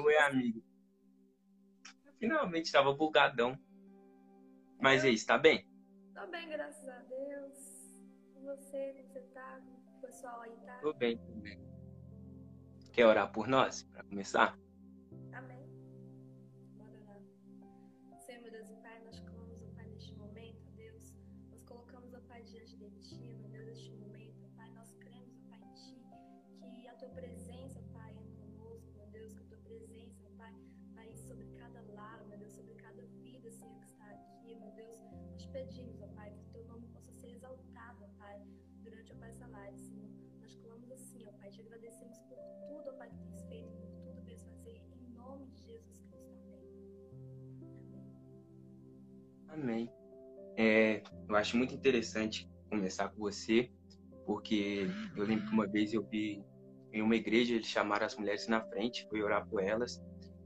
Oi, 0.00 0.16
amigo. 0.18 0.62
Finalmente 2.20 2.66
estava 2.66 2.94
bugadão. 2.94 3.58
Mas 4.80 5.04
aí, 5.04 5.14
está 5.14 5.36
bem? 5.36 5.66
Tô 6.14 6.24
bem, 6.28 6.48
graças 6.48 6.88
a 6.88 7.00
Deus. 7.00 7.58
E 8.36 8.40
você, 8.44 8.92
como 8.92 9.08
você 9.08 9.20
tá? 9.34 9.60
O 9.96 10.00
pessoal 10.00 10.40
aí 10.42 10.56
tá? 10.64 10.78
Tô 10.80 10.94
bem, 10.94 11.18
tô 11.18 11.32
bem. 11.34 11.58
Quer 12.92 13.06
orar 13.06 13.32
por 13.32 13.48
nós, 13.48 13.82
para 13.82 14.04
começar? 14.04 14.56
Pai, 41.48 41.56
te 41.56 41.62
agradecemos 41.62 42.18
por 42.28 42.36
tudo, 42.66 42.92
Pai, 42.98 43.08
que 43.08 43.16
tens 43.16 43.42
feito, 43.48 43.70
por 43.78 43.88
tudo 43.88 44.20
que 44.20 44.26
vais 44.26 44.42
fazer, 44.42 44.82
em 45.00 45.14
nome 45.14 45.46
de 45.46 45.56
Jesus 45.56 46.04
Cristo. 46.10 46.54
Amém. 49.48 49.48
Amém. 49.48 49.92
É, 50.58 51.02
eu 51.26 51.36
acho 51.36 51.56
muito 51.56 51.74
interessante 51.74 52.46
começar 52.68 53.08
com 53.08 53.20
você, 53.20 53.70
porque 54.26 54.88
eu 55.16 55.24
lembro 55.24 55.46
que 55.46 55.52
uma 55.54 55.66
vez 55.66 55.94
eu 55.94 56.02
vi 56.02 56.44
em 56.92 57.00
uma 57.00 57.16
igreja 57.16 57.54
eles 57.54 57.66
chamaram 57.66 58.04
as 58.04 58.14
mulheres 58.14 58.46
na 58.46 58.60
frente, 58.60 59.06
fui 59.08 59.22
orar 59.22 59.48
por 59.48 59.62
elas 59.62 60.02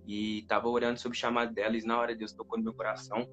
e 0.07 0.41
estava 0.41 0.69
orando 0.69 1.01
sobre 1.01 1.17
o 1.17 1.21
chamado 1.21 1.53
delas. 1.53 1.85
Na 1.85 1.99
hora 1.99 2.15
Deus 2.15 2.33
tocou 2.33 2.59
no 2.59 2.65
meu 2.65 2.75
coração 2.75 3.29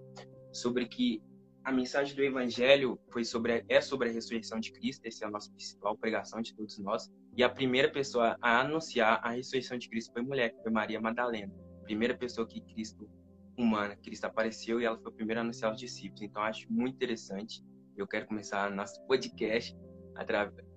sobre 0.51 0.87
que 0.87 1.21
a 1.63 1.71
mensagem 1.71 2.15
do 2.15 2.23
evangelho 2.23 2.99
foi 3.11 3.23
sobre 3.23 3.63
é 3.69 3.81
sobre 3.81 4.09
a 4.09 4.11
ressurreição 4.11 4.59
de 4.59 4.71
Cristo, 4.71 5.05
essa 5.05 5.25
é 5.25 5.27
a 5.27 5.31
nossa 5.31 5.51
principal 5.51 5.95
pregação 5.95 6.41
de 6.41 6.55
todos 6.55 6.79
nós. 6.79 7.11
E 7.39 7.43
a 7.43 7.47
primeira 7.47 7.89
pessoa 7.89 8.35
a 8.41 8.59
anunciar 8.59 9.21
a 9.23 9.29
ressurreição 9.29 9.77
de 9.77 9.87
Cristo 9.87 10.11
foi 10.11 10.21
mulher, 10.21 10.49
que 10.49 10.61
foi 10.61 10.69
Maria 10.69 10.99
Madalena. 10.99 11.49
Primeira 11.85 12.13
pessoa 12.13 12.45
que 12.45 12.59
Cristo 12.59 13.09
humana, 13.57 13.95
Cristo 13.95 14.25
apareceu 14.25 14.81
e 14.81 14.83
ela 14.83 14.97
foi 14.97 15.09
a 15.09 15.15
primeira 15.15 15.39
a 15.39 15.43
anunciar 15.43 15.71
os 15.71 15.79
discípulos. 15.79 16.21
Então 16.21 16.41
acho 16.41 16.69
muito 16.69 16.95
interessante. 16.95 17.63
Eu 17.95 18.05
quero 18.05 18.27
começar 18.27 18.69
nosso 18.69 19.01
podcast 19.07 19.73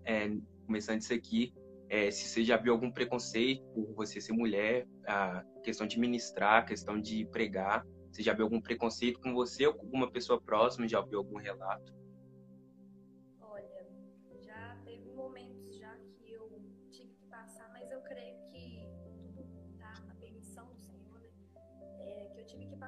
é, 0.04 0.30
começando 0.64 1.00
isso 1.00 1.12
aqui. 1.12 1.52
É, 1.88 2.12
se 2.12 2.28
você 2.28 2.44
já 2.44 2.56
viu 2.56 2.72
algum 2.74 2.92
preconceito 2.92 3.66
por 3.74 3.92
você 3.94 4.20
ser 4.20 4.32
mulher, 4.32 4.86
a 5.04 5.42
questão 5.64 5.84
de 5.84 5.98
ministrar, 5.98 6.62
a 6.62 6.64
questão 6.64 7.00
de 7.00 7.26
pregar, 7.32 7.84
você 8.12 8.22
já 8.22 8.32
viu 8.34 8.44
algum 8.44 8.60
preconceito 8.60 9.18
com 9.18 9.34
você 9.34 9.66
ou 9.66 9.74
com 9.74 9.86
alguma 9.86 10.12
pessoa 10.12 10.40
próxima? 10.40 10.86
Já 10.86 11.00
ouviu 11.00 11.18
algum 11.18 11.38
relato? 11.38 11.92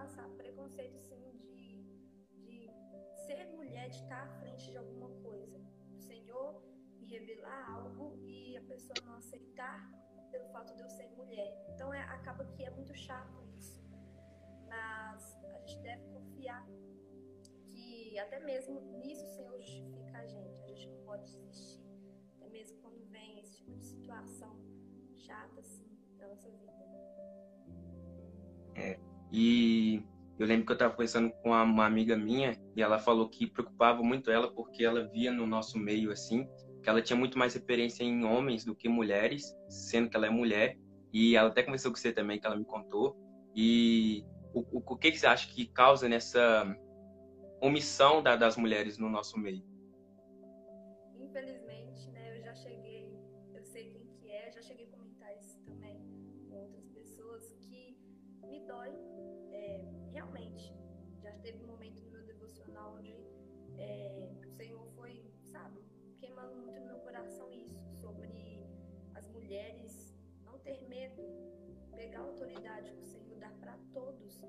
Passar 0.05 0.29
preconceito, 0.37 1.01
sim, 1.01 1.33
de, 1.55 1.89
de 2.43 2.71
ser 3.25 3.47
mulher, 3.57 3.89
de 3.89 3.97
estar 3.97 4.23
à 4.23 4.29
frente 4.39 4.71
de 4.71 4.77
alguma 4.77 5.09
coisa. 5.23 5.59
O 5.95 5.99
Senhor 5.99 6.63
me 6.99 7.07
revelar 7.07 7.71
algo 7.71 8.19
e 8.27 8.55
a 8.55 8.63
pessoa 8.63 8.95
não 9.07 9.15
aceitar 9.15 9.91
pelo 10.31 10.47
fato 10.49 10.75
de 10.75 10.83
eu 10.83 10.91
ser 10.91 11.09
mulher. 11.17 11.51
Então, 11.71 11.93
é, 11.95 12.01
acaba 12.03 12.45
que 12.45 12.63
é 12.63 12.71
muito 12.71 12.95
chato 12.95 13.43
isso. 13.57 13.83
Mas 14.69 15.43
a 15.43 15.59
gente 15.61 15.79
deve 15.81 16.05
confiar 16.13 16.67
que 17.67 18.19
até 18.19 18.41
mesmo 18.41 18.81
nisso 18.99 19.25
o 19.25 19.29
Senhor 19.29 19.59
justifica 19.59 20.19
a 20.19 20.27
gente. 20.27 20.63
A 20.65 20.67
gente 20.67 20.89
não 20.91 21.05
pode 21.07 21.25
desistir, 21.25 21.83
até 22.37 22.49
mesmo 22.51 22.79
quando 22.83 23.03
vem 23.07 23.41
esse 23.41 23.57
tipo 23.57 23.75
de 23.75 23.85
situação 23.85 24.55
chata 25.15 25.61
assim 25.61 25.89
na 26.19 26.29
nossa 26.29 26.51
vida. 26.51 26.75
E 29.37 30.01
eu 30.39 30.47
lembro 30.47 30.65
que 30.65 30.71
eu 30.71 30.75
estava 30.75 30.93
conversando 30.93 31.33
com 31.43 31.51
uma, 31.51 31.85
amiga 31.85 32.17
minha 32.17 32.57
e 32.77 32.81
ela 32.81 33.01
falou 33.01 33.29
que 33.29 33.49
preocupava 33.49 34.01
muito 34.01 34.31
ela 34.31 34.49
porque 34.49 34.85
ela 34.85 35.09
via 35.09 35.33
no 35.33 35.45
nosso 35.45 35.77
meio 35.77 36.13
assim 36.13 36.49
que 36.81 36.89
ela 36.89 37.03
tinha 37.03 37.17
muito 37.17 37.37
mais 37.37 37.53
referência 37.53 38.05
em 38.05 38.25
homens 38.25 38.65
do 38.65 38.77
que 38.77 38.89
mulheres, 38.89 39.53
sendo 39.69 40.09
que 40.09 40.17
ela 40.17 40.27
é 40.27 40.31
mulher. 40.31 40.79
E 41.13 41.35
ela 41.35 41.49
até 41.49 41.65
conversou 41.65 41.91
com 41.91 41.97
você 41.97 42.13
também, 42.13 42.39
que 42.39 42.47
ela 42.47 42.57
me 42.57 42.65
contou. 42.65 43.17
E 43.57 44.23
o, 44.53 44.61
o, 44.61 44.83
o 44.87 44.97
que, 44.97 45.11
que 45.11 45.19
você 45.19 45.27
acha 45.27 45.49
que 45.49 45.67
causa 45.67 46.09
nessa 46.09 46.65
omissão 47.61 48.23
da, 48.23 48.37
das 48.37 48.57
mulheres 48.57 48.99
no 48.99 49.09
nosso 49.09 49.37
meio? 49.39 49.65
Infelizmente, 51.19 51.64
a 72.15 72.21
autoridade 72.21 72.93
que 72.93 73.03
o 73.03 73.07
Senhor 73.07 73.39
dá 73.39 73.51
para 73.61 73.77
todos 73.93 74.43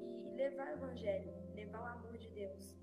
e 0.00 0.34
levar 0.34 0.68
o 0.68 0.72
evangelho, 0.72 1.32
levar 1.54 1.80
o 1.80 1.98
amor 1.98 2.18
de 2.18 2.30
Deus. 2.30 2.76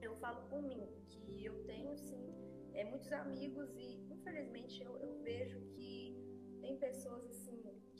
Eu 0.00 0.14
falo 0.16 0.42
por 0.48 0.62
mim, 0.62 0.86
que 1.08 1.44
eu 1.44 1.64
tenho 1.64 1.96
sim 1.96 2.34
é, 2.74 2.84
muitos 2.84 3.12
amigos 3.12 3.74
e 3.76 4.12
infelizmente 4.12 4.82
eu, 4.82 4.96
eu 4.98 5.18
vejo 5.22 5.60
que 5.70 6.14
tem 6.60 6.76
pessoas 6.78 7.24
assim 7.26 7.62
que 7.92 7.94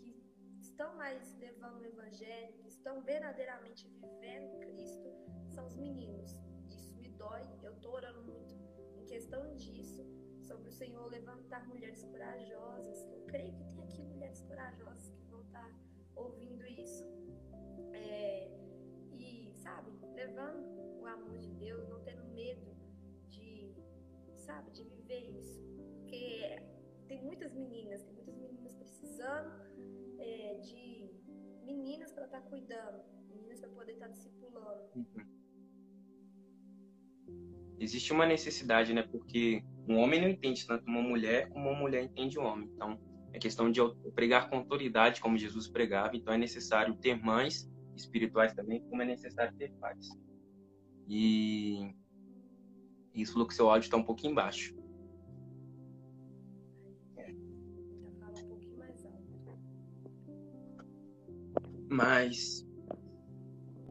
estão 0.60 0.96
mais 0.96 1.36
levando 1.38 1.80
o 1.80 1.84
evangelho, 1.84 2.54
que 2.58 2.68
estão 2.68 3.02
verdadeiramente 3.02 3.88
vivendo 3.88 4.58
Cristo, 4.58 5.08
são 5.48 5.66
os 5.66 5.76
meninos. 5.76 6.32
Isso 6.68 6.96
me 6.96 7.08
dói, 7.10 7.42
eu 7.62 7.74
tô 7.80 7.92
orando 7.92 8.22
muito 8.22 8.54
em 8.96 9.04
questão 9.06 9.54
disso, 9.54 10.04
sobre 10.40 10.68
o 10.68 10.72
Senhor 10.72 11.06
levantar 11.10 11.66
mulheres 11.68 12.04
corajosas. 12.04 13.06
Eu 13.10 13.20
creio 13.26 13.54
que 13.54 13.64
tem 13.64 13.82
aqui 13.84 14.02
mulheres 14.02 14.40
corajosas 14.42 15.10
que 15.10 15.23
estar 15.54 15.70
ouvindo 16.16 16.66
isso. 16.66 17.04
É, 17.92 18.50
e, 19.12 19.52
sabe, 19.54 19.90
levando 20.14 21.00
o 21.00 21.06
amor 21.06 21.38
de 21.38 21.50
Deus, 21.52 21.88
não 21.88 22.00
tendo 22.02 22.24
medo 22.34 22.74
de, 23.28 23.74
sabe, 24.36 24.70
de 24.72 24.82
viver 24.84 25.30
isso. 25.38 25.62
Porque 26.00 26.56
tem 27.06 27.22
muitas 27.22 27.52
meninas, 27.54 28.02
tem 28.02 28.14
muitas 28.14 28.36
meninas 28.36 28.74
precisando 28.74 29.50
é, 30.18 30.54
de 30.58 31.10
meninas 31.64 32.12
para 32.12 32.24
estar 32.26 32.40
cuidando, 32.42 33.02
meninas 33.28 33.60
para 33.60 33.70
poder 33.70 33.92
estar 33.92 34.08
discipulando. 34.08 34.90
Existe 37.78 38.12
uma 38.12 38.26
necessidade, 38.26 38.94
né? 38.94 39.02
Porque 39.02 39.62
um 39.88 39.98
homem 39.98 40.20
não 40.20 40.28
entende 40.28 40.66
tanto 40.66 40.86
uma 40.86 41.02
mulher 41.02 41.48
como 41.50 41.68
uma 41.68 41.78
mulher 41.78 42.04
entende 42.04 42.38
um 42.38 42.44
homem. 42.44 42.70
Então, 42.74 42.98
é 43.34 43.38
questão 43.40 43.68
de 43.68 43.80
pregar 44.14 44.48
com 44.48 44.58
autoridade, 44.58 45.20
como 45.20 45.36
Jesus 45.36 45.66
pregava. 45.66 46.16
Então, 46.16 46.32
é 46.32 46.38
necessário 46.38 46.94
ter 46.94 47.20
mães 47.20 47.68
espirituais 47.96 48.54
também, 48.54 48.80
como 48.88 49.02
é 49.02 49.04
necessário 49.04 49.52
ter 49.56 49.72
pais. 49.72 50.08
E 51.08 51.92
isso 53.12 53.32
falou 53.32 53.48
que 53.48 53.54
seu 53.54 53.68
áudio 53.68 53.86
está 53.86 53.96
um 53.96 54.04
pouquinho 54.04 54.36
baixo. 54.36 54.72
Alto. 58.22 59.58
Mas 61.90 62.64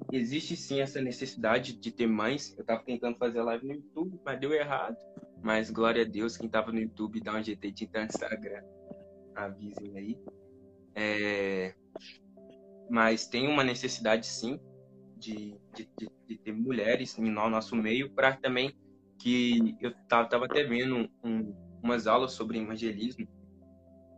existe 0.09 0.55
sim 0.55 0.79
essa 0.79 1.01
necessidade 1.01 1.73
de 1.73 1.91
ter 1.91 2.07
mães. 2.07 2.55
Eu 2.57 2.61
estava 2.61 2.81
tentando 2.81 3.17
fazer 3.17 3.39
a 3.39 3.43
live 3.43 3.67
no 3.67 3.73
YouTube, 3.73 4.21
mas 4.23 4.39
deu 4.39 4.53
errado. 4.53 4.95
Mas 5.41 5.69
glória 5.69 6.03
a 6.03 6.05
Deus, 6.07 6.37
quem 6.37 6.47
estava 6.47 6.71
no 6.71 6.79
YouTube 6.79 7.19
dá 7.19 7.35
um 7.35 7.43
GT 7.43 7.71
de 7.71 7.83
entrar 7.83 8.03
no 8.03 8.07
Instagram. 8.07 8.63
Avisem 9.35 9.97
aí. 9.97 10.17
É... 10.95 11.75
Mas 12.89 13.27
tem 13.27 13.47
uma 13.47 13.63
necessidade 13.63 14.27
sim 14.27 14.59
de, 15.17 15.57
de, 15.73 15.89
de, 16.27 16.37
ter 16.37 16.51
mulheres 16.51 17.17
no 17.17 17.49
nosso 17.49 17.75
meio 17.75 18.11
para 18.11 18.35
também 18.35 18.75
que 19.17 19.77
eu 19.79 19.91
estava 19.91 20.45
até 20.45 20.63
vendo 20.63 21.09
um, 21.23 21.55
umas 21.81 22.07
aulas 22.07 22.33
sobre 22.33 22.59
evangelismo. 22.59 23.27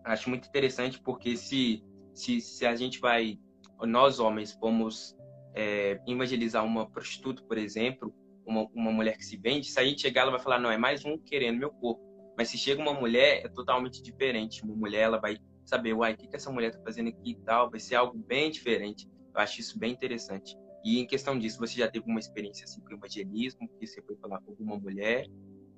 Acho 0.03 0.29
muito 0.29 0.47
interessante 0.47 0.99
porque 0.99 1.37
se, 1.37 1.83
se, 2.13 2.41
se 2.41 2.65
a 2.65 2.75
gente 2.75 2.99
vai, 2.99 3.39
nós 3.81 4.19
homens, 4.19 4.57
vamos 4.59 5.15
é, 5.55 5.99
evangelizar 6.07 6.63
uma 6.65 6.89
prostituta, 6.89 7.43
por 7.43 7.57
exemplo, 7.57 8.13
uma, 8.45 8.67
uma 8.73 8.91
mulher 8.91 9.17
que 9.17 9.25
se 9.25 9.37
vende, 9.37 9.67
se 9.67 9.79
a 9.79 9.83
gente 9.83 10.01
chegar, 10.01 10.21
ela 10.21 10.31
vai 10.31 10.39
falar, 10.39 10.59
não, 10.59 10.69
é 10.69 10.77
mais 10.77 11.03
um 11.05 11.17
querendo 11.17 11.59
meu 11.59 11.71
corpo. 11.71 12.04
Mas 12.37 12.49
se 12.49 12.57
chega 12.57 12.81
uma 12.81 12.93
mulher, 12.93 13.45
é 13.45 13.49
totalmente 13.49 14.01
diferente. 14.01 14.63
Uma 14.63 14.75
mulher, 14.75 15.01
ela 15.01 15.19
vai 15.19 15.37
saber, 15.65 15.93
uai, 15.93 16.13
o 16.13 16.17
que, 16.17 16.27
que 16.27 16.35
essa 16.35 16.51
mulher 16.51 16.69
está 16.69 16.81
fazendo 16.83 17.09
aqui 17.09 17.31
e 17.31 17.39
tal, 17.43 17.69
vai 17.69 17.79
ser 17.79 17.95
algo 17.95 18.17
bem 18.17 18.51
diferente. 18.51 19.07
Eu 19.33 19.41
acho 19.41 19.59
isso 19.59 19.79
bem 19.79 19.93
interessante. 19.93 20.57
E 20.83 20.99
em 20.99 21.07
questão 21.07 21.37
disso, 21.37 21.57
você 21.57 21.79
já 21.79 21.89
teve 21.89 22.05
uma 22.07 22.19
experiência 22.19 22.65
assim 22.65 22.81
com 22.81 22.93
evangelismo, 22.93 23.67
que 23.79 23.87
você 23.87 24.01
foi 24.01 24.15
falar 24.17 24.39
com 24.41 24.51
alguma 24.51 24.77
mulher 24.77 25.25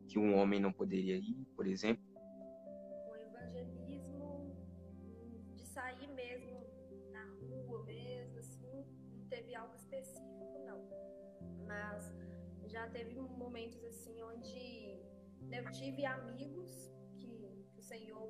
que 0.07 0.19
um 0.19 0.35
homem 0.35 0.59
não 0.59 0.73
poderia 0.73 1.15
ir, 1.15 1.45
por 1.55 1.67
exemplo? 1.67 2.03
O 3.09 3.15
evangelismo, 3.15 4.55
de 5.55 5.65
sair 5.65 6.07
mesmo 6.09 6.65
na 7.11 7.23
rua 7.39 7.83
mesmo, 7.85 8.37
assim, 8.39 8.85
não 9.15 9.25
teve 9.29 9.55
algo 9.55 9.75
específico, 9.75 10.63
não. 10.65 10.81
Mas 11.65 12.13
já 12.65 12.87
teve 12.89 13.19
momentos 13.19 13.83
assim 13.85 14.21
onde 14.23 14.99
eu 15.51 15.71
tive 15.71 16.05
amigos 16.05 16.91
que, 17.17 17.27
o 17.77 17.81
Senhor 17.81 18.27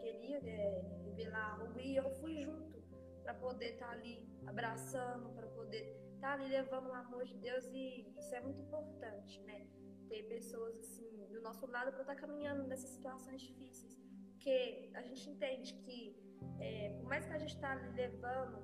queria 0.00 0.38
é, 0.38 1.00
revelar 1.04 1.60
algo 1.60 1.78
e 1.80 1.96
eu 1.96 2.10
fui 2.20 2.40
junto 2.40 2.82
para 3.22 3.34
poder 3.34 3.74
estar 3.74 3.88
tá 3.88 3.92
ali 3.92 4.26
abraçando, 4.46 5.34
para 5.34 5.46
poder 5.48 5.82
estar 6.14 6.28
tá 6.28 6.32
ali 6.34 6.48
levando 6.48 6.88
o 6.88 6.94
amor 6.94 7.24
de 7.24 7.36
Deus 7.36 7.64
e 7.66 8.14
isso 8.16 8.34
é 8.34 8.40
muito 8.40 8.60
importante, 8.60 9.40
né? 9.42 9.66
Ter 10.08 10.22
pessoas 10.24 10.76
assim 10.78 11.26
do 11.30 11.40
nosso 11.42 11.66
lado 11.66 11.92
para 11.92 12.00
estar 12.00 12.14
tá 12.14 12.20
caminhando 12.20 12.66
nessas 12.66 12.90
situações 12.90 13.42
difíceis, 13.42 13.98
porque 14.32 14.90
a 14.94 15.02
gente 15.02 15.28
entende 15.28 15.74
que 15.74 16.16
é, 16.60 16.96
por 16.98 17.08
mais 17.08 17.26
que 17.26 17.32
a 17.32 17.38
gente 17.38 17.54
está 17.54 17.74
levando 17.94 18.58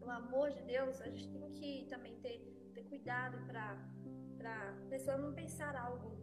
o 0.00 0.10
amor 0.10 0.50
de 0.50 0.62
Deus, 0.62 1.00
a 1.00 1.08
gente 1.08 1.28
tem 1.28 1.50
que 1.50 1.86
também 1.88 2.18
ter, 2.20 2.38
ter 2.74 2.84
cuidado 2.84 3.44
para 3.46 3.78
a 4.44 4.88
pessoa 4.88 5.16
não 5.18 5.32
pensar 5.34 5.76
algo 5.76 6.21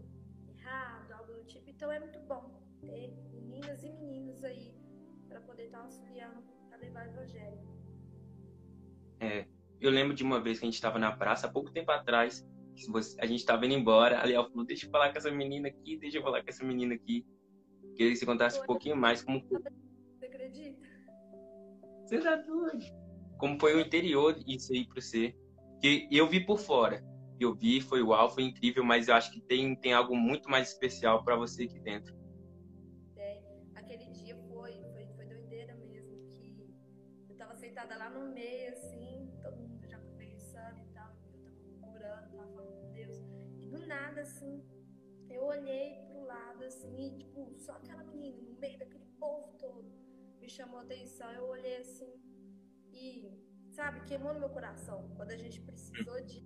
errado, 0.70 1.12
algo 1.12 1.34
do 1.34 1.44
tipo. 1.46 1.70
Então 1.70 1.92
é 1.92 2.00
muito 2.00 2.20
bom 2.20 2.62
ter 2.82 3.14
meninas 3.34 3.84
e 3.84 3.92
meninos 3.92 4.44
aí 4.44 4.74
para 5.28 5.42
poder 5.42 5.66
estar 5.66 5.82
auxiliando 5.82 6.44
a 6.72 6.78
levar 6.78 7.08
o 7.08 7.10
evangelho. 7.10 7.60
É, 9.20 9.48
eu 9.82 9.92
lembro 9.92 10.14
de 10.14 10.24
uma 10.24 10.42
vez 10.42 10.60
que 10.60 10.66
a 10.66 10.68
gente 10.68 10.76
estava 10.76 10.98
na 10.98 11.16
praça, 11.16 11.48
há 11.48 11.52
pouco 11.52 11.72
tempo 11.72 11.92
atrás, 11.92 12.48
a 13.20 13.26
gente 13.26 13.40
estava 13.40 13.66
indo 13.66 13.76
embora, 13.76 14.22
a 14.22 14.26
Leal 14.26 14.50
falou, 14.50 14.66
deixa 14.66 14.86
eu 14.86 14.92
falar 14.92 15.12
com 15.12 15.18
essa 15.18 15.32
menina 15.32 15.68
aqui, 15.68 15.98
deixa 15.98 16.18
eu 16.18 16.24
falar 16.24 16.42
com 16.42 16.50
essa 16.50 16.64
menina 16.64 16.96
aqui. 16.96 17.26
Queria 17.96 18.14
que 18.14 18.18
você 18.18 18.26
contasse 18.26 18.60
um 18.62 18.66
pouquinho 18.66 18.96
mais 18.96 19.22
como... 19.22 19.42
Você 19.42 20.26
acredita? 20.26 20.88
Você 22.06 22.20
tá 22.20 22.38
doido. 22.38 22.86
Como 23.38 23.60
foi 23.60 23.76
o 23.76 23.82
interior 23.82 24.38
isso 24.48 24.72
aí 24.72 24.88
para 24.88 25.02
você. 25.02 25.36
Que 25.82 26.08
eu 26.10 26.28
vi 26.28 26.46
por 26.46 26.58
fora. 26.58 27.04
Eu 27.40 27.56
vi, 27.56 27.80
foi 27.80 28.02
uau, 28.04 28.30
foi 28.30 28.44
incrível, 28.44 28.84
mas 28.84 29.08
eu 29.08 29.16
acho 29.16 29.32
que 29.32 29.40
tem, 29.40 29.76
tem 29.76 29.94
algo 29.94 30.16
muito 30.16 30.50
mais 30.50 30.70
especial 30.70 31.24
para 31.24 31.36
você 31.36 31.64
aqui 31.64 31.80
dentro. 31.80 32.14
É, 33.16 33.42
aquele 33.76 34.10
dia 34.12 34.36
foi, 34.50 34.74
foi, 34.92 35.08
foi 35.16 35.26
doideira 35.26 35.74
mesmo, 35.76 36.18
que 37.26 37.32
eu 37.32 37.38
tava 37.38 37.56
sentada 37.56 37.96
lá 37.98 38.10
no 38.10 38.34
meio, 38.34 38.74
assim, 38.74 39.32
todo 39.42 39.58
mundo 39.58 39.88
já 39.88 39.98
conversando 40.00 40.80
e 40.80 40.94
tal, 40.94 41.14
eu 41.34 41.80
tava 41.80 41.96
orando, 41.96 42.36
tava 42.36 42.48
falando 42.50 42.82
com 42.82 42.92
Deus, 42.92 43.18
e 43.62 43.68
do 43.68 43.88
nada, 43.88 44.22
assim, 44.22 44.62
eu 45.30 45.44
olhei 45.46 46.04
pro 46.10 46.26
lado, 46.26 46.64
assim, 46.66 46.94
e, 47.00 47.18
tipo, 47.20 47.54
só 47.58 47.74
aquela 47.74 48.04
menina 48.04 48.42
no 48.42 48.60
meio 48.60 48.78
daquele 48.80 49.06
povo 49.18 49.54
todo 49.58 49.90
me 50.42 50.50
chamou 50.50 50.80
a 50.80 50.84
atenção, 50.84 51.32
eu 51.32 51.46
olhei 51.46 51.78
assim, 51.78 52.12
e, 52.92 53.32
sabe, 53.72 54.02
queimou 54.02 54.34
no 54.34 54.40
meu 54.42 54.50
coração, 54.50 55.10
quando 55.16 55.32
a 55.32 55.38
gente 55.38 55.62
precisou 55.62 56.20
de, 56.26 56.42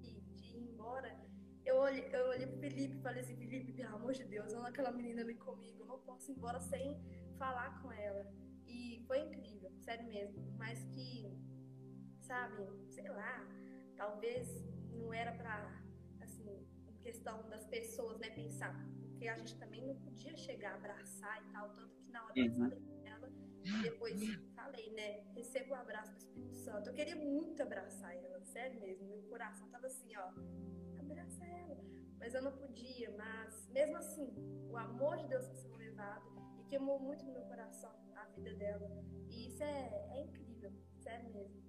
embora, 0.83 1.17
eu 1.65 1.77
olhei, 1.77 2.09
eu 2.11 2.27
olhei 2.27 2.45
pro 2.45 2.59
Felipe 2.59 2.97
e 2.97 3.01
falei 3.01 3.21
assim, 3.21 3.37
Felipe, 3.37 3.71
pelo 3.71 3.95
amor 3.95 4.11
de 4.11 4.25
Deus, 4.25 4.53
olha 4.53 4.67
aquela 4.67 4.91
menina 4.91 5.21
ali 5.21 5.35
comigo, 5.35 5.83
eu 5.83 5.87
não 5.87 5.99
posso 5.99 6.29
ir 6.31 6.35
embora 6.35 6.59
sem 6.59 7.01
falar 7.37 7.81
com 7.81 7.91
ela. 7.91 8.29
E 8.67 9.03
foi 9.07 9.19
incrível, 9.19 9.71
sério 9.79 10.05
mesmo. 10.07 10.43
Mas 10.57 10.83
que, 10.85 11.31
sabe, 12.19 12.67
sei 12.89 13.07
lá, 13.07 13.47
talvez 13.95 14.47
não 14.91 15.13
era 15.13 15.31
pra, 15.31 15.81
assim, 16.21 16.67
questão 17.01 17.47
das 17.49 17.65
pessoas, 17.67 18.19
né, 18.19 18.29
pensar. 18.31 18.73
Porque 19.01 19.27
a 19.27 19.37
gente 19.37 19.57
também 19.57 19.87
não 19.87 19.95
podia 19.95 20.35
chegar 20.35 20.73
a 20.73 20.75
abraçar 20.75 21.41
e 21.47 21.51
tal, 21.53 21.69
tanto 21.75 21.95
que 21.95 22.11
na 22.11 22.25
hora 22.25 22.33
uhum. 22.35 22.45
eu 22.45 22.53
falei 22.55 22.92
depois 23.81 24.19
falei, 24.55 24.91
né, 24.91 25.23
recebo 25.35 25.71
o 25.71 25.75
abraço 25.75 26.11
do 26.11 26.17
Espírito 26.17 26.55
Santo. 26.55 26.89
Eu 26.89 26.93
queria 26.93 27.15
muito 27.15 27.61
abraçar 27.61 28.15
ela, 28.15 28.39
sério 28.41 28.79
mesmo. 28.79 29.07
Meu 29.07 29.21
coração 29.23 29.67
tava 29.69 29.87
assim, 29.87 30.15
ó, 30.15 30.31
abraça 30.99 31.45
ela. 31.45 31.77
Mas 32.19 32.33
eu 32.33 32.41
não 32.41 32.51
podia, 32.53 33.11
mas 33.17 33.69
mesmo 33.69 33.97
assim, 33.97 34.33
o 34.69 34.77
amor 34.77 35.17
de 35.17 35.27
Deus 35.27 35.43
está 35.43 35.55
sendo 35.55 35.77
levado 35.77 36.23
e 36.59 36.63
queimou 36.69 36.99
muito 36.99 37.25
no 37.25 37.33
meu 37.33 37.43
coração 37.43 37.91
a 38.15 38.25
vida 38.25 38.53
dela. 38.55 38.89
E 39.29 39.47
isso 39.47 39.63
é, 39.63 40.07
é 40.11 40.21
incrível, 40.23 40.71
sério 40.99 41.29
mesmo. 41.33 41.63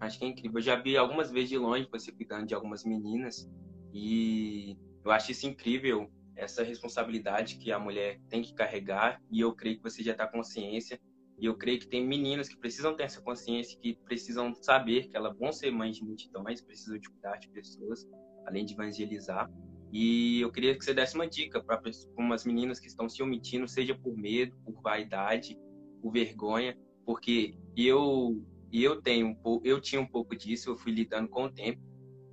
Acho 0.00 0.18
que 0.18 0.24
é 0.24 0.28
incrível. 0.28 0.58
Eu 0.58 0.62
já 0.62 0.76
vi 0.76 0.96
algumas 0.96 1.30
vezes 1.30 1.48
de 1.50 1.58
longe 1.58 1.88
você 1.90 2.12
cuidando 2.12 2.46
de 2.46 2.54
algumas 2.54 2.84
meninas 2.84 3.48
e 3.92 4.76
eu 5.04 5.10
acho 5.10 5.32
isso 5.32 5.46
incrível, 5.46 6.10
essa 6.36 6.62
responsabilidade 6.62 7.56
que 7.56 7.70
a 7.70 7.78
mulher 7.78 8.20
tem 8.28 8.42
que 8.42 8.54
carregar 8.54 9.22
e 9.30 9.40
eu 9.40 9.54
creio 9.54 9.76
que 9.76 9.82
você 9.82 10.02
já 10.02 10.12
está 10.12 10.26
consciência 10.26 11.00
e 11.38 11.46
eu 11.46 11.56
creio 11.56 11.80
que 11.80 11.88
tem 11.88 12.06
meninas 12.06 12.48
que 12.48 12.56
precisam 12.56 12.94
ter 12.94 13.04
essa 13.04 13.20
consciência, 13.20 13.78
que 13.80 13.94
precisam 14.04 14.54
saber 14.54 15.08
que 15.08 15.16
elas 15.16 15.36
vão 15.36 15.52
ser 15.52 15.70
mães 15.70 15.96
de 15.96 16.04
multidões, 16.04 16.60
precisam 16.60 16.98
de 16.98 17.08
cuidar 17.08 17.36
de 17.36 17.48
pessoas, 17.48 18.06
além 18.46 18.64
de 18.64 18.74
evangelizar. 18.74 19.50
E 19.92 20.40
eu 20.40 20.50
queria 20.50 20.76
que 20.76 20.84
você 20.84 20.94
desse 20.94 21.14
uma 21.14 21.28
dica 21.28 21.62
para 21.62 21.80
umas 22.16 22.44
meninas 22.44 22.78
que 22.80 22.86
estão 22.86 23.08
se 23.08 23.22
omitindo, 23.22 23.66
seja 23.68 23.94
por 23.94 24.16
medo, 24.16 24.56
por 24.64 24.80
vaidade, 24.80 25.58
por 26.00 26.12
vergonha, 26.12 26.76
porque 27.04 27.56
eu 27.76 28.42
eu 28.72 29.00
tenho 29.00 29.36
eu 29.62 29.80
tinha 29.80 30.00
um 30.00 30.06
pouco 30.06 30.34
disso, 30.34 30.70
eu 30.70 30.76
fui 30.76 30.92
lidando 30.92 31.28
com 31.28 31.44
o 31.44 31.50
tempo. 31.50 31.80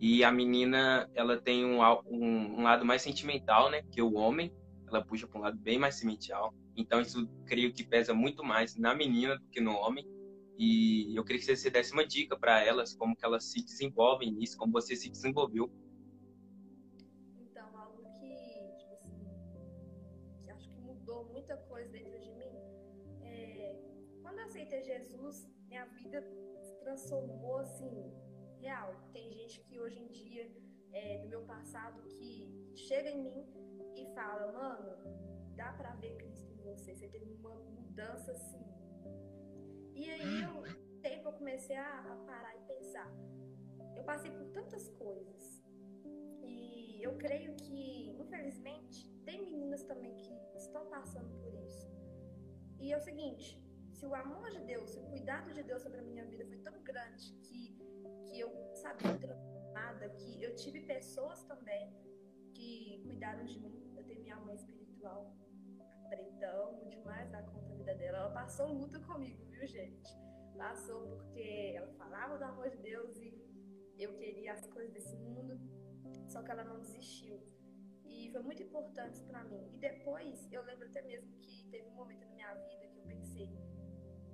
E 0.02 0.24
a 0.24 0.32
menina, 0.32 1.08
ela 1.14 1.40
tem 1.40 1.64
um, 1.64 1.80
um, 2.08 2.60
um 2.60 2.64
lado 2.64 2.84
mais 2.84 3.04
sentimental, 3.04 3.70
né, 3.70 3.84
que 3.92 4.02
o 4.02 4.16
homem. 4.16 4.52
Ela 4.88 5.06
puxa 5.06 5.28
para 5.28 5.40
um 5.40 5.44
lado 5.44 5.60
bem 5.60 5.78
mais 5.78 5.94
sentimental. 5.94 6.56
Então, 6.76 7.00
isso 7.00 7.30
creio 7.46 7.72
que 7.72 7.84
pesa 7.84 8.12
muito 8.12 8.44
mais 8.44 8.76
na 8.76 8.96
menina 8.96 9.38
do 9.38 9.48
que 9.50 9.62
no 9.62 9.74
homem. 9.74 10.04
E 10.58 11.16
eu 11.16 11.24
queria 11.24 11.40
que 11.40 11.56
você 11.56 11.70
desse 11.70 11.94
uma 11.94 12.06
dica 12.06 12.36
para 12.36 12.64
elas, 12.64 12.96
como 12.96 13.16
que 13.16 13.24
elas 13.24 13.52
se 13.52 13.64
desenvolvem 13.64 14.32
nisso, 14.32 14.58
como 14.58 14.72
você 14.72 14.96
se 14.96 15.08
desenvolveu. 15.08 15.72
Então, 17.40 17.68
algo 17.78 18.02
que, 18.20 18.74
tipo 18.80 18.94
assim, 18.96 19.24
que 20.44 20.50
acho 20.50 20.68
que 20.68 20.78
mudou 20.80 21.26
muita 21.26 21.56
coisa 21.58 21.92
dentro 21.92 22.20
de 22.20 22.32
mim, 22.32 22.58
é, 23.22 23.76
quando 24.24 24.40
eu 24.40 24.46
aceitei 24.46 24.82
Jesus, 24.82 25.48
minha 25.68 25.86
vida 25.86 26.22
se 26.64 26.80
transformou, 26.80 27.60
assim, 27.60 28.12
real. 28.62 28.90
Tem 29.12 29.32
gente 29.32 29.60
que 29.66 29.80
hoje 29.80 30.00
em 30.00 30.08
dia, 30.08 30.44
é, 30.94 31.18
do 31.20 31.28
meu 31.28 31.42
passado, 31.54 32.02
que 32.08 32.74
chega 32.76 33.10
em 33.10 33.22
mim 33.24 33.40
e 33.96 34.06
fala, 34.14 34.52
mano, 34.52 34.92
dá 35.56 35.74
pra 35.74 35.96
ver 35.96 36.16
Cristo 36.18 36.52
você, 36.64 36.96
você 36.96 37.08
teve 37.08 37.34
uma 37.34 37.56
mudança 37.56 38.32
assim. 38.32 38.64
E 39.94 40.10
aí 40.10 40.42
eu, 40.44 40.64
tempo 41.02 41.30
eu 41.30 41.34
comecei 41.34 41.76
a, 41.76 42.00
a 42.00 42.16
parar 42.26 42.56
e 42.56 42.62
pensar. 42.74 43.12
Eu 43.96 44.04
passei 44.04 44.32
por 44.32 44.46
tantas 44.48 44.90
coisas. 44.92 45.62
E 46.44 47.02
eu 47.02 47.18
creio 47.18 47.56
que, 47.56 48.10
infelizmente, 48.20 49.10
tem 49.26 49.42
meninas 49.42 49.84
também 49.84 50.16
que 50.16 50.34
estão 50.56 50.86
passando 50.88 51.32
por 51.42 51.54
isso. 51.54 51.90
E 52.80 52.92
é 52.94 52.98
o 52.98 53.02
seguinte, 53.02 53.62
se 53.92 54.06
o 54.06 54.16
amor 54.16 54.50
de 54.50 54.60
Deus, 54.62 54.92
se 54.92 55.00
o 55.00 55.04
cuidado 55.04 55.54
de 55.54 55.62
Deus 55.62 55.82
sobre 55.82 56.00
a 56.00 56.04
minha 56.04 56.26
vida 56.26 56.46
foi 56.46 56.58
tão 56.60 56.82
grande 56.84 57.34
que, 57.44 57.78
que 58.32 58.40
eu 58.40 58.50
sabia 58.74 59.18
transformada, 59.18 60.10
que 60.10 60.42
eu 60.42 60.56
tive 60.56 60.82
pessoas 60.82 61.44
também 61.44 61.94
que 62.54 63.02
cuidaram 63.04 63.46
de 63.46 63.60
mim. 63.60 63.94
Eu 63.96 64.06
tenho 64.06 64.22
minha 64.22 64.38
mãe 64.38 64.56
espiritual, 64.56 65.36
pretão 66.10 66.88
demais 66.88 67.30
da 67.30 67.44
conta 67.44 67.68
da 67.68 67.76
vida 67.76 67.96
dela. 67.96 68.18
Ela 68.20 68.32
passou 68.32 68.68
luta 68.68 69.00
comigo, 69.02 69.44
viu, 69.46 69.68
gente? 69.68 70.10
Passou 70.58 71.08
porque 71.08 71.74
ela 71.76 71.92
falava 71.94 72.38
do 72.38 72.44
amor 72.44 72.70
de 72.70 72.78
Deus 72.78 73.18
e 73.18 73.42
eu 73.98 74.14
queria 74.16 74.54
as 74.54 74.66
coisas 74.68 74.94
desse 74.94 75.16
mundo, 75.18 75.60
só 76.28 76.42
que 76.42 76.52
ela 76.52 76.64
não 76.64 76.80
desistiu. 76.80 77.42
E 78.06 78.30
foi 78.32 78.42
muito 78.42 78.64
importante 78.64 79.24
para 79.24 79.44
mim. 79.44 79.70
E 79.74 79.78
depois, 79.78 80.52
eu 80.52 80.64
lembro 80.64 80.88
até 80.88 81.02
mesmo 81.02 81.32
que 81.38 81.68
teve 81.70 81.88
um 81.88 81.96
momento 81.96 82.22
na 82.22 82.28
minha 82.28 82.54
vida 82.54 82.86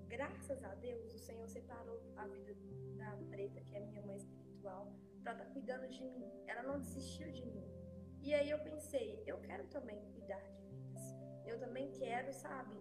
graças 0.08 0.64
a 0.64 0.74
Deus, 0.76 1.14
o 1.14 1.20
Senhor 1.20 1.48
separou 1.48 2.02
a 2.16 2.28
vida 2.28 2.56
da 2.98 3.12
Preta, 3.30 3.62
que 3.62 3.76
é 3.76 3.80
minha 3.80 4.02
mãe 4.02 4.18
espiritual, 4.18 4.94
para 5.22 5.34
estar 5.34 5.46
tá 5.46 5.52
cuidando 5.52 5.88
de 5.90 6.04
mim. 6.04 6.32
Ela 6.48 6.64
não 6.64 6.80
desistiu 6.80 7.32
de 7.32 7.46
mim. 7.46 7.68
E 8.22 8.34
aí 8.34 8.50
eu 8.50 8.60
pensei, 8.60 9.24
eu 9.26 9.40
quero 9.42 9.66
também 9.68 10.02
cuidar 10.14 10.40
de 10.40 10.58
eu 11.48 11.58
também 11.60 11.90
quero, 11.92 12.32
sabe? 12.34 12.76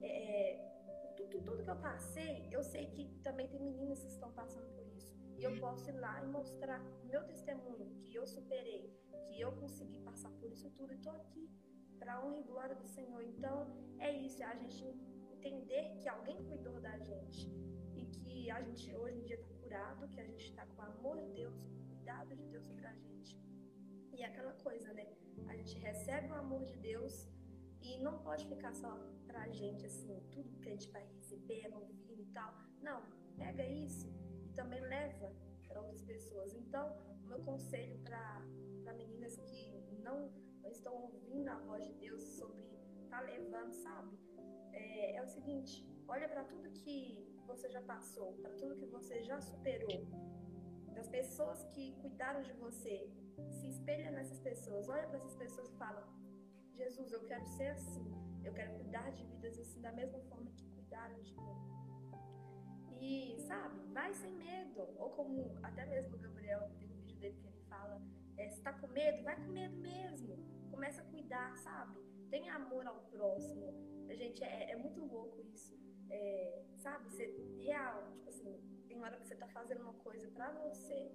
É, 0.00 1.12
tudo, 1.16 1.42
tudo 1.42 1.62
que 1.62 1.70
eu 1.70 1.76
passei, 1.76 2.48
eu 2.50 2.62
sei 2.62 2.86
que 2.86 3.04
também 3.22 3.48
tem 3.48 3.60
meninas 3.60 4.02
que 4.02 4.10
estão 4.10 4.30
passando 4.32 4.68
por 4.74 4.86
isso. 4.86 5.12
E 5.36 5.42
eu 5.42 5.58
posso 5.58 5.88
ir 5.90 5.98
lá 5.98 6.22
e 6.22 6.26
mostrar 6.26 6.80
o 7.02 7.06
meu 7.06 7.24
testemunho, 7.24 7.86
que 8.04 8.14
eu 8.14 8.26
superei, 8.26 8.82
que 9.28 9.40
eu 9.40 9.52
consegui 9.52 9.98
passar 10.00 10.30
por 10.30 10.50
isso 10.50 10.70
tudo 10.70 10.92
e 10.92 10.96
estou 10.96 11.12
aqui 11.12 11.50
para 11.98 12.24
honra 12.24 12.38
e 12.38 12.44
glória 12.44 12.76
do 12.76 12.86
Senhor. 12.86 13.22
Então, 13.22 13.66
é 13.98 14.12
isso, 14.12 14.42
é 14.42 14.46
a 14.46 14.54
gente 14.54 14.84
entender 15.44 15.98
que 16.00 16.08
alguém 16.08 16.42
cuidou 16.44 16.80
da 16.80 16.98
gente 16.98 17.50
e 17.94 18.06
que 18.06 18.50
a 18.50 18.62
gente 18.62 18.94
hoje 18.96 19.18
em 19.18 19.24
dia 19.24 19.36
está 19.36 19.52
curado, 19.62 20.08
que 20.08 20.20
a 20.20 20.24
gente 20.24 20.44
está 20.48 20.64
com 20.66 20.80
o 20.80 20.84
amor 20.84 21.18
de 21.18 21.28
Deus, 21.32 21.62
com 21.62 21.82
o 21.82 21.86
cuidado 21.88 22.34
de 22.34 22.46
Deus 22.46 22.64
sobre 22.64 22.86
a 22.86 22.94
gente. 22.94 23.38
E 24.12 24.22
é 24.22 24.26
aquela 24.26 24.54
coisa, 24.54 24.92
né? 24.94 25.06
A 25.48 25.54
gente 25.56 25.78
recebe 25.78 26.28
o 26.28 26.34
amor 26.34 26.64
de 26.64 26.76
Deus 26.78 27.28
e 27.82 27.98
não 27.98 28.18
pode 28.20 28.46
ficar 28.46 28.72
só 28.72 28.90
pra 29.26 29.46
gente, 29.48 29.84
assim, 29.84 30.18
tudo 30.32 30.58
que 30.60 30.68
a 30.68 30.72
gente 30.72 30.90
vai 30.90 31.04
receber, 31.14 31.68
vir 32.06 32.20
e 32.20 32.26
tal. 32.32 32.54
Não, 32.80 33.02
pega 33.36 33.66
isso 33.66 34.08
e 34.44 34.48
também 34.54 34.80
leva 34.80 35.30
para 35.68 35.80
outras 35.80 36.02
pessoas. 36.02 36.54
Então, 36.54 36.96
o 37.24 37.26
meu 37.26 37.40
conselho 37.40 37.98
para 37.98 38.42
meninas 38.96 39.36
que 39.36 39.98
não, 40.02 40.30
não, 40.62 40.70
estão 40.70 40.94
ouvindo 40.94 41.48
a 41.48 41.58
voz 41.58 41.84
de 41.86 41.92
Deus 41.94 42.22
tá 43.14 43.20
levando, 43.20 43.72
sabe? 43.72 44.18
É, 44.72 45.16
é 45.16 45.22
o 45.22 45.28
seguinte, 45.28 45.88
olha 46.08 46.28
para 46.28 46.42
tudo 46.44 46.68
que 46.70 46.98
você 47.46 47.68
já 47.70 47.82
passou, 47.82 48.32
para 48.42 48.50
tudo 48.60 48.76
que 48.76 48.86
você 48.86 49.22
já 49.22 49.40
superou, 49.40 50.00
das 50.92 51.08
pessoas 51.08 51.64
que 51.72 51.94
cuidaram 52.02 52.42
de 52.42 52.52
você, 52.54 53.08
se 53.50 53.68
espelha 53.68 54.10
nessas 54.10 54.40
pessoas, 54.40 54.88
olha 54.88 55.06
para 55.06 55.18
essas 55.18 55.36
pessoas 55.36 55.68
e 55.70 55.76
fala: 55.76 56.02
Jesus, 56.72 57.12
eu 57.12 57.22
quero 57.24 57.46
ser 57.46 57.68
assim, 57.68 58.04
eu 58.44 58.52
quero 58.52 58.74
cuidar 58.74 59.10
de 59.10 59.24
vidas 59.24 59.58
assim, 59.58 59.80
da 59.80 59.92
mesma 59.92 60.18
forma 60.30 60.50
que 60.50 60.66
cuidaram 60.70 61.20
de 61.22 61.34
mim. 61.36 61.58
E, 63.00 63.38
sabe, 63.40 63.80
vai 63.92 64.12
sem 64.14 64.32
medo. 64.32 64.88
Ou 64.98 65.10
como 65.10 65.58
até 65.62 65.84
mesmo 65.86 66.16
o 66.16 66.18
Gabriel, 66.18 66.70
tem 66.78 66.88
um 66.90 66.96
vídeo 66.96 67.16
dele 67.18 67.36
que 67.40 67.46
ele 67.46 67.62
fala: 67.68 68.00
é, 68.36 68.48
se 68.48 68.60
tá 68.62 68.72
com 68.72 68.88
medo, 68.88 69.22
vai 69.22 69.36
com 69.36 69.52
medo 69.52 69.76
mesmo. 69.76 70.36
Começa 70.70 71.02
a 71.02 71.04
cuidar, 71.04 71.56
sabe? 71.58 72.13
Tenha 72.30 72.54
amor 72.54 72.86
ao 72.86 73.00
próximo. 73.10 73.72
Gente, 74.08 74.42
é, 74.42 74.72
é 74.72 74.76
muito 74.76 75.04
louco 75.04 75.40
isso. 75.42 75.78
É, 76.10 76.64
sabe? 76.76 77.10
Ser 77.10 77.30
real. 77.58 78.10
Tipo 78.12 78.28
assim, 78.28 78.60
tem 78.86 79.00
hora 79.00 79.16
que 79.16 79.26
você 79.26 79.34
tá 79.34 79.48
fazendo 79.48 79.82
uma 79.82 79.94
coisa 79.94 80.28
pra 80.28 80.50
você 80.52 81.10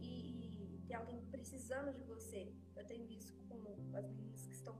e, 0.00 0.76
e 0.76 0.82
tem 0.86 0.96
alguém 0.96 1.24
precisando 1.26 1.92
de 1.92 2.02
você. 2.04 2.52
Eu 2.76 2.86
tenho 2.86 3.10
isso 3.10 3.34
com 3.48 3.96
as 3.96 4.08
meninas 4.08 4.46
que 4.46 4.52
estão 4.52 4.76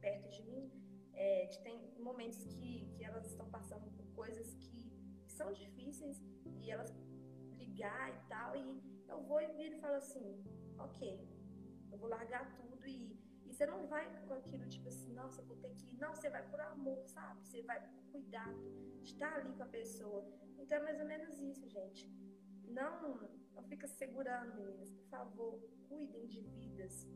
perto 0.00 0.28
de 0.28 0.42
mim, 0.42 0.70
é, 1.14 1.46
tem 1.62 1.94
momentos 1.98 2.44
que, 2.44 2.92
que 2.96 3.04
elas 3.04 3.26
estão 3.26 3.48
passando 3.48 3.90
por 3.92 4.04
coisas 4.14 4.54
que, 4.54 4.82
são 5.28 5.50
difíceis 5.52 6.22
e 6.60 6.70
elas 6.70 6.94
ligar 7.52 8.10
e 8.10 8.28
tal, 8.28 8.54
e 8.54 8.82
eu 9.08 9.22
vou 9.22 9.40
e 9.40 9.48
viro 9.54 9.76
e 9.76 9.80
falo 9.80 9.94
assim, 9.94 10.44
ok, 10.78 11.26
eu 11.90 11.98
vou 11.98 12.08
largar 12.08 12.54
tudo 12.54 12.86
e 12.86 13.18
você 13.62 13.66
não 13.66 13.86
vai 13.86 14.04
com 14.26 14.34
aquilo 14.34 14.66
tipo 14.66 14.88
assim, 14.88 15.12
nossa, 15.12 15.40
vou 15.42 15.56
ter 15.56 15.72
que 15.76 15.86
ir. 15.86 15.96
Não, 15.96 16.12
você 16.12 16.28
vai 16.28 16.42
por 16.50 16.60
amor, 16.60 17.00
sabe? 17.06 17.44
Você 17.44 17.62
vai 17.62 17.80
por 17.80 18.02
cuidado 18.10 18.60
de 19.00 19.12
estar 19.12 19.34
ali 19.34 19.52
com 19.52 19.62
a 19.62 19.66
pessoa. 19.66 20.26
Então 20.58 20.78
é 20.78 20.82
mais 20.82 20.98
ou 20.98 21.06
menos 21.06 21.38
isso, 21.40 21.68
gente. 21.68 22.10
Não, 22.64 23.20
não 23.54 23.62
fica 23.62 23.86
segurando, 23.86 24.56
meninas, 24.56 24.90
por 24.90 25.06
favor, 25.06 25.60
cuidem 25.88 26.26
de 26.26 26.40
vidas. 26.40 27.06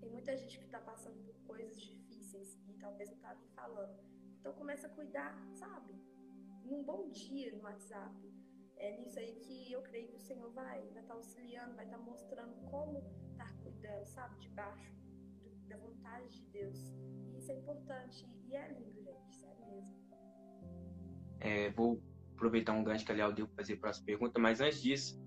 Tem 0.00 0.10
muita 0.10 0.36
gente 0.36 0.58
que 0.58 0.64
está 0.64 0.80
passando 0.80 1.22
por 1.24 1.36
coisas 1.46 1.80
difíceis 1.80 2.58
e 2.66 2.72
talvez 2.74 3.08
não 3.10 3.18
tá 3.18 3.36
nem 3.36 3.48
falando. 3.50 4.02
Então 4.40 4.52
começa 4.54 4.88
a 4.88 4.90
cuidar, 4.90 5.32
sabe? 5.52 5.94
Um 6.64 6.82
bom 6.82 7.08
dia 7.10 7.54
no 7.54 7.62
WhatsApp. 7.62 8.16
É 8.74 8.96
nisso 8.96 9.16
aí 9.20 9.36
que 9.36 9.70
eu 9.70 9.82
creio 9.82 10.08
que 10.08 10.16
o 10.16 10.20
Senhor 10.20 10.50
vai 10.50 10.84
estar 10.88 11.02
tá 11.02 11.14
auxiliando, 11.14 11.76
vai 11.76 11.84
estar 11.84 11.98
tá 11.98 12.02
mostrando 12.02 12.56
como 12.68 12.98
estar 13.30 13.46
tá 13.46 13.62
cuidando, 13.62 14.06
sabe? 14.06 14.40
Debaixo 14.40 14.92
do, 14.92 14.97
da 15.68 15.76
vontade 15.76 16.28
de 16.30 16.42
Deus. 16.46 16.76
E 17.32 17.38
isso 17.38 17.52
é 17.52 17.54
importante 17.54 18.26
e 18.48 18.56
é 18.56 18.68
lindo, 18.68 19.04
gente, 19.04 19.36
sério 19.36 19.66
mesmo. 19.66 19.96
É, 21.40 21.70
vou 21.70 22.02
aproveitar 22.34 22.72
um 22.72 22.82
gancho 22.82 23.04
que 23.04 23.12
a 23.12 23.14
Léo 23.14 23.32
deu 23.32 23.46
para 23.46 23.56
fazer 23.56 23.74
a 23.74 23.78
próxima 23.78 24.06
pergunta, 24.06 24.38
mas 24.38 24.60
antes 24.60 24.82
disso, 24.82 25.20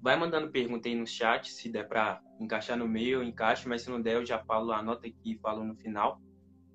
vai 0.00 0.16
mandando 0.16 0.50
pergunta 0.50 0.88
aí 0.88 0.94
no 0.94 1.06
chat, 1.06 1.50
se 1.50 1.70
der 1.70 1.88
para 1.88 2.22
encaixar 2.40 2.76
no 2.76 2.88
meio, 2.88 3.20
eu 3.20 3.22
encaixo, 3.22 3.68
mas 3.68 3.82
se 3.82 3.90
não 3.90 4.00
der, 4.00 4.16
eu 4.16 4.26
já 4.26 4.38
falo, 4.44 4.72
anota 4.72 5.06
aqui 5.06 5.32
e 5.32 5.38
falo 5.38 5.64
no 5.64 5.74
final. 5.76 6.20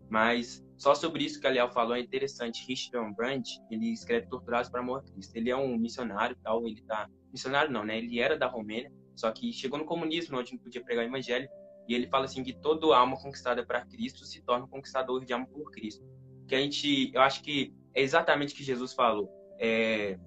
Mas 0.10 0.66
só 0.78 0.96
sobre 0.96 1.26
isso 1.26 1.40
que 1.40 1.48
a 1.48 1.50
Léo 1.50 1.70
falou 1.70 1.96
é 1.96 2.00
interessante. 2.00 2.66
Richard 2.66 3.14
Brandt, 3.16 3.60
ele 3.70 3.92
escreve 3.92 4.28
Torturados 4.28 4.70
para 4.70 4.80
Amor 4.80 5.04
Cristo. 5.04 5.36
Ele 5.36 5.50
é 5.50 5.56
um 5.56 5.78
missionário 5.78 6.38
tal, 6.44 6.66
ele 6.66 6.82
tá... 6.84 7.10
Missionário 7.32 7.72
não, 7.72 7.84
né? 7.84 7.98
Ele 7.98 8.20
era 8.20 8.38
da 8.38 8.48
Romênia, 8.48 8.92
só 9.16 9.32
que 9.32 9.52
chegou 9.52 9.78
no 9.78 9.86
comunismo, 9.86 10.38
onde 10.38 10.54
não 10.54 10.60
podia 10.60 10.82
pregar 10.82 11.04
o 11.04 11.08
evangelho, 11.10 11.50
e 11.88 11.96
ele 11.96 12.08
fala 12.08 12.26
assim 12.26 12.44
que 12.44 12.54
toda 12.54 12.96
alma 12.96 13.16
conquistada 13.18 13.66
para 13.66 13.86
Cristo 13.86 14.26
se 14.26 14.42
torna 14.42 14.68
conquistador 14.68 15.24
de 15.24 15.34
alma 15.34 15.48
por 15.48 15.72
Cristo. 15.72 16.06
Que 16.48 16.56
a 16.56 16.60
gente, 16.60 17.12
eu 17.14 17.22
acho 17.22 17.42
que 17.42 17.74
é 17.94 18.02
exatamente 18.02 18.54
o 18.54 18.58
que 18.58 18.64
Jesus 18.64 18.94
falou. 18.94 19.30
É, 19.60 20.20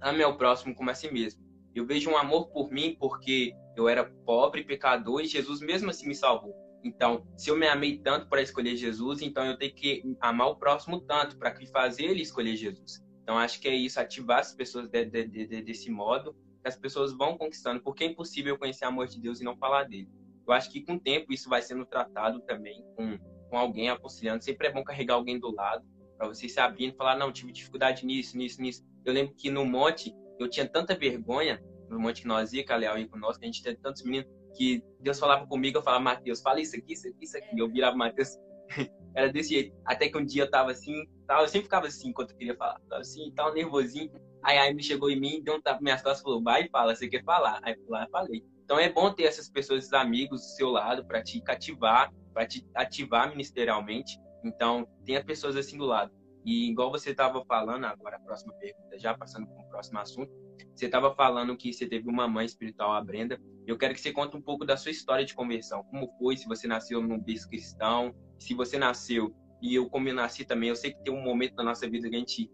ame 0.00 0.22
ao 0.22 0.36
próximo 0.36 0.74
como 0.74 0.90
a 0.90 0.94
si 0.94 1.10
mesmo. 1.10 1.44
Eu 1.74 1.84
vejo 1.84 2.10
um 2.10 2.16
amor 2.16 2.48
por 2.48 2.70
mim 2.70 2.96
porque 2.98 3.54
eu 3.76 3.88
era 3.88 4.04
pobre, 4.24 4.64
pecador, 4.64 5.20
e 5.20 5.26
Jesus 5.26 5.60
mesmo 5.60 5.90
assim 5.90 6.08
me 6.08 6.14
salvou. 6.14 6.54
Então, 6.82 7.26
se 7.36 7.50
eu 7.50 7.56
me 7.56 7.66
amei 7.66 7.98
tanto 7.98 8.28
para 8.28 8.40
escolher 8.40 8.76
Jesus, 8.76 9.20
então 9.20 9.44
eu 9.44 9.58
tenho 9.58 9.74
que 9.74 10.02
amar 10.20 10.48
o 10.48 10.56
próximo 10.56 11.00
tanto 11.00 11.36
para 11.36 11.50
que 11.50 11.66
fazer 11.66 12.04
ele 12.04 12.22
escolher 12.22 12.56
Jesus. 12.56 13.04
Então, 13.22 13.36
acho 13.36 13.60
que 13.60 13.66
é 13.68 13.74
isso, 13.74 13.98
ativar 13.98 14.38
as 14.38 14.54
pessoas 14.54 14.88
de, 14.88 15.04
de, 15.04 15.26
de, 15.26 15.62
desse 15.62 15.90
modo, 15.90 16.32
que 16.62 16.68
as 16.68 16.76
pessoas 16.76 17.12
vão 17.12 17.36
conquistando, 17.36 17.82
porque 17.82 18.04
é 18.04 18.06
impossível 18.06 18.56
conhecer 18.56 18.84
o 18.84 18.88
amor 18.88 19.08
de 19.08 19.20
Deus 19.20 19.40
e 19.40 19.44
não 19.44 19.56
falar 19.56 19.84
dele. 19.84 20.08
Eu 20.46 20.52
acho 20.52 20.70
que 20.70 20.82
com 20.82 20.94
o 20.94 21.00
tempo 21.00 21.32
isso 21.32 21.48
vai 21.48 21.60
sendo 21.60 21.84
tratado 21.84 22.40
também 22.40 22.84
com, 22.94 23.18
com 23.50 23.58
alguém 23.58 23.90
aconselhando. 23.90 24.44
Sempre 24.44 24.68
é 24.68 24.72
bom 24.72 24.84
carregar 24.84 25.14
alguém 25.14 25.38
do 25.38 25.52
lado, 25.54 25.84
para 26.16 26.28
vocês 26.28 26.52
se 26.52 26.60
abrindo 26.60 26.94
e 26.94 26.96
falar: 26.96 27.16
não, 27.16 27.32
tive 27.32 27.52
dificuldade 27.52 28.06
nisso, 28.06 28.36
nisso, 28.36 28.60
nisso. 28.60 28.84
Eu 29.04 29.12
lembro 29.12 29.34
que 29.34 29.50
no 29.50 29.64
monte, 29.64 30.14
eu 30.38 30.48
tinha 30.48 30.68
tanta 30.68 30.94
vergonha, 30.94 31.62
no 31.88 31.98
monte 31.98 32.22
que 32.22 32.28
nós 32.28 32.52
ia, 32.52 32.64
que 32.64 32.72
a 32.72 32.76
Leal 32.76 32.98
ia 32.98 33.08
conosco, 33.08 33.42
a 33.42 33.46
gente 33.46 33.62
tinha 33.62 33.76
tantos 33.76 34.02
meninos, 34.02 34.28
que 34.56 34.82
Deus 35.00 35.18
falava 35.18 35.46
comigo, 35.46 35.78
eu 35.78 35.82
falava, 35.82 36.02
Mateus, 36.02 36.40
fala 36.40 36.60
isso 36.60 36.76
aqui, 36.76 36.94
isso 36.94 37.08
aqui, 37.08 37.24
isso 37.24 37.36
aqui. 37.36 37.58
Eu 37.58 37.68
virava 37.68 37.96
Mateus. 37.96 38.38
Era 39.14 39.32
desse 39.32 39.50
jeito. 39.50 39.76
Até 39.84 40.08
que 40.08 40.18
um 40.18 40.24
dia 40.24 40.42
eu 40.42 40.50
tava 40.50 40.70
assim, 40.70 41.06
tava, 41.26 41.42
eu 41.42 41.48
sempre 41.48 41.64
ficava 41.64 41.86
assim 41.86 42.08
enquanto 42.08 42.32
eu 42.32 42.36
queria 42.36 42.56
falar. 42.56 42.80
Tava 42.88 43.00
assim, 43.00 43.30
tava 43.34 43.52
nervosinho. 43.52 44.10
Aí 44.42 44.58
a 44.58 44.68
Amy 44.68 44.82
chegou 44.82 45.10
em 45.10 45.18
mim, 45.18 45.42
deu 45.42 45.54
um 45.54 45.60
tapa 45.60 45.82
minhas 45.82 46.02
costas 46.02 46.22
falou, 46.22 46.42
vai 46.42 46.64
e 46.64 46.68
fala, 46.68 46.94
você 46.94 47.08
quer 47.08 47.24
falar? 47.24 47.60
Aí 47.62 47.74
eu 47.74 47.84
lá 47.88 48.06
falei. 48.10 48.44
Então 48.66 48.80
é 48.80 48.92
bom 48.92 49.12
ter 49.12 49.22
essas 49.22 49.48
pessoas, 49.48 49.84
esses 49.84 49.92
amigos 49.92 50.40
do 50.40 50.46
seu 50.56 50.70
lado 50.70 51.06
para 51.06 51.22
te 51.22 51.40
cativar, 51.40 52.12
para 52.34 52.44
te 52.44 52.66
ativar 52.74 53.30
ministerialmente. 53.30 54.18
Então, 54.44 54.88
tenha 55.04 55.24
pessoas 55.24 55.54
assim 55.54 55.78
do 55.78 55.84
lado. 55.84 56.12
E 56.44 56.68
igual 56.68 56.90
você 56.90 57.10
estava 57.10 57.44
falando, 57.44 57.84
agora 57.84 58.16
a 58.16 58.20
próxima 58.20 58.52
pergunta, 58.54 58.98
já 58.98 59.16
passando 59.16 59.46
para 59.46 59.62
o 59.62 59.68
próximo 59.68 60.00
assunto, 60.00 60.32
você 60.74 60.86
estava 60.86 61.14
falando 61.14 61.56
que 61.56 61.72
você 61.72 61.86
teve 61.86 62.08
uma 62.08 62.26
mãe 62.26 62.44
espiritual, 62.44 62.92
a 62.92 63.00
Brenda. 63.00 63.40
Eu 63.68 63.78
quero 63.78 63.94
que 63.94 64.00
você 64.00 64.12
conte 64.12 64.36
um 64.36 64.42
pouco 64.42 64.64
da 64.64 64.76
sua 64.76 64.90
história 64.90 65.24
de 65.24 65.32
conversão. 65.32 65.84
Como 65.84 66.12
foi, 66.18 66.36
se 66.36 66.48
você 66.48 66.66
nasceu 66.66 67.00
num 67.00 67.20
berço 67.20 67.48
cristão, 67.48 68.12
se 68.36 68.52
você 68.52 68.76
nasceu, 68.76 69.32
e 69.62 69.76
eu 69.76 69.88
como 69.88 70.08
eu 70.08 70.14
nasci 70.14 70.44
também, 70.44 70.70
eu 70.70 70.76
sei 70.76 70.92
que 70.92 71.04
tem 71.04 71.14
um 71.14 71.22
momento 71.22 71.54
na 71.54 71.62
nossa 71.62 71.88
vida 71.88 72.10
que 72.10 72.16
a 72.16 72.18
gente 72.18 72.50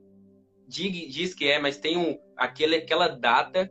diz 0.69 1.35
que 1.35 1.49
é, 1.49 1.59
mas 1.59 1.78
tem 1.78 1.97
um, 1.97 2.19
aquele, 2.37 2.76
aquela 2.76 3.09
data 3.09 3.71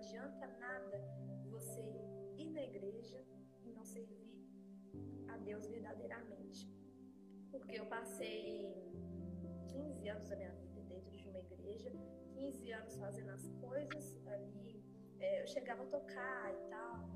adianta 0.00 0.46
nada 0.58 0.98
você 1.50 1.82
ir 2.38 2.50
na 2.50 2.62
igreja 2.62 3.22
e 3.64 3.70
não 3.70 3.84
servir 3.84 4.32
a 5.28 5.36
Deus 5.36 5.66
verdadeiramente. 5.66 6.66
Porque 7.50 7.78
eu 7.78 7.86
passei 7.86 8.74
15 9.68 10.08
anos 10.08 10.28
da 10.30 10.36
minha 10.36 10.54
vida 10.54 10.80
dentro 10.84 11.14
de 11.14 11.28
uma 11.28 11.38
igreja, 11.38 11.92
15 12.32 12.72
anos 12.72 12.96
fazendo 12.96 13.30
as 13.30 13.46
coisas 13.60 14.26
ali, 14.26 14.82
é, 15.18 15.42
eu 15.42 15.46
chegava 15.46 15.82
a 15.82 15.86
tocar 15.86 16.54
e 16.54 16.70
tal, 16.70 17.10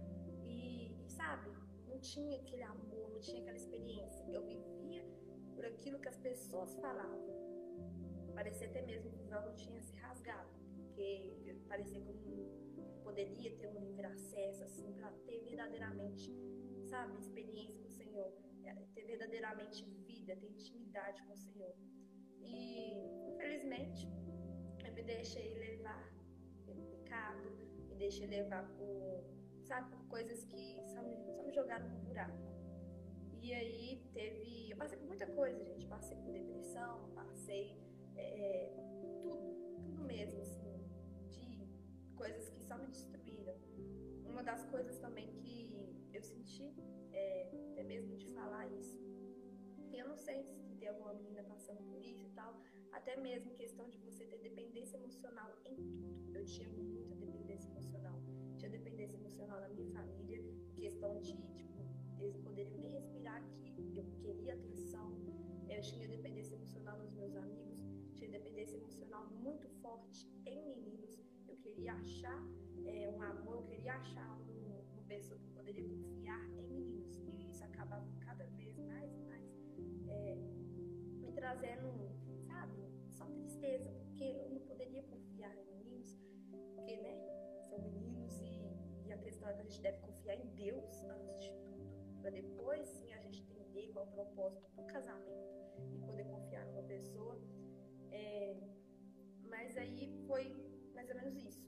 e, 0.44 1.06
e 1.06 1.08
sabe, 1.08 1.50
não 1.88 1.98
tinha 2.00 2.38
aquele 2.38 2.64
amor, 2.64 3.10
não 3.10 3.20
tinha 3.20 3.40
aquela 3.40 3.56
experiência. 3.56 4.22
Eu 4.30 4.44
vivia 4.44 5.06
por 5.54 5.64
aquilo 5.64 5.98
que 5.98 6.08
as 6.08 6.18
pessoas 6.18 6.74
falavam. 6.74 7.32
Parecia 8.34 8.66
até 8.66 8.82
mesmo 8.82 9.10
que 9.10 9.22
o 9.22 9.26
véu 9.26 9.54
tinha 9.54 9.80
se 9.80 9.96
rasgado 9.96 10.64
porque 10.94 11.56
parecia 11.68 12.00
que 12.00 12.08
eu 12.08 12.14
poderia 13.04 13.54
ter 13.58 13.68
um 13.68 13.78
livre 13.78 14.06
acesso, 14.06 14.64
assim, 14.64 14.92
para 14.94 15.10
ter 15.26 15.38
verdadeiramente, 15.44 16.32
sabe, 16.86 17.18
experiência 17.18 17.78
com 17.80 17.86
o 17.86 17.90
Senhor, 17.90 18.32
é, 18.64 18.74
ter 18.94 19.04
verdadeiramente 19.04 19.84
vida, 20.06 20.34
ter 20.36 20.48
intimidade 20.48 21.22
com 21.24 21.34
o 21.34 21.36
Senhor. 21.36 21.74
E, 22.40 22.94
infelizmente, 23.28 24.08
eu 24.84 24.92
me 24.92 25.02
deixei 25.02 25.54
levar 25.54 26.12
pelo 26.64 26.82
pecado, 26.86 27.48
me 27.88 27.96
deixei 27.96 28.26
levar 28.26 28.66
por, 28.76 29.24
sabe, 29.62 29.90
por 29.90 30.04
coisas 30.08 30.44
que 30.44 30.82
só 30.88 31.02
me, 31.02 31.16
só 31.36 31.42
me 31.42 31.52
jogaram 31.52 31.88
no 31.88 31.98
buraco. 32.00 32.54
E 33.42 33.52
aí 33.52 34.02
teve. 34.14 34.70
Eu 34.70 34.76
passei 34.78 34.96
por 34.96 35.06
muita 35.06 35.26
coisa, 35.26 35.62
gente. 35.62 35.86
Passei 35.86 36.16
por 36.16 36.32
depressão, 36.32 37.10
passei 37.14 37.76
é, 38.16 38.72
tudo, 39.20 39.82
tudo 39.82 40.02
mesmo, 40.04 40.40
assim, 40.40 40.72
de 41.28 41.68
coisas 42.16 42.48
só 42.74 42.78
me 42.78 42.88
destruíram. 42.88 43.54
Uma 44.26 44.42
das 44.42 44.64
coisas 44.66 44.98
também 44.98 45.28
que 45.34 45.70
eu 46.12 46.22
senti, 46.22 46.74
é, 47.12 47.48
até 47.70 47.84
mesmo 47.84 48.16
de 48.16 48.26
falar 48.34 48.66
isso, 48.66 48.98
eu 49.92 50.08
não 50.08 50.16
sei 50.16 50.42
se 50.66 50.74
tem 50.74 50.88
alguma 50.88 51.14
menina 51.14 51.44
passando 51.44 51.82
por 51.84 52.02
isso 52.02 52.26
e 52.26 52.30
tal, 52.30 52.52
até 52.90 53.16
mesmo 53.16 53.52
questão 53.52 53.88
de 53.88 53.98
você 53.98 54.24
ter 54.24 54.38
dependência 54.38 54.96
emocional 54.96 55.48
em 55.64 55.76
tudo. 55.76 56.32
Eu 56.34 56.44
tinha 56.44 56.68
muita 56.68 57.14
dependência 57.14 57.68
emocional. 57.68 58.18
Tinha 58.56 58.70
dependência 58.70 59.16
emocional 59.16 59.60
na 59.60 59.68
minha 59.68 59.86
família, 59.92 60.42
questão 60.74 61.20
de, 61.20 61.36
tipo, 61.54 61.78
eles 62.18 62.36
poderiam 62.38 62.78
nem 62.78 62.90
respirar 62.90 63.36
aqui. 63.36 63.72
Eu 63.94 64.04
queria 64.34 64.54
atenção. 64.54 65.12
Eu 65.68 65.80
tinha 65.80 66.08
dependência 66.08 66.54
emocional 66.56 66.98
nos 66.98 67.12
meus 67.12 67.36
amigos. 67.36 67.78
Tinha 68.16 68.30
dependência 68.30 68.76
emocional 68.76 69.26
muito 69.28 69.68
forte 69.80 70.28
em 70.44 70.60
meninos. 70.64 71.20
Eu 71.46 71.56
queria 71.56 71.94
achar 71.94 72.42
é, 72.86 73.08
um 73.08 73.22
amor, 73.22 73.56
eu 73.56 73.62
queria 73.64 73.94
achar 73.94 74.38
um, 74.40 74.82
uma 74.92 75.02
pessoa 75.04 75.38
que 75.38 75.48
poderia 75.50 75.84
confiar 75.88 76.44
em 76.50 76.62
meninos. 76.62 77.16
E 77.18 77.50
isso 77.50 77.64
acabava 77.64 78.06
cada 78.20 78.44
vez 78.46 78.78
mais 78.78 79.12
e 79.14 79.22
mais 79.22 79.44
é, 80.08 80.36
me 81.20 81.32
trazendo, 81.32 82.10
sabe, 82.46 82.88
só 83.10 83.24
tristeza, 83.26 83.90
porque 83.92 84.24
eu 84.24 84.50
não 84.50 84.60
poderia 84.60 85.02
confiar 85.04 85.56
em 85.56 85.64
meninos, 85.66 86.18
porque, 86.74 86.96
né, 86.96 87.16
são 87.68 87.78
meninos 87.78 88.40
e, 88.40 89.06
e 89.06 89.12
a 89.12 89.18
questão 89.18 89.48
é 89.48 89.54
que 89.54 89.60
a 89.60 89.64
gente 89.64 89.80
deve 89.80 89.98
confiar 89.98 90.36
em 90.36 90.48
Deus 90.54 91.02
antes 91.04 91.38
de 91.40 91.64
para 92.24 92.30
depois 92.30 92.88
sim 92.88 93.12
a 93.12 93.18
gente 93.18 93.42
entender 93.42 93.92
qual 93.92 94.06
é 94.06 94.08
o 94.08 94.12
propósito 94.12 94.66
do 94.74 94.82
casamento 94.84 95.44
e 95.92 95.98
poder 95.98 96.24
confiar 96.24 96.64
numa 96.68 96.82
pessoa. 96.84 97.38
É, 98.10 98.56
mas 99.46 99.76
aí 99.76 100.08
foi 100.26 100.56
mais 100.94 101.08
ou 101.10 101.16
menos 101.16 101.44
isso. 101.44 101.63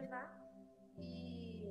Levar 0.00 0.28
e 0.98 1.62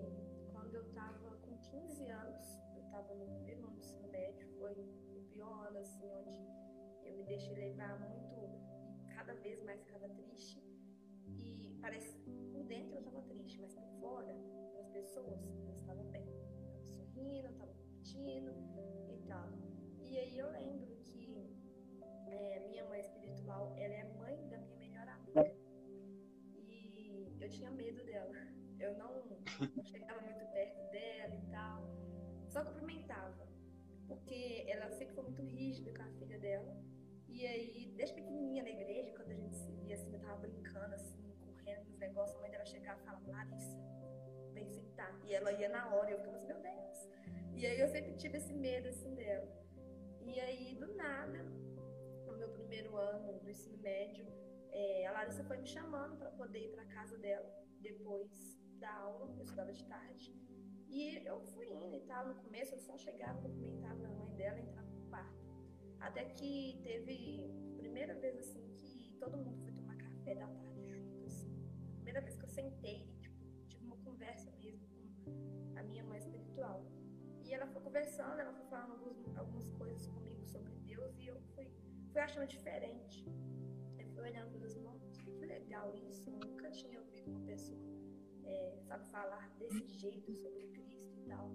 quando 0.51 0.75
eu 0.75 0.86
tava 0.94 1.30
com 1.42 1.58
15 1.58 2.08
anos, 2.08 2.46
eu 2.75 2.84
tava 2.89 3.13
no 3.15 3.25
primeiro 3.25 3.63
ano 3.65 3.74
do 3.74 3.80
ensino 3.80 4.08
médio, 4.08 4.48
foi 4.58 4.72
o 4.72 5.24
pior 5.34 5.68
ano 5.68 5.80
assim, 5.80 6.10
onde 6.10 6.38
eu 7.03 7.18
me 7.18 7.24
deixei 7.24 7.53
levar 7.53 8.00
muito 8.00 8.34
cada 9.13 9.34
vez 9.36 9.62
mais 9.63 9.82
ficava 9.82 10.08
triste. 10.10 10.63
E 11.27 11.77
parece 11.82 12.18
por 12.51 12.63
dentro 12.63 12.96
eu 12.96 13.03
tava 13.03 13.22
triste, 13.24 13.60
mas 13.60 13.74
por 13.74 13.88
fora, 14.00 14.34
as 14.80 14.88
pessoas, 14.89 15.42
eu 15.68 15.74
estava 15.74 16.03
bem 16.03 16.25
sorrindo, 16.96 17.48
eu 17.48 17.58
tava 17.58 17.74
curtindo 17.74 18.51
e 19.10 19.18
tal. 19.27 19.50
E 20.01 20.18
aí 20.18 20.38
eu 20.38 20.50
lembro 20.51 20.96
que 20.98 21.58
é, 22.27 22.68
minha 22.70 22.86
mãe 22.86 23.01
espiritual, 23.01 23.74
ela 23.77 23.94
é 23.94 24.03
dela. 36.43 36.75
E 37.29 37.47
aí, 37.47 37.93
desde 37.95 38.15
pequenininha 38.15 38.63
na 38.63 38.69
igreja, 38.69 39.12
quando 39.15 39.31
a 39.31 39.39
gente 39.41 39.55
se 39.55 39.71
via 39.71 39.95
assim, 39.95 40.13
eu 40.13 40.19
tava 40.19 40.38
brincando, 40.38 40.93
assim, 40.93 41.23
correndo 41.39 41.86
nos 41.86 41.97
negócios, 41.97 42.38
a 42.38 42.41
mãe 42.41 42.51
dela 42.51 42.65
chegava 42.65 42.99
e 43.01 43.06
falava, 43.06 43.32
Larissa, 43.32 43.77
vem 44.53 44.67
sentar. 44.69 45.12
E 45.25 45.34
ela 45.34 45.51
ia 45.53 45.69
na 45.69 45.84
hora, 45.93 46.10
e 46.10 46.13
eu 46.13 46.19
ficava 46.19 46.38
assim, 46.38 46.47
meu 46.47 46.62
Deus. 46.62 46.99
E 47.56 47.65
aí 47.65 47.79
eu 47.79 47.88
sempre 47.88 48.13
tive 48.15 48.38
esse 48.38 48.53
medo 48.53 48.88
assim 48.89 49.15
dela. 49.15 49.47
E 50.21 50.39
aí, 50.39 50.75
do 50.75 50.93
nada, 50.95 51.39
no 52.27 52.38
meu 52.38 52.49
primeiro 52.49 52.95
ano 52.97 53.39
do 53.39 53.49
ensino 53.49 53.77
médio, 53.77 54.25
é, 54.71 55.06
a 55.08 55.12
Larissa 55.13 55.43
foi 55.43 55.58
me 55.58 55.67
chamando 55.67 56.17
para 56.17 56.32
poder 56.32 56.65
ir 56.65 56.71
para 56.71 56.86
casa 56.86 57.17
dela 57.17 57.49
depois 57.79 58.32
da 58.79 58.93
aula, 58.93 59.34
eu 59.38 59.43
estudava 59.43 59.71
de 59.71 59.86
tarde. 59.86 60.36
E 60.89 61.25
eu 61.25 61.39
fui 61.53 61.67
indo 61.67 61.95
e 61.95 62.01
tal. 62.01 62.27
No 62.27 62.36
começo 62.36 62.75
eu 62.75 62.79
só 62.79 62.97
chegava, 62.97 63.41
cumprimentava 63.41 64.06
a 64.06 64.10
mãe 64.10 64.32
dela 64.36 64.60
entrava. 64.60 64.83
Que 66.25 66.79
teve 66.83 67.51
a 67.73 67.77
primeira 67.77 68.13
vez 68.15 68.38
assim 68.38 68.63
que 68.75 69.13
todo 69.19 69.38
mundo 69.38 69.57
foi 69.62 69.71
tomar 69.71 69.95
café 69.97 70.36
da 70.36 70.47
tarde 70.47 70.83
junto, 70.89 71.25
assim. 71.25 71.51
Primeira 71.95 72.21
vez 72.21 72.36
que 72.36 72.43
eu 72.43 72.49
sentei, 72.49 73.07
tipo, 73.19 73.45
tive 73.67 73.86
uma 73.86 73.97
conversa 73.97 74.51
mesmo 74.51 74.88
com 74.88 75.79
a 75.79 75.83
minha 75.83 76.03
mãe 76.03 76.17
espiritual. 76.17 76.86
E 77.43 77.53
ela 77.53 77.67
foi 77.67 77.81
conversando, 77.81 78.39
ela 78.39 78.53
foi 78.53 78.65
falando 78.65 78.91
alguns, 78.93 79.38
algumas 79.38 79.69
coisas 79.71 80.07
comigo 80.07 80.45
sobre 80.45 80.75
Deus 80.77 81.17
e 81.19 81.27
eu 81.27 81.39
fui, 81.53 81.71
fui 82.12 82.21
achando 82.21 82.47
diferente. 82.47 83.25
Eu 83.99 84.07
fui 84.07 84.21
olhando 84.21 84.57
para 84.57 84.67
os 84.67 84.75
irmãos, 84.75 85.01
que 85.17 85.45
legal 85.45 85.93
isso, 85.95 86.29
eu 86.29 86.39
nunca 86.39 86.69
tinha 86.71 86.99
ouvido 86.99 87.29
uma 87.29 87.41
pessoa, 87.41 87.79
é, 88.43 88.79
sabe, 88.88 89.07
falar 89.09 89.49
desse 89.59 89.88
jeito 89.88 90.33
sobre 90.36 90.67
Cristo 90.67 91.15
e 91.17 91.25
tal. 91.27 91.51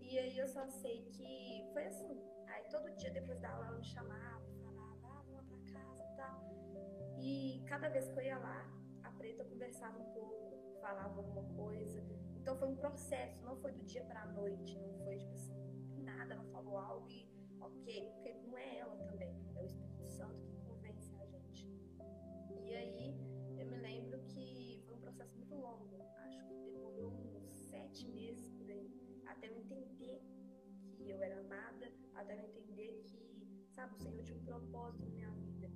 E 0.00 0.18
aí 0.18 0.38
eu 0.38 0.46
só 0.46 0.66
sei 0.68 1.04
que 1.06 1.68
foi 1.72 1.86
assim. 1.86 2.35
Aí 2.56 2.64
todo 2.70 2.90
dia 2.96 3.10
depois 3.10 3.38
da 3.38 3.50
aula 3.50 3.66
ela 3.66 3.76
me 3.76 3.84
chamava, 3.84 4.42
falava, 4.64 5.06
ah, 5.08 5.22
vamos 5.26 5.44
pra 5.46 5.58
casa 5.74 6.02
e 6.02 6.16
tal. 6.16 6.36
E 7.18 7.62
cada 7.66 7.90
vez 7.90 8.08
que 8.08 8.18
eu 8.18 8.22
ia 8.22 8.38
lá, 8.38 8.66
a 9.02 9.10
preta 9.10 9.44
conversava 9.44 9.98
um 9.98 10.10
pouco, 10.14 10.80
falava 10.80 11.18
alguma 11.18 11.44
coisa. 11.54 12.02
Então 12.34 12.56
foi 12.56 12.68
um 12.68 12.76
processo, 12.76 13.44
não 13.44 13.56
foi 13.56 13.72
do 13.72 13.84
dia 13.84 14.02
para 14.04 14.22
a 14.22 14.26
noite, 14.26 14.78
não 14.78 15.04
foi 15.04 15.18
tipo 15.18 15.34
assim, 15.34 15.54
nada, 15.98 16.32
ela 16.32 16.44
falou 16.44 16.78
algo 16.78 17.10
e 17.10 17.28
ok, 17.60 18.10
porque 18.14 18.32
não 18.32 18.56
é 18.56 18.78
ela 18.78 18.96
também, 18.96 19.36
é 19.54 19.62
o 19.62 19.66
Espírito 19.66 20.06
Santo 20.06 20.42
que 20.46 20.58
convence 20.62 21.14
a 21.20 21.26
gente. 21.26 21.68
E 22.64 22.74
aí 22.74 23.20
eu 23.58 23.66
me 23.66 23.76
lembro 23.76 24.18
que 24.28 24.82
foi 24.86 24.96
um 24.96 25.00
processo 25.00 25.36
muito 25.36 25.54
longo, 25.54 26.02
acho 26.24 26.38
que 26.46 26.54
demorou 26.54 27.12
uns 27.36 27.52
sete 27.68 28.08
meses 28.08 28.48
por 28.48 28.70
aí, 28.70 28.90
até 29.26 29.48
eu 29.48 29.58
entender 29.58 30.22
que 30.96 31.10
eu 31.10 31.22
era 31.22 31.38
amada, 31.40 31.95
até 32.16 32.34
eu 32.34 32.44
entender 32.44 33.02
que, 33.04 33.68
sabe, 33.70 33.94
o 33.94 33.98
Senhor 33.98 34.22
tinha 34.22 34.38
um 34.38 34.44
propósito 34.44 35.04
na 35.04 35.10
minha 35.10 35.30
vida. 35.30 35.70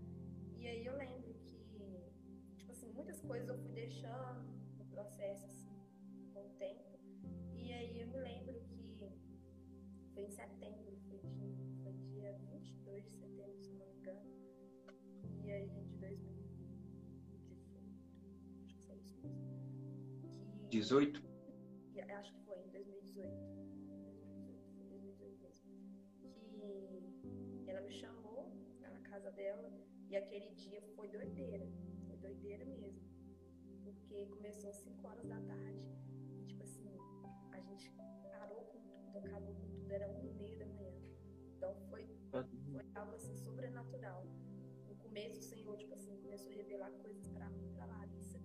E 0.57 0.67
aí 0.67 0.85
eu 0.85 0.97
lembro 0.97 1.35
que, 1.35 1.59
tipo 2.57 2.73
assim, 2.73 2.93
muitas 2.93 3.21
coisas 3.21 3.49
eu 3.49 3.59
fui 3.59 3.73
deixando 3.73 4.43
no 4.79 4.85
processo, 4.87 5.47
assim, 5.47 5.71
tempo. 6.59 6.99
E 7.55 7.73
aí 7.73 8.01
eu 8.01 8.09
me 8.09 8.19
lembro 8.19 8.61
que 8.61 9.09
foi 10.13 10.25
em 10.25 10.31
setembro, 10.31 10.97
foi 11.09 11.19
dia, 11.19 11.55
foi 11.83 11.93
dia 11.93 12.39
22 12.51 13.05
de 13.05 13.11
setembro, 13.13 13.63
se 13.63 13.73
não 13.73 13.87
me 13.87 13.97
engano. 13.97 14.21
E 15.43 15.51
aí 15.51 15.69
de 15.69 15.97
2018, 15.97 16.91
acho 18.65 18.77
que 18.77 18.87
foi 18.87 18.97
isso 18.99 19.17
mesmo. 19.23 19.41
Que, 20.71 20.79
18? 20.79 21.30
E 30.11 30.17
aquele 30.17 30.51
dia 30.55 30.83
foi 30.95 31.09
doideira. 31.09 31.67
Foi 32.07 32.17
doideira 32.17 32.65
mesmo. 32.65 33.01
Porque 33.83 34.27
começou 34.27 34.71
às 34.71 34.77
5 34.77 35.07
horas 35.07 35.27
da 35.27 35.41
tarde 35.41 35.91
acabou 39.31 39.55
com 39.55 39.69
tudo, 39.69 39.93
era 39.93 40.09
uma 40.09 40.21
e 40.25 40.33
meia 40.35 40.59
da 40.59 40.67
manhã. 40.67 40.93
Então 41.57 41.75
foi, 41.89 42.07
foi 42.31 42.85
algo 42.95 43.15
assim 43.15 43.37
sobrenatural. 43.37 44.27
No 44.87 44.95
começo 44.97 45.39
o 45.39 45.43
Senhor, 45.43 45.77
tipo 45.77 45.95
assim, 45.95 46.17
começou 46.21 46.53
a 46.53 46.55
revelar 46.55 46.91
coisas 46.93 47.29
para 47.29 47.49
mim, 47.51 47.71
para 47.75 47.87
Larissa, 47.87 48.41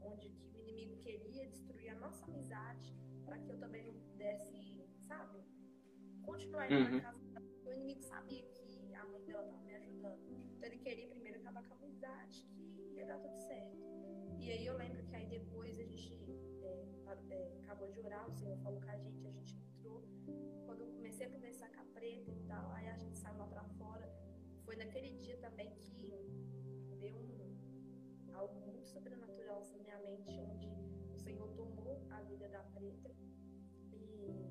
onde 0.00 0.28
que 0.30 0.56
o 0.56 0.60
inimigo 0.60 0.96
queria 0.98 1.46
destruir 1.48 1.90
a 1.90 1.94
nossa 1.96 2.24
amizade 2.24 2.94
para 3.24 3.38
que 3.38 3.50
eu 3.50 3.58
também 3.58 3.86
não 3.86 3.94
pudesse, 3.94 4.86
sabe, 5.06 5.42
continuar 6.22 6.70
indo 6.70 6.90
uhum. 6.90 6.96
na 6.96 7.00
casa. 7.00 7.13
Também 25.54 25.70
que 25.78 26.96
veio 26.96 27.16
um, 27.16 28.34
algo 28.34 28.60
muito 28.66 28.84
sobrenatural 28.88 29.60
assim, 29.60 29.76
na 29.76 29.84
minha 29.84 29.98
mente, 29.98 30.40
onde 30.40 30.68
o 31.12 31.16
Senhor 31.16 31.48
tomou 31.52 32.04
a 32.10 32.20
vida 32.22 32.48
da 32.48 32.64
preta 32.74 33.08
e 33.92 34.50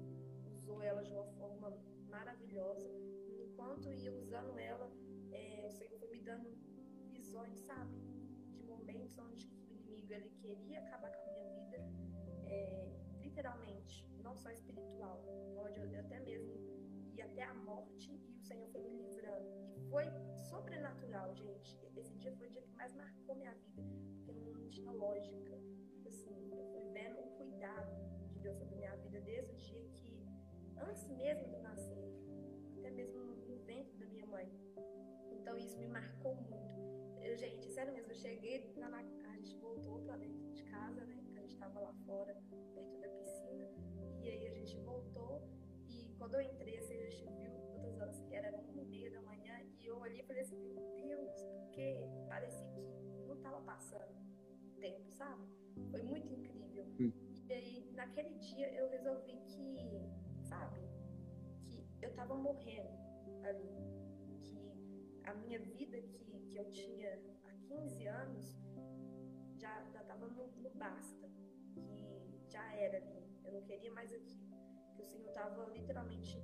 usou 0.55 0.81
ela 0.81 1.03
de 1.03 1.11
uma 1.11 1.25
forma 1.25 1.77
maravilhosa. 2.07 2.89
Enquanto 3.37 3.91
ia 3.91 4.13
usando 4.13 4.57
ela, 4.57 4.89
é, 5.31 5.65
o 5.67 5.71
Senhor 5.71 5.91
foi 5.99 6.09
me 6.09 6.21
dando 6.21 6.55
decisões, 6.73 7.59
sabe? 7.59 7.99
De 8.53 8.63
momentos 8.63 9.17
onde 9.17 9.45
o 9.67 9.73
inimigo 9.73 10.13
ele 10.13 10.29
queria 10.29 10.79
acabar 10.79 11.11
com 11.11 11.29
a 11.29 11.33
minha 11.33 11.49
vida, 11.49 11.77
é, 12.45 12.95
literalmente, 13.21 14.07
não 14.23 14.37
só 14.37 14.49
espiritual, 14.51 15.21
eu 15.93 15.99
até 15.99 16.19
mesmo 16.21 16.53
ia 17.13 17.25
até 17.25 17.43
a 17.43 17.53
morte 17.53 18.11
e 18.11 18.37
o 18.37 18.41
Senhor 18.41 18.67
foi 18.69 18.81
me 18.83 18.93
livrando. 19.03 19.49
E 19.75 19.81
foi 19.89 20.05
sobrenatural, 20.53 21.33
gente. 21.33 21.79
Esse 21.95 22.13
dia 22.15 22.31
foi 22.37 22.47
o 22.47 22.51
dia 22.51 22.61
que 22.61 22.75
mais 22.75 22.93
marcou 22.93 23.35
minha 23.35 23.53
vida, 23.53 23.83
porque 24.25 24.51
não 24.51 24.67
tinha 24.69 24.91
lógica. 24.91 25.55
Assim, 26.05 26.35
eu 26.51 26.65
fui 26.71 26.85
vendo 26.91 27.19
o 27.21 27.31
cuidado 27.37 27.91
de 28.27 28.39
Deus 28.39 28.57
sobre 28.59 28.75
minha 28.75 28.95
vida 28.97 29.19
desde 29.21 29.51
o 29.51 29.57
dia 29.57 29.83
que, 29.95 30.27
antes 30.77 31.07
mesmo 31.07 31.47
de 31.47 31.55
eu 31.55 31.63
nascer, 31.63 32.07
até 32.77 32.91
mesmo 32.91 33.19
no 33.49 33.57
ventre 33.65 33.97
da 33.97 34.05
minha 34.05 34.27
mãe. 34.27 34.47
Então 35.31 35.57
isso 35.57 35.77
me 35.79 35.87
marcou 35.87 36.35
muito. 36.35 36.81
Eu, 37.23 37.35
gente, 37.35 37.71
sério 37.71 37.93
mesmo, 37.93 38.11
eu 38.11 38.15
cheguei, 38.15 38.73
na, 38.75 38.97
a 38.97 39.35
gente 39.37 39.57
voltou 39.57 39.99
para 40.03 40.17
dentro 40.17 40.51
de 40.51 40.63
casa, 40.65 41.03
né? 41.05 41.17
A 41.35 41.39
gente 41.41 41.53
estava 41.53 41.79
lá 41.79 41.93
fora, 42.05 42.35
perto 42.75 42.99
da 42.99 43.07
piscina, 43.07 43.67
e 44.21 44.29
aí 44.29 44.47
a 44.47 44.51
gente 44.51 44.77
voltou. 44.81 45.41
E 45.89 46.13
quando 46.17 46.35
eu 46.35 46.41
entrei, 46.41 46.77
assim, 46.77 46.93
a 46.93 47.09
gente 47.09 47.23
viu 47.39 47.51
quantas 47.71 47.99
horas 47.99 48.19
que 48.19 48.35
era, 48.35 48.47
era 48.47 48.57
uma 48.57 48.72
e 49.83 49.87
eu 49.87 49.97
olhei 49.99 50.21
e 50.21 50.23
falei 50.23 50.41
assim: 50.41 50.57
Meu 50.57 50.81
Deus, 50.95 51.43
porque 51.59 52.07
parecia 52.27 52.67
que 52.69 53.25
não 53.27 53.35
estava 53.35 53.61
passando 53.61 54.15
tempo, 54.79 55.11
sabe? 55.11 55.47
Foi 55.91 56.01
muito 56.01 56.27
incrível. 56.27 56.85
Hum. 56.99 57.11
E 57.47 57.53
aí, 57.53 57.91
naquele 57.93 58.35
dia, 58.35 58.73
eu 58.73 58.89
resolvi 58.89 59.41
que, 59.47 60.09
sabe, 60.41 60.79
que 61.69 61.85
eu 62.01 62.09
estava 62.09 62.35
morrendo 62.35 62.97
ali. 63.43 63.69
Que 64.41 65.19
a 65.25 65.33
minha 65.33 65.59
vida 65.59 66.01
que, 66.01 66.47
que 66.49 66.57
eu 66.57 66.71
tinha 66.71 67.13
há 67.45 67.53
15 67.67 68.07
anos 68.07 68.63
já 69.55 69.83
estava 70.01 70.27
no, 70.27 70.47
no 70.47 70.69
basta. 70.71 71.29
Que 71.73 72.49
já 72.49 72.73
era 72.75 72.97
ali. 72.97 73.27
Eu 73.43 73.53
não 73.53 73.61
queria 73.63 73.91
mais 73.91 74.13
aquilo. 74.13 74.53
Que 74.95 75.01
o 75.01 75.05
Senhor 75.05 75.27
estava 75.27 75.65
literalmente 75.65 76.41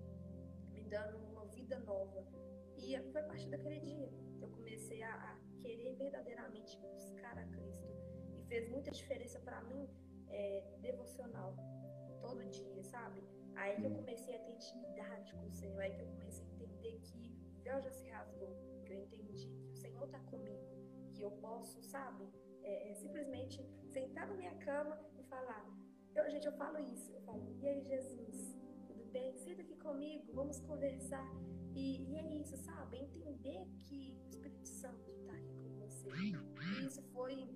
me 0.71 0.81
dando 0.83 1.17
uma 1.31 1.45
vida 1.45 1.79
nova. 1.79 2.25
E 2.81 2.97
foi 3.11 3.21
a 3.21 3.23
partir 3.25 3.49
daquele 3.49 3.79
dia 3.79 4.09
que 4.37 4.43
eu 4.43 4.49
comecei 4.49 5.01
a, 5.03 5.13
a 5.13 5.37
querer 5.59 5.95
verdadeiramente 5.95 6.77
buscar 6.79 7.37
a 7.37 7.45
Cristo. 7.45 7.87
E 8.37 8.43
fez 8.43 8.69
muita 8.69 8.91
diferença 8.91 9.39
para 9.39 9.61
mim 9.63 9.89
é, 10.27 10.63
devocional 10.81 11.55
todo 12.21 12.45
dia, 12.49 12.83
sabe? 12.83 13.23
Aí 13.55 13.75
que 13.75 13.85
eu 13.85 13.91
comecei 13.91 14.35
a 14.35 14.39
ter 14.39 14.51
intimidade 14.51 15.33
com 15.33 15.47
o 15.47 15.51
Senhor, 15.51 15.79
aí 15.81 15.93
que 15.93 16.01
eu 16.01 16.07
comecei 16.07 16.45
a 16.45 16.49
entender 16.49 16.99
que 17.01 17.35
o 17.57 17.61
véu 17.63 17.81
já 17.81 17.91
se 17.91 18.07
rasgou, 18.09 18.55
que 18.85 18.93
eu 18.93 18.99
entendi 19.03 19.47
que 19.47 19.69
o 19.71 19.75
Senhor 19.75 20.05
está 20.05 20.19
comigo, 20.19 20.65
que 21.13 21.21
eu 21.21 21.31
posso, 21.31 21.81
sabe, 21.83 22.29
é, 22.63 22.91
é, 22.91 22.93
simplesmente 22.93 23.61
sentar 23.87 24.27
na 24.27 24.35
minha 24.35 24.55
cama 24.55 24.97
e 25.17 25.23
falar. 25.23 25.65
Eu, 26.15 26.29
gente, 26.29 26.47
eu 26.47 26.53
falo 26.53 26.79
isso, 26.79 27.11
eu 27.11 27.21
falo, 27.21 27.55
e 27.59 27.67
aí 27.67 27.81
Jesus, 27.81 28.58
bem? 29.09 29.35
Senta 29.37 29.61
aqui 29.61 29.75
comigo, 29.75 30.31
vamos 30.33 30.59
conversar. 30.61 31.27
E, 31.73 32.03
e 32.09 32.15
é 32.15 32.41
isso, 32.41 32.55
sabe? 32.57 32.97
Entender 32.97 33.65
que 33.85 34.17
o 34.25 34.29
Espírito 34.29 34.67
Santo 34.67 35.09
está 35.09 35.33
aqui 35.33 35.55
com 35.63 35.75
você. 35.77 36.09
E 36.09 36.85
isso 36.85 37.01
foi 37.13 37.49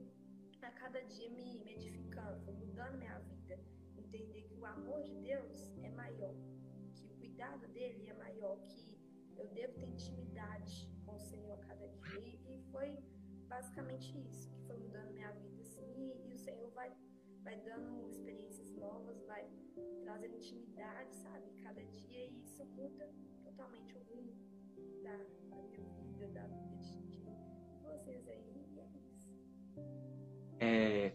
a 0.61 0.71
cada 0.71 1.01
dia 1.01 1.29
me, 1.29 1.59
me 1.63 1.73
edificando, 1.73 2.39
foi 2.43 2.53
mudando 2.53 2.97
minha 2.97 3.19
vida. 3.19 3.59
Entender 3.97 4.43
que 4.43 4.55
o 4.55 4.65
amor 4.65 5.03
de 5.03 5.13
Deus 5.15 5.71
é 5.83 5.89
maior, 5.89 6.33
que 6.95 7.05
o 7.05 7.09
cuidado 7.17 7.67
dele 7.67 8.07
é 8.07 8.13
maior, 8.13 8.57
que 8.67 8.97
eu 9.37 9.47
devo 9.47 9.73
ter 9.73 9.87
intimidade 9.87 10.89
com 11.05 11.15
o 11.15 11.19
Senhor 11.19 11.51
a 11.51 11.57
cada 11.57 11.87
dia. 11.87 12.19
E, 12.19 12.53
e 12.53 12.63
foi 12.71 12.97
basicamente 13.47 14.17
isso 14.27 14.49
que 14.49 14.59
foi 14.65 14.77
mudando 14.77 15.13
minha 15.13 15.31
vida, 15.33 15.61
assim. 15.61 15.85
E, 15.95 16.29
e 16.29 16.33
o 16.33 16.37
Senhor 16.37 16.69
vai, 16.71 16.91
vai 17.43 17.59
dando 17.61 18.09
experiências 18.09 18.71
novas, 18.73 19.21
vai 19.25 19.47
trazendo 20.03 20.35
intimidade, 20.35 21.13
sabe? 21.15 21.45
Cada 21.63 21.83
dia. 21.83 22.25
E 22.25 22.43
isso 22.43 22.65
muda 22.65 23.09
totalmente 23.43 23.95
o 23.95 23.99
rumo 24.03 24.33
da, 25.03 25.17
da 25.49 25.61
minha 25.63 25.79
vida, 25.79 26.27
da 26.29 26.47
vida 26.47 26.75
de, 26.81 26.99
de 27.09 27.79
vocês 27.83 28.27
aí. 28.27 28.65
E 28.75 28.79
é 28.79 28.87
isso. 29.13 29.35
É, 30.59 31.13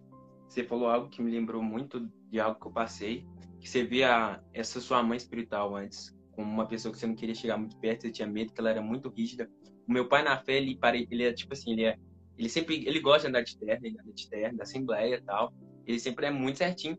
você 0.48 0.64
falou 0.64 0.88
algo 0.88 1.08
que 1.08 1.22
me 1.22 1.30
lembrou 1.30 1.62
muito 1.62 2.00
de 2.30 2.40
algo 2.40 2.60
que 2.60 2.66
eu 2.66 2.72
passei, 2.72 3.26
que 3.60 3.68
você 3.68 3.84
via 3.84 4.42
essa 4.52 4.80
sua 4.80 5.02
mãe 5.02 5.16
espiritual 5.16 5.74
antes 5.74 6.16
como 6.38 6.52
uma 6.52 6.68
pessoa 6.68 6.92
que 6.92 7.00
você 7.00 7.06
não 7.06 7.16
queria 7.16 7.34
chegar 7.34 7.58
muito 7.58 7.76
perto, 7.78 8.02
você 8.02 8.12
tinha 8.12 8.28
medo, 8.28 8.52
que 8.52 8.60
ela 8.60 8.70
era 8.70 8.80
muito 8.80 9.08
rígida. 9.08 9.50
O 9.88 9.92
meu 9.92 10.08
pai 10.08 10.22
na 10.22 10.36
fé, 10.36 10.58
ele, 10.58 10.78
ele 11.10 11.24
é 11.24 11.32
tipo 11.32 11.52
assim, 11.52 11.72
ele 11.72 11.84
é, 11.84 11.96
ele 12.38 12.48
sempre, 12.48 12.86
ele 12.86 13.00
gosta 13.00 13.22
de 13.22 13.26
andar 13.26 13.42
de 13.42 13.58
terno, 13.58 13.84
ele 13.84 13.98
anda 14.00 14.12
de 14.12 14.30
terno, 14.30 14.56
da 14.56 14.62
assembleia 14.62 15.16
e 15.16 15.20
tal. 15.20 15.52
Ele 15.84 15.98
sempre 15.98 16.26
é 16.26 16.30
muito 16.30 16.58
certinho. 16.58 16.96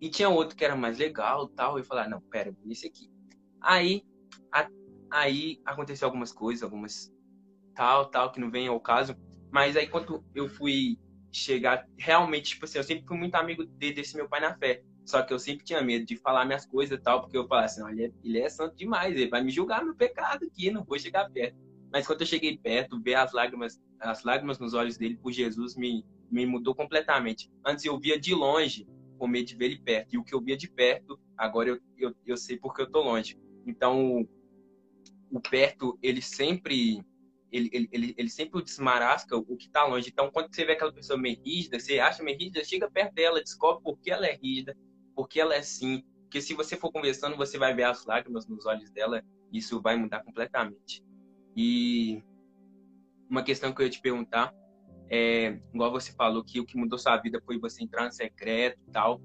E 0.00 0.08
tinha 0.08 0.28
outro 0.28 0.56
que 0.56 0.64
era 0.64 0.76
mais 0.76 0.98
legal 0.98 1.48
tal. 1.48 1.78
Eu 1.78 1.84
falei, 1.84 2.04
ah, 2.04 2.08
não, 2.08 2.20
pera, 2.20 2.54
esse 2.68 2.86
aqui. 2.86 3.10
Aí, 3.60 4.04
a, 4.52 4.68
aí 5.10 5.60
aconteceu 5.64 6.06
algumas 6.06 6.32
coisas, 6.32 6.62
algumas 6.62 7.12
tal, 7.74 8.06
tal, 8.06 8.32
que 8.32 8.40
não 8.40 8.50
vem 8.50 8.68
ao 8.68 8.80
caso. 8.80 9.16
Mas 9.50 9.76
aí 9.76 9.86
quando 9.86 10.24
eu 10.34 10.48
fui 10.48 10.98
chegar, 11.32 11.86
realmente, 11.98 12.50
tipo 12.50 12.64
assim, 12.64 12.78
eu 12.78 12.84
sempre 12.84 13.06
fui 13.06 13.16
muito 13.16 13.34
amigo 13.34 13.64
desse 13.64 14.16
meu 14.16 14.28
pai 14.28 14.40
na 14.40 14.56
fé. 14.56 14.82
Só 15.04 15.22
que 15.22 15.34
eu 15.34 15.38
sempre 15.38 15.64
tinha 15.64 15.82
medo 15.82 16.06
de 16.06 16.16
falar 16.16 16.44
minhas 16.44 16.64
coisas 16.64 16.98
e 16.98 17.02
tal, 17.02 17.20
porque 17.20 17.36
eu 17.36 17.46
falava 17.46 17.66
assim, 17.66 17.86
ele 17.90 18.04
é, 18.04 18.12
ele 18.22 18.38
é 18.40 18.48
santo 18.48 18.74
demais, 18.74 19.14
ele 19.14 19.28
vai 19.28 19.42
me 19.42 19.50
julgar 19.50 19.84
meu 19.84 19.94
pecado 19.94 20.46
aqui, 20.46 20.70
não 20.70 20.82
vou 20.82 20.98
chegar 20.98 21.30
perto. 21.30 21.56
Mas 21.92 22.06
quando 22.06 22.22
eu 22.22 22.26
cheguei 22.26 22.56
perto, 22.56 23.00
ver 23.00 23.14
as 23.14 23.32
lágrimas, 23.32 23.80
as 24.00 24.24
lágrimas 24.24 24.58
nos 24.58 24.72
olhos 24.74 24.96
dele 24.96 25.16
por 25.16 25.30
Jesus 25.30 25.76
me, 25.76 26.04
me 26.30 26.46
mudou 26.46 26.74
completamente. 26.74 27.50
Antes 27.64 27.84
eu 27.84 27.98
via 27.98 28.18
de 28.18 28.34
longe, 28.34 28.86
com 29.24 29.28
medo 29.28 29.46
de 29.46 29.56
ver 29.56 29.64
ele 29.64 29.78
perto. 29.78 30.14
E 30.14 30.18
o 30.18 30.22
que 30.22 30.34
eu 30.34 30.40
via 30.42 30.54
de 30.54 30.68
perto, 30.68 31.18
agora 31.34 31.70
eu, 31.70 31.80
eu, 31.96 32.14
eu 32.26 32.36
sei 32.36 32.58
porque 32.58 32.82
eu 32.82 32.90
tô 32.90 33.00
longe. 33.00 33.40
Então, 33.66 34.28
o 35.30 35.40
perto, 35.40 35.98
ele 36.02 36.20
sempre 36.20 37.02
ele, 37.50 37.70
ele, 37.72 37.88
ele, 37.90 38.14
ele 38.18 38.28
sempre 38.28 38.62
desmarasca 38.62 39.34
o 39.34 39.56
que 39.56 39.64
está 39.64 39.86
longe. 39.86 40.10
Então, 40.10 40.30
quando 40.30 40.54
você 40.54 40.62
vê 40.66 40.72
aquela 40.72 40.92
pessoa 40.92 41.18
meio 41.18 41.40
rígida, 41.42 41.80
você 41.80 42.00
acha 42.00 42.22
meio 42.22 42.36
rígida, 42.36 42.62
chega 42.64 42.90
perto 42.90 43.14
dela, 43.14 43.40
descobre 43.40 43.82
por 43.82 43.98
que 43.98 44.10
ela 44.10 44.26
é 44.26 44.34
rígida, 44.34 44.76
porque 45.16 45.40
ela 45.40 45.54
é 45.54 45.58
assim. 45.58 46.04
Porque 46.24 46.42
se 46.42 46.52
você 46.52 46.76
for 46.76 46.92
conversando, 46.92 47.34
você 47.34 47.56
vai 47.56 47.72
ver 47.72 47.84
as 47.84 48.04
lágrimas 48.04 48.46
nos 48.46 48.66
olhos 48.66 48.90
dela, 48.90 49.24
isso 49.50 49.80
vai 49.80 49.96
mudar 49.96 50.22
completamente. 50.22 51.02
E 51.56 52.22
uma 53.30 53.42
questão 53.42 53.72
que 53.72 53.80
eu 53.80 53.86
ia 53.86 53.90
te 53.90 54.02
perguntar 54.02 54.54
é, 55.10 55.58
igual 55.72 55.90
você 55.90 56.12
falou 56.12 56.42
que 56.44 56.60
o 56.60 56.66
que 56.66 56.76
mudou 56.76 56.98
sua 56.98 57.16
vida 57.16 57.40
foi 57.44 57.58
você 57.58 57.82
entrar 57.82 58.04
no 58.04 58.12
secreto 58.12 58.78
e 58.86 58.90
tal. 58.90 59.20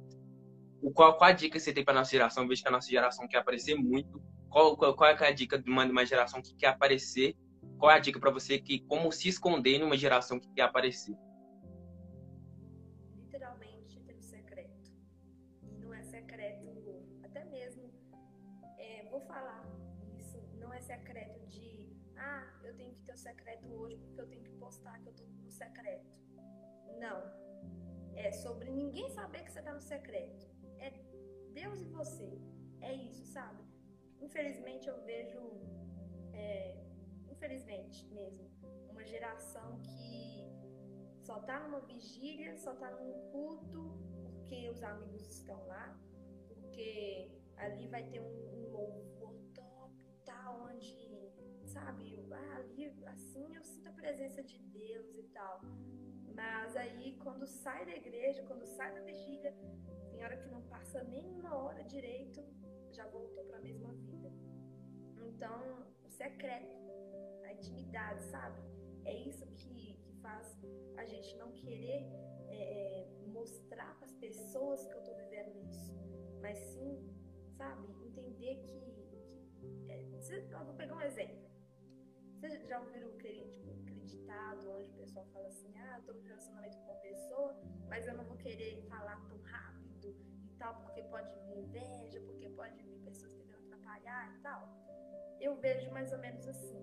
O, 0.81 0.91
qual, 0.91 1.17
qual 1.17 1.29
a 1.29 1.33
dica 1.33 1.59
você 1.59 1.73
tem 1.73 1.83
para 1.83 1.93
nossa 1.93 2.11
geração? 2.11 2.43
Eu 2.43 2.49
vejo 2.49 2.61
que 2.61 2.67
a 2.67 2.71
nossa 2.71 2.89
geração 2.89 3.27
quer 3.27 3.37
aparecer 3.37 3.75
muito. 3.75 4.21
Qual, 4.49 4.75
qual, 4.77 4.95
qual 4.95 5.09
é 5.09 5.27
a 5.27 5.31
dica 5.31 5.57
de 5.57 5.69
uma, 5.69 5.85
de 5.85 5.91
uma 5.91 6.05
geração 6.05 6.41
que 6.41 6.55
quer 6.55 6.67
aparecer? 6.67 7.35
Qual 7.77 7.91
é 7.91 7.95
a 7.95 7.99
dica 7.99 8.19
para 8.19 8.31
você 8.31 8.59
que 8.59 8.79
como 8.81 9.11
se 9.11 9.29
esconder 9.29 9.79
numa 9.79 9.97
geração 9.97 10.39
que 10.39 10.49
quer 10.53 10.63
aparecer? 10.63 11.15
secreto 23.19 23.67
hoje 23.73 23.97
porque 23.97 24.21
eu 24.21 24.27
tenho 24.27 24.38
que 24.38 24.38
postar 24.38 24.38
secreto. 25.61 26.17
Não. 27.03 27.19
É 28.15 28.31
sobre 28.31 28.69
ninguém 28.71 29.09
saber 29.09 29.43
que 29.43 29.51
você 29.51 29.61
tá 29.61 29.73
no 29.73 29.81
secreto. 29.81 30.45
É 30.77 30.89
Deus 31.53 31.81
e 31.81 31.89
você. 31.99 32.29
É 32.81 32.93
isso, 32.93 33.25
sabe? 33.25 33.63
Infelizmente 34.21 34.87
eu 34.87 34.97
vejo, 35.03 35.39
é, 36.33 36.77
infelizmente 37.33 38.05
mesmo, 38.07 38.45
uma 38.89 39.03
geração 39.05 39.79
que 39.81 40.47
só 41.27 41.39
tá 41.39 41.59
numa 41.63 41.81
vigília, 41.81 42.55
só 42.57 42.73
tá 42.75 42.89
num 42.91 43.13
culto 43.31 43.81
porque 44.23 44.69
os 44.69 44.81
amigos 44.83 45.23
estão 45.29 45.59
lá, 45.67 45.85
porque 46.47 47.31
ali 47.57 47.87
vai 47.87 48.03
ter 48.09 48.19
um, 48.19 48.33
um 48.57 48.71
louvor 48.71 49.35
top, 49.53 49.93
tá? 50.25 50.41
Onde 50.67 50.99
sabe? 51.65 52.18
Ah, 52.31 52.57
ali, 52.57 52.85
assim 53.07 53.55
eu 53.55 53.63
sinto 53.63 53.87
a 53.87 53.91
presença 53.91 54.43
de 54.43 54.59
Deus 54.59 55.15
e 55.15 55.23
tal. 55.23 55.61
Mas 56.35 56.75
aí, 56.75 57.17
quando 57.23 57.45
sai 57.45 57.85
da 57.85 57.95
igreja, 57.95 58.43
quando 58.43 58.65
sai 58.65 58.93
da 58.93 59.01
vigília, 59.01 59.53
tem 60.11 60.23
hora 60.23 60.37
que 60.37 60.47
não 60.49 60.61
passa 60.63 61.03
nem 61.03 61.25
uma 61.25 61.55
hora 61.55 61.83
direito, 61.83 62.41
já 62.91 63.05
voltou 63.07 63.43
para 63.45 63.57
a 63.57 63.61
mesma 63.61 63.91
vida. 63.93 64.31
Então, 65.17 65.85
o 66.03 66.09
secreto, 66.09 66.77
a 67.45 67.53
intimidade, 67.53 68.23
sabe? 68.23 68.61
É 69.05 69.13
isso 69.13 69.45
que, 69.47 69.97
que 70.01 70.13
faz 70.21 70.57
a 70.97 71.05
gente 71.05 71.35
não 71.37 71.51
querer 71.51 72.05
é, 72.47 72.57
é 72.57 73.27
mostrar 73.27 73.95
para 73.95 74.05
as 74.05 74.13
pessoas 74.13 74.85
que 74.85 74.93
eu 74.93 74.99
estou 74.99 75.15
vivendo 75.15 75.57
isso, 75.69 75.93
mas 76.41 76.57
sim, 76.57 77.09
sabe? 77.57 77.87
Entender 78.05 78.55
que. 78.61 78.79
que 79.57 79.91
é, 79.91 80.01
eu 80.51 80.65
vou 80.65 80.75
pegar 80.75 80.95
um 80.95 81.01
exemplo. 81.01 81.48
Vocês 82.39 82.67
já 82.69 82.79
ouviram 82.79 83.09
tipo, 83.09 83.17
aquele 83.17 83.99
limitado, 84.29 84.71
onde 84.71 84.89
o 84.91 84.93
pessoal 84.93 85.25
fala 85.33 85.47
assim, 85.47 85.77
ah, 85.77 85.97
eu 85.97 86.03
tô 86.03 86.13
no 86.13 86.21
relacionamento 86.21 86.77
com 86.77 86.83
uma 86.85 86.99
pessoa, 87.01 87.61
mas 87.89 88.07
eu 88.07 88.15
não 88.15 88.23
vou 88.23 88.37
querer 88.37 88.81
falar 88.87 89.17
tão 89.27 89.37
rápido 89.41 90.15
e 90.47 90.55
tal, 90.57 90.81
porque 90.81 91.03
pode 91.03 91.29
vir 91.41 91.57
inveja, 91.57 92.21
porque 92.21 92.49
pode 92.49 92.81
vir 92.81 92.97
pessoas 93.01 93.33
tentando 93.33 93.65
atrapalhar 93.65 94.33
e 94.37 94.41
tal. 94.41 94.69
Eu 95.41 95.55
vejo 95.57 95.91
mais 95.91 96.13
ou 96.13 96.19
menos 96.19 96.47
assim. 96.47 96.79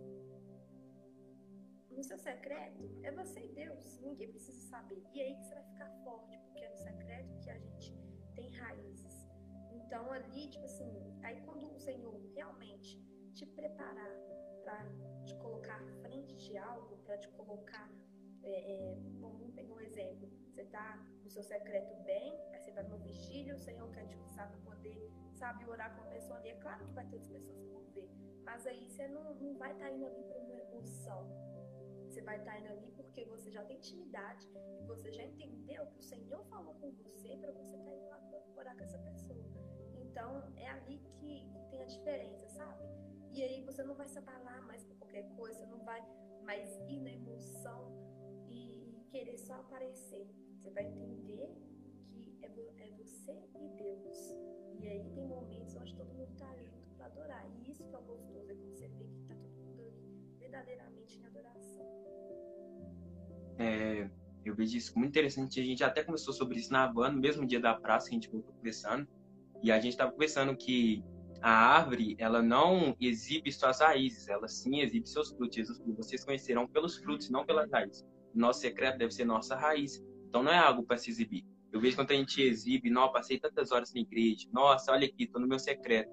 No 1.90 2.04
seu 2.04 2.18
secreto 2.18 3.00
é 3.02 3.10
você 3.10 3.40
e 3.40 3.48
Deus, 3.54 3.98
ninguém 4.00 4.30
precisa 4.30 4.60
saber. 4.68 5.02
E 5.14 5.22
aí 5.22 5.36
que 5.36 5.44
você 5.44 5.54
vai 5.54 5.64
ficar 5.64 5.90
forte, 6.04 6.38
porque 6.40 6.58
é 6.58 6.68
no 6.68 6.76
secreto 6.76 7.38
que 7.40 7.50
a 7.50 7.58
gente 7.58 7.96
tem 8.34 8.50
raízes. 8.50 9.26
Então 9.72 10.12
ali, 10.12 10.50
tipo 10.50 10.66
assim, 10.66 10.92
aí 11.22 11.40
quando 11.46 11.72
o 11.72 11.78
Senhor 11.78 12.20
realmente 12.34 13.00
te 13.32 13.46
preparar 13.46 14.14
para 14.62 15.15
te 15.26 15.34
colocar 15.36 15.76
à 15.82 15.86
frente 16.02 16.34
de 16.36 16.56
algo, 16.56 16.96
para 17.04 17.18
te 17.18 17.28
colocar. 17.30 17.90
É, 18.42 18.72
é, 18.72 18.96
vamos 19.20 19.52
pegar 19.54 19.74
um 19.74 19.80
exemplo. 19.80 20.30
Você 20.48 20.62
está 20.62 20.96
no 21.22 21.28
seu 21.28 21.42
secreto 21.42 21.94
bem, 22.04 22.32
aí 22.52 22.60
você 22.60 22.70
está 22.70 22.82
no 22.84 22.98
vigília, 22.98 23.54
o 23.54 23.58
Senhor 23.58 23.90
quer 23.90 24.06
te 24.06 24.16
usar 24.16 24.48
para 24.48 24.58
poder, 24.60 25.10
sabe, 25.32 25.68
orar 25.68 25.94
com 25.94 26.02
a 26.02 26.06
pessoa 26.06 26.38
ali. 26.38 26.50
É 26.50 26.56
claro 26.56 26.86
que 26.86 26.92
vai 26.92 27.04
ter 27.06 27.16
outras 27.16 27.32
pessoas 27.32 27.58
que 27.58 27.66
vão 27.66 27.84
ver, 27.92 28.08
mas 28.44 28.66
aí 28.66 28.88
você 28.88 29.08
não, 29.08 29.34
não 29.34 29.58
vai 29.58 29.72
estar 29.72 29.86
tá 29.86 29.90
indo 29.90 30.06
ali 30.06 30.22
por 30.22 30.36
uma 30.36 30.54
emoção. 30.54 31.26
Você 32.08 32.22
vai 32.22 32.38
estar 32.38 32.52
tá 32.52 32.58
indo 32.60 32.68
ali 32.68 32.90
porque 32.92 33.24
você 33.24 33.50
já 33.50 33.64
tem 33.64 33.76
intimidade 33.76 34.48
e 34.80 34.84
você 34.86 35.12
já 35.12 35.24
entendeu 35.24 35.86
que 35.88 35.98
o 35.98 36.02
Senhor 36.02 36.44
falou 36.46 36.74
com 36.76 36.92
você 36.92 37.36
para 37.36 37.52
você 37.52 37.76
estar 37.76 37.90
tá 37.90 37.96
indo 37.96 38.08
lá 38.08 38.20
orar 38.56 38.76
com 38.76 38.84
essa 38.84 38.98
pessoa. 38.98 39.44
Então, 39.96 40.50
é 40.56 40.68
ali 40.68 40.98
que, 40.98 41.46
que 41.50 41.70
tem 41.70 41.82
a 41.82 41.86
diferença, 41.86 42.48
sabe? 42.48 42.84
E 43.36 43.42
aí 43.42 43.60
você 43.62 43.82
não 43.82 43.94
vai 43.94 44.08
se 44.08 44.16
abalar 44.16 44.62
mais 44.66 44.82
por 44.82 44.95
coisa, 45.22 45.58
você 45.60 45.66
não 45.66 45.84
vai 45.84 46.04
mais 46.44 46.68
ir 46.88 47.00
na 47.00 47.12
emoção 47.12 47.92
e 48.48 49.04
querer 49.10 49.38
só 49.38 49.54
aparecer. 49.54 50.26
Você 50.54 50.70
vai 50.70 50.86
entender 50.86 51.48
que 52.06 52.38
é, 52.42 52.48
é 52.78 52.90
você 52.90 53.32
e 53.60 53.68
Deus. 53.76 54.36
E 54.80 54.86
aí 54.86 55.10
tem 55.14 55.26
momentos 55.26 55.74
onde 55.76 55.94
todo 55.94 56.12
mundo 56.14 56.32
está 56.32 56.48
ali 56.50 56.68
para 56.96 57.06
adorar. 57.06 57.46
E 57.50 57.70
isso 57.70 57.84
que 57.84 57.94
é 57.94 58.00
gostoso, 58.00 58.50
é 58.50 58.54
quando 58.54 58.72
você 58.72 58.88
vê 58.88 59.04
que 59.04 59.20
está 59.20 59.34
todo 59.34 59.54
mundo 59.54 59.82
ali 59.82 60.38
verdadeiramente 60.38 61.18
em 61.18 61.24
adoração. 61.24 61.86
É, 63.58 64.10
eu 64.44 64.54
vejo 64.54 64.76
isso 64.76 64.96
muito 64.98 65.10
interessante. 65.10 65.60
A 65.60 65.64
gente 65.64 65.82
até 65.82 66.04
começou 66.04 66.32
sobre 66.32 66.58
isso 66.58 66.72
na 66.72 66.86
van, 66.90 67.12
no 67.12 67.20
mesmo 67.20 67.46
dia 67.46 67.60
da 67.60 67.74
praça, 67.74 68.08
a 68.08 68.10
gente 68.10 68.28
voltou 68.28 68.52
conversando. 68.54 69.08
E 69.62 69.72
a 69.72 69.80
gente 69.80 69.92
estava 69.92 70.12
conversando 70.12 70.56
que 70.56 71.02
a 71.42 71.50
árvore, 71.50 72.16
ela 72.18 72.42
não 72.42 72.96
exibe 73.00 73.52
suas 73.52 73.80
raízes, 73.80 74.28
ela 74.28 74.48
sim 74.48 74.80
exibe 74.80 75.08
seus 75.08 75.30
frutos. 75.30 75.56
Jesus 75.56 75.80
vocês 75.96 76.24
conhecerão 76.24 76.66
pelos 76.66 76.96
frutos, 76.96 77.30
não 77.30 77.44
pelas 77.44 77.70
raízes. 77.70 78.04
Nosso 78.34 78.60
secreto 78.60 78.98
deve 78.98 79.12
ser 79.12 79.24
nossa 79.24 79.56
raiz. 79.56 80.02
Então 80.28 80.42
não 80.42 80.52
é 80.52 80.58
algo 80.58 80.82
para 80.82 80.96
se 80.96 81.10
exibir. 81.10 81.44
Eu 81.72 81.80
vejo 81.80 81.96
quando 81.96 82.10
a 82.12 82.14
gente 82.14 82.40
exibe, 82.40 82.90
não, 82.90 83.12
passei 83.12 83.38
tantas 83.38 83.70
horas 83.70 83.92
na 83.92 84.00
igreja, 84.00 84.48
nossa, 84.52 84.92
olha 84.92 85.06
aqui, 85.06 85.24
estou 85.24 85.40
no 85.40 85.46
meu 85.46 85.58
secreto. 85.58 86.10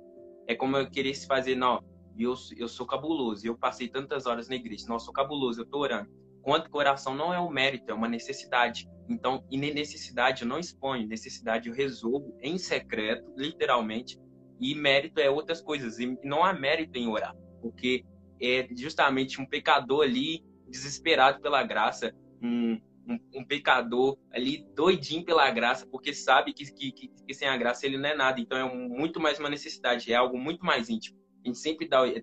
É 0.47 0.55
como 0.55 0.75
eu 0.75 0.89
querer 0.89 1.13
se 1.13 1.25
fazer, 1.25 1.55
não, 1.55 1.81
eu, 2.17 2.33
eu 2.57 2.67
sou 2.67 2.85
cabuloso, 2.85 3.47
eu 3.47 3.57
passei 3.57 3.87
tantas 3.87 4.25
horas 4.25 4.49
na 4.49 4.55
igreja, 4.55 4.85
não, 4.87 4.95
eu 4.95 4.99
sou 4.99 5.13
cabuloso, 5.13 5.61
eu 5.61 5.63
estou 5.63 5.81
orando. 5.81 6.09
Quanto 6.41 6.69
coração 6.69 7.15
não 7.15 7.33
é 7.33 7.39
um 7.39 7.49
mérito, 7.49 7.89
é 7.89 7.93
uma 7.93 8.09
necessidade. 8.09 8.89
Então, 9.07 9.45
e 9.49 9.57
necessidade 9.57 10.43
eu 10.43 10.47
não 10.47 10.59
exponho, 10.59 11.07
necessidade 11.07 11.69
eu 11.69 11.75
resolvo 11.75 12.37
em 12.41 12.57
secreto, 12.57 13.31
literalmente, 13.37 14.19
e 14.59 14.75
mérito 14.75 15.19
é 15.19 15.29
outras 15.29 15.61
coisas. 15.61 15.99
E 15.99 16.17
não 16.23 16.43
há 16.43 16.53
mérito 16.53 16.97
em 16.97 17.07
orar, 17.07 17.35
porque 17.61 18.05
é 18.41 18.67
justamente 18.75 19.39
um 19.41 19.45
pecador 19.45 20.03
ali 20.03 20.43
desesperado 20.67 21.41
pela 21.41 21.63
graça, 21.63 22.13
um, 22.41 22.79
um, 23.07 23.19
um 23.35 23.45
pecador 23.45 24.17
ali 24.31 24.65
doidinho 24.75 25.23
pela 25.23 25.49
graça, 25.51 25.85
porque 25.85 26.13
sabe 26.13 26.53
que, 26.53 26.65
que, 26.71 26.91
que, 26.91 27.33
sem 27.33 27.47
a 27.47 27.57
graça 27.57 27.85
ele 27.85 27.97
não 27.97 28.09
é 28.09 28.15
nada. 28.15 28.39
Então 28.39 28.57
é 28.57 28.75
muito 28.75 29.19
mais 29.19 29.39
uma 29.39 29.49
necessidade, 29.49 30.11
é 30.11 30.15
algo 30.15 30.37
muito 30.37 30.65
mais 30.65 30.89
íntimo. 30.89 31.17
A 31.43 31.47
gente 31.47 31.59
sempre 31.59 31.87
dá, 31.87 32.01
a 32.01 32.13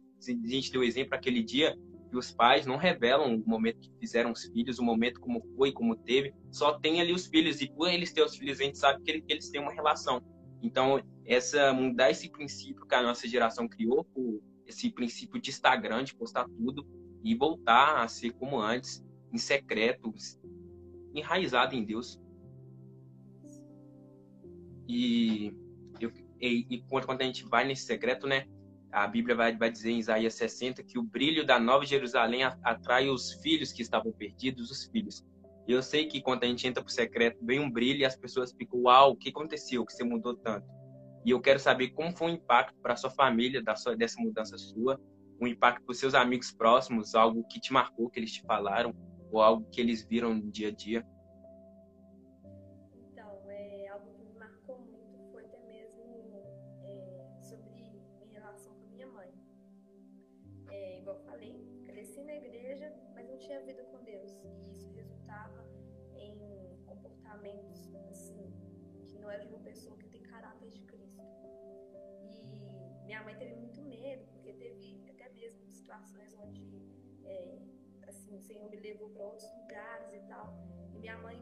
gente 0.45 0.73
deu 0.73 0.83
exemplo 0.83 1.14
aquele 1.14 1.43
dia 1.43 1.77
que 2.11 2.16
os 2.16 2.33
pais 2.33 2.66
não 2.66 2.77
revelam 2.77 3.37
o 3.37 3.49
momento 3.49 3.81
que 3.81 3.93
fizeram 4.01 4.33
os 4.33 4.45
filhos, 4.47 4.79
o 4.79 4.83
momento 4.83 5.21
como 5.21 5.40
foi, 5.57 5.73
como 5.73 5.95
teve, 5.95 6.35
só 6.51 6.79
tem 6.79 7.01
ali 7.01 7.12
os 7.12 7.27
filhos, 7.27 7.61
e 7.61 7.71
por 7.71 7.88
eles 7.88 8.12
ter 8.12 8.23
os 8.23 8.37
filhos, 8.37 8.61
a 8.61 8.64
gente 8.64 8.79
sabe 8.79 9.03
que 9.03 9.25
eles 9.29 9.49
têm 9.49 9.61
uma 9.61 9.73
relação. 9.73 10.21
Então, 10.62 11.03
essa 11.25 11.73
mudar 11.73 12.11
esse 12.11 12.29
princípio 12.29 12.87
que 12.87 12.94
a 12.94 13.03
nossa 13.03 13.27
geração 13.27 13.68
criou, 13.68 14.07
esse 14.66 14.90
princípio 14.90 15.40
de 15.40 15.51
Instagram, 15.51 16.05
de 16.05 16.14
postar 16.14 16.46
tudo, 16.49 16.87
e 17.23 17.35
voltar 17.35 18.03
a 18.03 18.09
ser 18.09 18.33
como 18.33 18.59
antes, 18.59 19.05
em 19.33 19.38
secreto, 19.38 20.12
enraizado 21.14 21.75
em 21.75 21.85
Deus. 21.85 22.20
E, 24.88 25.55
eu, 26.01 26.12
e, 26.40 26.66
e 26.68 26.83
quando 26.83 27.20
a 27.20 27.25
gente 27.25 27.44
vai 27.44 27.66
nesse 27.66 27.85
secreto, 27.85 28.27
né? 28.27 28.46
A 28.90 29.07
Bíblia 29.07 29.37
vai, 29.37 29.57
vai 29.57 29.70
dizer 29.70 29.92
em 29.92 29.99
Isaías 29.99 30.35
60 30.35 30.83
que 30.83 30.99
o 30.99 31.03
brilho 31.03 31.46
da 31.46 31.61
Nova 31.61 31.87
Jerusalém 31.87 32.42
atrai 32.42 33.09
os 33.09 33.35
filhos 33.35 33.73
que 33.73 33.83
estavam 33.83 34.11
perdidos, 34.11 34.68
os 34.68 34.85
filhos. 34.87 35.25
E 35.71 35.73
eu 35.73 35.85
sei 35.85 36.09
que 36.09 36.21
quando 36.21 36.43
a 36.43 36.49
gente 36.49 36.67
entra 36.67 36.83
pro 36.83 36.93
secreto, 36.93 37.39
vem 37.47 37.61
um 37.61 37.71
brilho 37.71 38.01
e 38.01 38.05
as 38.05 38.17
pessoas 38.17 38.53
ficam, 38.53 38.81
uau, 38.81 39.13
o 39.13 39.17
que 39.17 39.29
aconteceu? 39.29 39.87
Que 39.87 39.93
você 39.93 40.03
mudou 40.03 40.35
tanto? 40.35 40.67
E 41.25 41.31
eu 41.31 41.41
quero 41.41 41.61
saber 41.61 41.91
como 41.91 42.11
foi 42.11 42.33
o 42.33 42.35
impacto 42.35 42.77
para 42.83 42.97
sua 42.97 43.09
família 43.09 43.63
da 43.63 43.77
sua, 43.77 43.95
dessa 43.95 44.21
mudança 44.21 44.59
sua, 44.59 45.01
o 45.41 45.47
impacto 45.47 45.85
para 45.85 45.95
seus 45.95 46.13
amigos 46.13 46.51
próximos, 46.51 47.15
algo 47.15 47.47
que 47.47 47.61
te 47.61 47.73
marcou, 47.73 48.11
que 48.11 48.19
eles 48.19 48.33
te 48.33 48.43
falaram, 48.43 48.93
ou 49.31 49.41
algo 49.41 49.65
que 49.71 49.81
eles 49.81 50.05
viram 50.05 50.35
no 50.35 50.51
dia 50.51 50.71
a 50.71 50.73
dia. 50.73 51.07
O 78.40 78.42
Senhor 78.42 78.68
me 78.70 78.79
levou 78.79 79.11
para 79.11 79.22
outros 79.22 79.50
lugares 79.59 80.12
e 80.12 80.20
tal. 80.26 80.46
E 80.94 80.98
minha 80.98 81.18
mãe, 81.18 81.38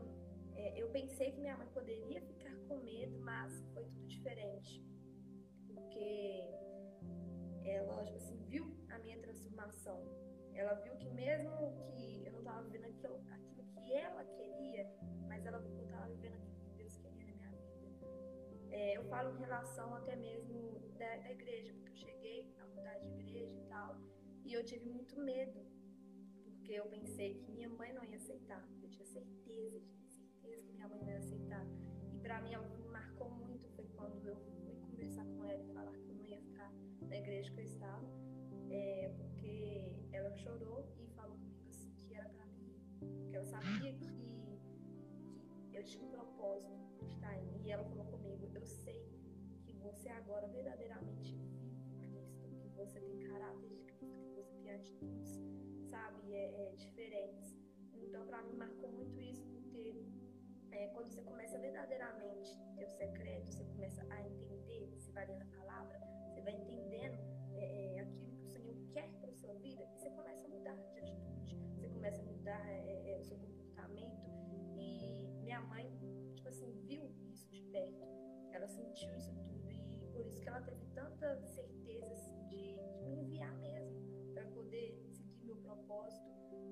é, 0.56 0.80
eu 0.80 0.90
pensei 0.90 1.30
que 1.30 1.40
minha 1.40 1.56
mãe 1.56 1.68
poderia 1.68 2.20
ficar 2.22 2.54
com 2.66 2.78
medo, 2.78 3.18
mas 3.20 3.64
foi 3.72 3.84
tudo 3.84 4.06
diferente. 4.06 4.84
Porque 5.68 6.44
ela, 7.64 8.04
tipo 8.04 8.16
assim, 8.16 8.36
viu 8.48 8.64
a 8.90 8.98
minha 8.98 9.18
transformação. 9.18 9.98
Ela 10.54 10.74
viu 10.74 10.96
que 10.96 11.08
mesmo 11.10 11.50
que 11.94 12.26
eu 12.26 12.32
não 12.32 12.40
estava 12.40 12.62
vivendo 12.62 12.86
aquilo, 12.86 13.22
aquilo 13.30 13.64
que 13.64 13.92
ela 13.92 14.24
queria, 14.24 14.90
mas 15.28 15.46
ela 15.46 15.58
viu 15.60 15.72
que 15.72 15.80
eu 15.80 15.84
estava 15.84 16.08
vivendo 16.08 16.34
aquilo 16.34 16.58
que 16.64 16.70
Deus 16.76 16.96
queria 16.96 17.26
na 17.26 17.50
minha 17.50 17.50
vida. 17.76 18.06
É, 18.70 18.96
eu 18.96 19.04
falo 19.04 19.36
em 19.36 19.38
relação 19.38 19.94
até 19.94 20.16
mesmo 20.16 20.80
da, 20.98 21.16
da, 21.18 21.30
igreja, 21.30 21.72
porque 21.74 21.90
eu 21.90 21.96
cheguei 21.96 22.52
a 22.58 22.66
mudar 22.66 22.98
de 22.98 23.06
igreja 23.06 23.56
e 23.56 23.68
tal, 23.68 23.96
e 24.44 24.52
eu 24.52 24.64
tive 24.64 24.88
muito 24.88 25.16
medo, 25.20 25.67
porque 26.68 26.80
eu 26.80 26.84
pensei 26.84 27.32
que 27.32 27.50
minha 27.50 27.70
mãe 27.70 27.94
não 27.94 28.04
ia 28.04 28.16
aceitar. 28.16 28.62
Eu 28.82 28.90
tinha 28.90 29.06
certeza, 29.06 29.80
tinha 29.80 30.06
certeza 30.06 30.62
que 30.66 30.72
minha 30.74 30.86
mãe 30.86 31.00
não 31.00 31.08
ia 31.08 31.16
aceitar. 31.16 31.66
E 32.12 32.18
para 32.18 32.42
mim, 32.42 32.52
algo 32.52 32.68
que 32.68 32.82
me 32.82 32.88
marcou 32.88 33.30
muito 33.30 33.66
foi 33.70 33.86
quando 33.96 34.28
eu 34.28 34.36
fui 34.36 34.76
conversar 34.82 35.24
com 35.24 35.46
ela 35.46 35.62
e 35.62 35.72
falar 35.72 35.92
que 35.92 36.10
eu 36.10 36.14
não 36.14 36.26
ia 36.26 36.36
ficar 36.36 36.70
na 37.08 37.16
igreja 37.16 37.50
que 37.54 37.60
eu 37.60 37.64
estava, 37.64 38.06
é, 38.68 39.08
porque 39.16 39.94
ela 40.12 40.30
chorou 40.34 40.94
e 40.98 41.06
falou 41.14 41.38
comigo 41.38 41.70
assim 41.70 41.90
que 41.94 42.14
era 42.14 42.28
para 42.28 42.44
mim, 42.44 42.78
que 43.30 43.34
ela 43.34 43.46
sabia 43.46 43.94
que, 43.94 44.12
que 45.70 45.74
eu 45.74 45.82
tinha 45.84 46.04
um 46.04 46.10
propósito 46.10 46.76
de 47.00 47.14
estar 47.14 47.34
mim. 47.44 47.62
E 47.64 47.70
ela 47.70 47.84
falou 47.84 48.04
comigo: 48.04 48.46
Eu 48.54 48.66
sei 48.66 49.08
que 49.64 49.72
você 49.72 50.10
agora 50.10 50.46
verdadeiramente 50.48 51.34
vive 51.96 52.20
Cristo, 52.42 52.68
que 52.68 52.68
você 52.76 53.00
tem 53.00 53.20
caráter 53.20 53.70
de 53.70 53.78
Cristo, 53.84 54.20
que 54.20 54.34
você 54.34 54.54
tem 54.58 54.72
atitudes, 54.72 55.57
sabe, 55.98 56.32
é, 56.32 56.68
é 56.68 56.72
diferentes. 56.76 57.56
Então, 57.94 58.24
para 58.26 58.42
mim, 58.42 58.54
marcou 58.56 58.90
muito 58.92 59.20
isso, 59.20 59.44
porque 59.48 60.06
é, 60.70 60.86
quando 60.88 61.08
você 61.10 61.22
começa 61.22 61.58
verdadeiramente 61.58 62.56
ter 62.76 62.84
o 62.84 62.90
secreto, 62.90 63.52
você 63.52 63.64
começa 63.64 64.06
a 64.08 64.22
entender, 64.22 64.94
se 64.96 65.10
vai 65.10 65.26
lendo 65.26 65.42
a 65.42 65.56
palavra, 65.58 65.98
você 66.28 66.40
vai 66.40 66.54
entendendo 66.54 67.18
é, 67.54 67.96
é 67.96 68.00
aquilo 68.00 68.74
quer 68.92 69.10
para 69.20 69.32
sua 69.32 69.54
vida, 69.54 69.84
você 69.96 70.10
começa 70.10 70.46
a 70.46 70.50
mudar 70.50 70.76
de 70.76 70.98
atitude, 71.00 71.56
você 71.74 71.88
começa 71.88 72.22
a 72.22 72.24
mudar 72.24 72.70
é, 72.70 73.10
é, 73.10 73.18
o 73.18 73.22
seu 73.24 73.36
comportamento. 73.38 74.28
E 74.76 75.28
minha 75.42 75.60
mãe, 75.62 75.90
tipo 76.34 76.48
assim, 76.48 76.72
viu 76.86 77.12
isso 77.28 77.50
de 77.50 77.60
perto, 77.72 78.06
ela 78.52 78.68
sentiu 78.68 79.12
isso 79.16 79.34
tudo 79.34 79.70
e 79.70 80.06
por 80.12 80.24
isso 80.26 80.40
que 80.40 80.48
ela 80.48 80.60
teve 80.60 80.86
tanta 80.94 81.36
certeza 81.42 81.77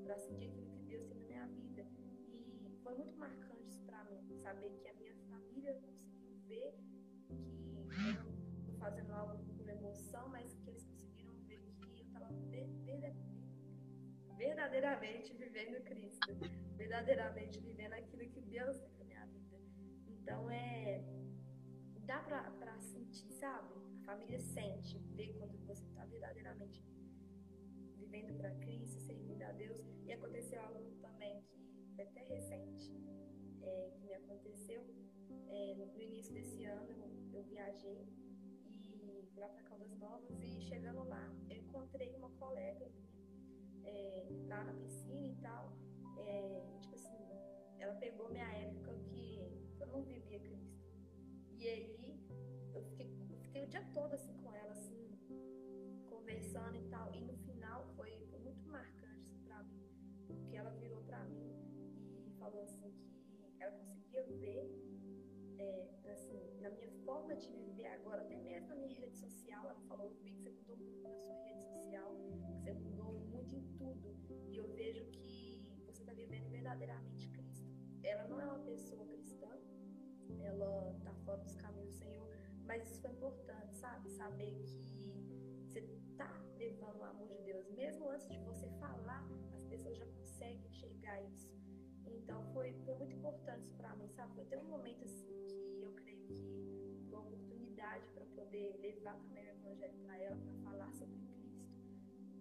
para 0.06 0.14
poder 0.14 0.48
seguir 0.52 0.86
meu 0.86 1.04
propósito, 1.04 1.74
para 1.74 1.84
seguir 1.84 2.40
aquilo 2.40 2.70
que 2.70 2.76
foi 2.82 2.94
muito 2.94 3.18
marcante 3.18 3.66
isso 3.66 3.82
para 3.84 4.04
mim, 4.04 4.22
saber 4.36 4.70
que 4.80 4.88
a 4.88 4.94
minha 4.94 5.14
família 5.28 5.74
conseguiu 5.74 6.36
ver 6.46 6.74
que 7.28 7.32
eu 7.32 8.60
estou 8.60 8.74
fazendo 8.78 9.12
algo 9.12 9.44
com 9.44 9.68
emoção, 9.68 10.28
mas 10.28 10.54
que 10.54 10.70
eles 10.70 10.84
conseguiram 10.84 11.34
ver 11.44 11.60
que 11.80 12.00
eu 12.00 12.06
estava 12.06 12.28
verdadeiramente 14.36 15.34
vivendo 15.34 15.82
Cristo, 15.84 16.28
verdadeiramente 16.76 17.60
vivendo 17.60 17.94
aquilo 17.94 18.30
que 18.30 18.40
Deus 18.42 18.78
tem 18.78 18.90
para 18.90 19.04
minha 19.06 19.26
vida. 19.26 19.58
Então 20.06 20.50
é 20.50 21.04
dá 22.06 22.20
para 22.20 22.78
sentir, 22.78 23.32
sabe? 23.32 23.74
A 24.02 24.04
família 24.04 24.38
sente, 24.38 24.98
vê 25.16 25.32
quando 25.32 25.58
você 25.66 25.84
está 25.84 26.04
verdadeiramente 26.04 26.80
vivendo 27.96 28.36
para 28.36 28.54
Cristo, 28.56 29.00
servindo 29.00 29.42
a 29.42 29.50
Deus. 29.52 29.95
E 30.06 30.12
aconteceu 30.12 30.62
algo 30.62 30.78
também 31.00 31.42
que 31.42 31.88
foi 31.96 32.04
até 32.04 32.22
recente, 32.22 32.94
é, 33.60 33.90
que 33.92 34.06
me 34.06 34.14
aconteceu. 34.14 34.80
É, 35.48 35.74
no 35.74 36.00
início 36.00 36.32
desse 36.32 36.64
ano 36.64 36.92
eu, 37.32 37.42
viajei 37.42 38.06
e 38.84 39.28
lá 39.36 39.48
para 39.48 39.62
Caldas 39.64 39.90
Novas 39.98 40.30
e 40.40 40.60
chegando 40.60 41.02
lá 41.08 41.32
eu 41.50 41.56
encontrei 41.56 42.14
uma 42.14 42.30
colega 42.30 42.88
é, 43.84 44.28
lá 44.46 44.62
na 44.62 44.74
piscina 44.74 45.26
e 45.26 45.34
tal. 45.42 45.72
É, 46.18 46.78
tipo 46.80 46.94
assim, 46.94 47.18
ela 47.78 47.94
pegou 47.94 48.28
minha 48.30 48.48
época 48.52 48.94
que 49.10 49.40
eu 49.80 49.86
não 49.88 50.04
vivia 50.04 50.38
Cristo. 50.38 50.78
E 51.58 51.68
aí 51.68 52.22
eu 52.72 52.82
fiquei, 52.84 53.10
eu 53.28 53.38
fiquei 53.40 53.64
o 53.64 53.66
dia 53.66 53.84
todo 53.92 54.14
assim, 54.14 54.35
de 67.38 67.52
viver 67.52 67.86
agora, 67.88 68.22
até 68.22 68.36
mesmo 68.36 68.68
na 68.68 68.76
minha 68.76 68.88
rede 68.88 69.16
social, 69.16 69.64
ela 69.64 69.80
falou, 69.88 70.10
vi 70.22 70.32
que 70.32 70.40
você 70.40 70.50
mudou 70.50 70.76
muito 70.76 71.02
na 71.02 71.12
sua 71.14 71.34
rede 71.44 71.62
social, 71.64 72.16
que 72.16 72.62
você 72.62 72.72
mudou 72.72 73.12
muito 73.12 73.54
em 73.54 73.62
tudo. 73.76 74.16
E 74.50 74.56
eu 74.56 74.66
vejo 74.72 75.04
que 75.10 75.62
você 75.84 76.02
está 76.02 76.14
vivendo 76.14 76.48
verdadeiramente 76.48 77.28
Cristo. 77.30 77.66
Ela 78.02 78.26
não 78.26 78.40
é 78.40 78.44
uma 78.46 78.60
pessoa 78.60 79.06
cristã, 79.06 79.50
ela 80.40 80.92
está 80.96 81.12
fora 81.24 81.42
dos 81.42 81.54
caminhos 81.56 81.88
do 81.90 81.98
Senhor, 81.98 82.28
mas 82.64 82.90
isso 82.90 83.02
foi 83.02 83.10
importante, 83.10 83.76
sabe? 83.76 84.08
Saber 84.10 84.52
que 84.64 85.12
você 85.60 85.80
está 85.80 86.30
levando 86.56 86.98
o 87.00 87.04
amor 87.04 87.28
de 87.28 87.42
Deus. 87.42 87.68
Mesmo 87.70 88.08
antes 88.08 88.28
de 88.28 88.38
você 88.38 88.68
falar, 88.80 89.28
as 89.54 89.64
pessoas 89.64 89.98
já 89.98 90.06
conseguem 90.06 90.66
enxergar 90.68 91.22
isso. 91.22 91.54
Então 92.06 92.42
foi, 92.54 92.72
foi 92.84 92.94
muito 92.94 93.14
importante 93.14 93.66
isso 93.66 93.76
para 93.76 93.94
mim, 93.96 94.08
sabe? 94.08 94.34
Foi 94.34 94.44
até 94.44 94.58
um 94.58 94.64
momento 94.64 95.04
assim 95.04 95.45
para 98.14 98.24
poder 98.34 98.76
levar 98.80 99.16
também 99.20 99.44
o 99.44 99.50
evangelho 99.50 99.98
para 100.02 100.18
ela, 100.18 100.36
para 100.36 100.70
falar 100.70 100.92
sobre 100.92 101.18
Cristo. 101.18 101.70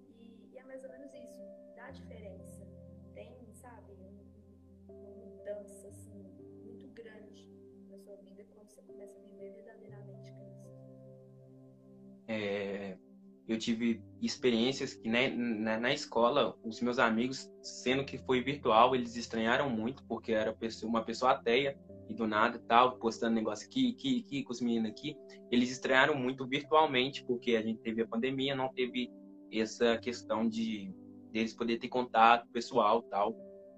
E, 0.10 0.50
e, 0.52 0.58
é 0.58 0.64
mais 0.64 0.84
ou 0.84 0.90
menos 0.90 1.14
isso, 1.14 1.42
dá 1.76 1.92
diferença. 1.92 2.68
Tem, 3.14 3.32
sabe, 3.54 3.94
um, 3.94 4.94
uma 4.94 5.26
mudança 5.26 5.88
assim 5.88 6.24
muito 6.64 6.88
grande 6.90 7.50
na 7.90 7.98
sua 7.98 8.16
vida 8.18 8.44
quando 8.54 8.70
você 8.70 8.82
começa 8.82 9.18
a 9.18 9.22
viver 9.22 9.54
verdadeiramente 9.54 10.32
Cristo. 10.34 10.70
É, 12.28 12.98
eu 13.48 13.58
tive 13.58 14.04
experiências 14.26 14.94
que 14.94 15.10
né, 15.10 15.30
na, 15.30 15.80
na, 15.80 15.94
escola, 15.94 16.56
os 16.64 16.82
meus 16.82 17.00
amigos, 17.00 17.52
sendo 17.62 18.04
que 18.04 18.18
foi 18.18 18.42
virtual, 18.42 18.96
eles 18.96 19.16
estranharam 19.16 19.70
muito, 19.70 20.04
porque 20.04 20.32
era 20.32 20.56
uma 20.84 21.04
pessoa 21.04 21.32
ateia 21.32 21.78
e 22.10 22.14
do 22.14 22.28
nada 22.28 22.60
tal, 22.68 22.98
postando 22.98 23.36
negócio 23.36 23.68
aqui, 23.68 23.96
aqui, 23.98 24.24
aqui, 24.26 24.44
com 24.44 24.52
os 24.52 24.62
meninos 24.62 24.92
aqui. 24.92 25.16
Eles 25.52 25.72
estranharam 25.72 26.16
muito 26.16 26.46
virtualmente, 26.46 27.24
porque 27.26 27.56
a 27.56 27.62
gente 27.62 27.80
teve 27.82 28.02
a 28.02 28.08
pandemia, 28.08 28.56
não 28.56 28.70
teve 28.70 29.12
essa 29.52 29.98
questão 29.98 30.48
de 30.48 30.94
deles 31.32 31.54
poder 31.54 31.78
ter 31.78 31.88
contato 31.88 32.48
pessoal 32.50 33.02
tal. 33.04 33.36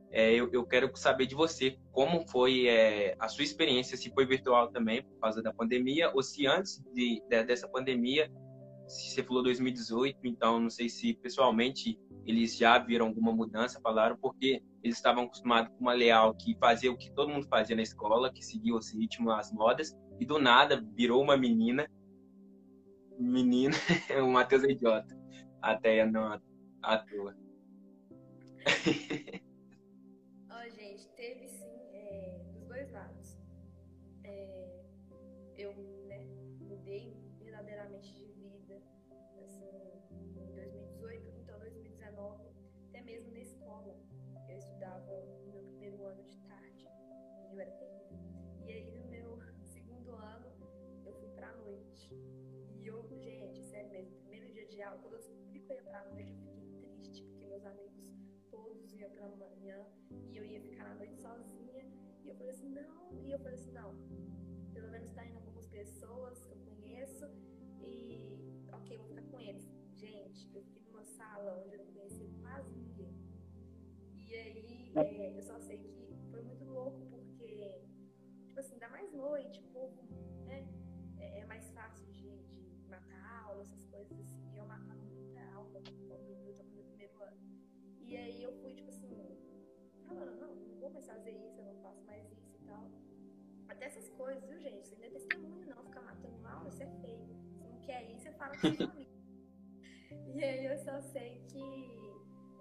É, 0.10 0.33
eu, 0.33 0.49
eu, 0.53 0.65
quero 0.65 0.89
saber 0.95 1.25
de 1.25 1.36
você 1.36 1.77
como 1.91 2.25
foi 2.29 2.67
é, 2.67 3.15
a 3.19 3.27
sua 3.27 3.43
experiência, 3.43 3.97
se 3.97 4.10
foi 4.12 4.25
virtual 4.25 4.69
também 4.69 5.03
por 5.03 5.19
causa 5.19 5.41
da 5.41 5.53
pandemia, 5.53 6.12
ou 6.13 6.23
se 6.23 6.47
antes 6.47 6.81
de, 6.93 7.21
de, 7.27 7.43
dessa 7.43 7.67
pandemia 7.67 8.31
você 8.88 9.21
falou 9.21 9.43
2018, 9.43 10.19
então 10.23 10.60
não 10.60 10.69
sei 10.69 10.88
se 10.88 11.13
pessoalmente 11.15 12.00
eles 12.26 12.58
já 12.58 12.78
viram 12.78 13.08
alguma 13.08 13.34
mudança, 13.34 13.80
falaram, 13.82 14.17
porque 14.17 14.62
eles 14.84 14.97
estavam 14.97 15.23
acostumados 15.23 15.71
com 15.73 15.82
uma 15.82 15.93
leal 15.93 16.34
que 16.36 16.58
fazia 16.58 16.91
o 16.91 16.97
que 16.97 17.12
todo 17.13 17.30
mundo 17.30 17.47
fazia 17.47 17.76
na 17.76 17.82
escola, 17.82 18.32
que 18.32 18.43
seguia 18.43 18.76
os 18.76 18.93
ritmos, 18.93 19.34
as 19.34 19.52
modas, 19.52 19.95
e 20.19 20.26
do 20.26 20.39
nada 20.39 20.84
virou 20.95 21.21
uma 21.21 21.38
menina. 21.38 21.88
Menina, 23.19 23.76
o 24.23 24.32
Matheus 24.32 24.63
é 24.63 24.71
idiota. 24.71 25.17
Até 25.62 26.06
não 26.06 26.39
à 26.82 26.97
toa. 26.97 27.36
dia 55.51 55.82
de 55.82 55.89
aula, 55.89 56.12
quando 56.12 56.19
eu 56.19 56.25
fiquei 56.27 56.89
triste, 56.99 57.23
porque 57.23 57.45
meus 57.45 57.65
amigos 57.65 58.13
todos 58.49 58.93
iam 58.93 59.10
pra 59.12 59.27
manhã 59.36 59.86
e 60.32 60.38
eu 60.38 60.45
ia 60.45 60.62
ficar 60.62 60.84
na 60.89 60.95
noite 60.95 61.17
sozinha. 61.17 61.84
E 62.23 62.30
eu 62.30 62.36
falei 62.36 62.51
assim, 62.51 62.69
não, 62.69 63.25
e 63.25 63.32
eu 63.32 63.39
falei 63.39 63.56
assim, 63.56 63.71
não, 63.71 63.95
pelo 64.73 64.89
menos 64.89 65.12
tá 65.12 65.25
indo 65.25 65.38
algumas 65.38 65.67
pessoas 65.67 66.43
que 66.45 66.51
eu 66.51 66.58
conheço 66.58 67.25
e 67.80 68.38
ok, 68.73 68.97
vou 68.97 69.08
ficar 69.08 69.23
com 69.23 69.39
eles. 69.39 69.65
Gente, 69.95 70.56
eu 70.56 70.63
fiquei 70.63 70.84
numa 70.84 71.03
sala 71.06 71.63
onde 71.63 71.75
eu 71.75 71.86
não 71.86 71.93
conhecia 71.93 72.30
quase 72.41 72.71
ninguém. 72.71 73.15
E 74.13 74.36
aí, 74.36 74.91
é, 74.95 75.38
eu 75.38 75.41
só 75.41 75.58
sei 75.60 75.77
que 75.77 76.15
foi 76.30 76.41
muito 76.41 76.65
louco, 76.65 77.06
porque, 77.08 77.82
tipo 78.45 78.60
assim, 78.60 78.77
dá 78.77 78.89
mais 78.89 79.12
noite, 79.13 79.62
povo, 79.73 80.06
fazer 91.07 91.31
isso, 91.31 91.59
eu 91.59 91.65
não 91.65 91.75
faço 91.81 92.03
mais 92.05 92.23
isso 92.31 92.55
e 92.55 92.65
tal. 92.65 92.91
Até 93.69 93.85
essas 93.85 94.09
coisas, 94.09 94.43
viu, 94.47 94.59
gente? 94.59 94.87
Você 94.87 94.95
não 94.95 95.05
é 95.05 95.09
testemunho, 95.09 95.65
não, 95.67 95.83
ficar 95.83 96.01
matando 96.01 96.47
aula, 96.47 96.69
isso 96.69 96.83
é 96.83 96.91
feio. 97.01 97.25
Você 97.55 97.67
não 97.67 97.79
quer 97.81 98.09
ir, 98.09 98.19
você 98.19 98.31
fala 98.33 98.57
com 98.57 98.67
a 98.67 98.73
família. 98.73 99.07
E 100.33 100.43
aí 100.43 100.65
eu 100.65 100.77
só 100.77 101.01
sei 101.01 101.41
que 101.47 101.63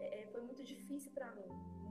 é, 0.00 0.22
é 0.22 0.26
foi 0.28 0.40
muito 0.40 0.64
difícil 0.64 1.12
para 1.12 1.30
mim, 1.35 1.48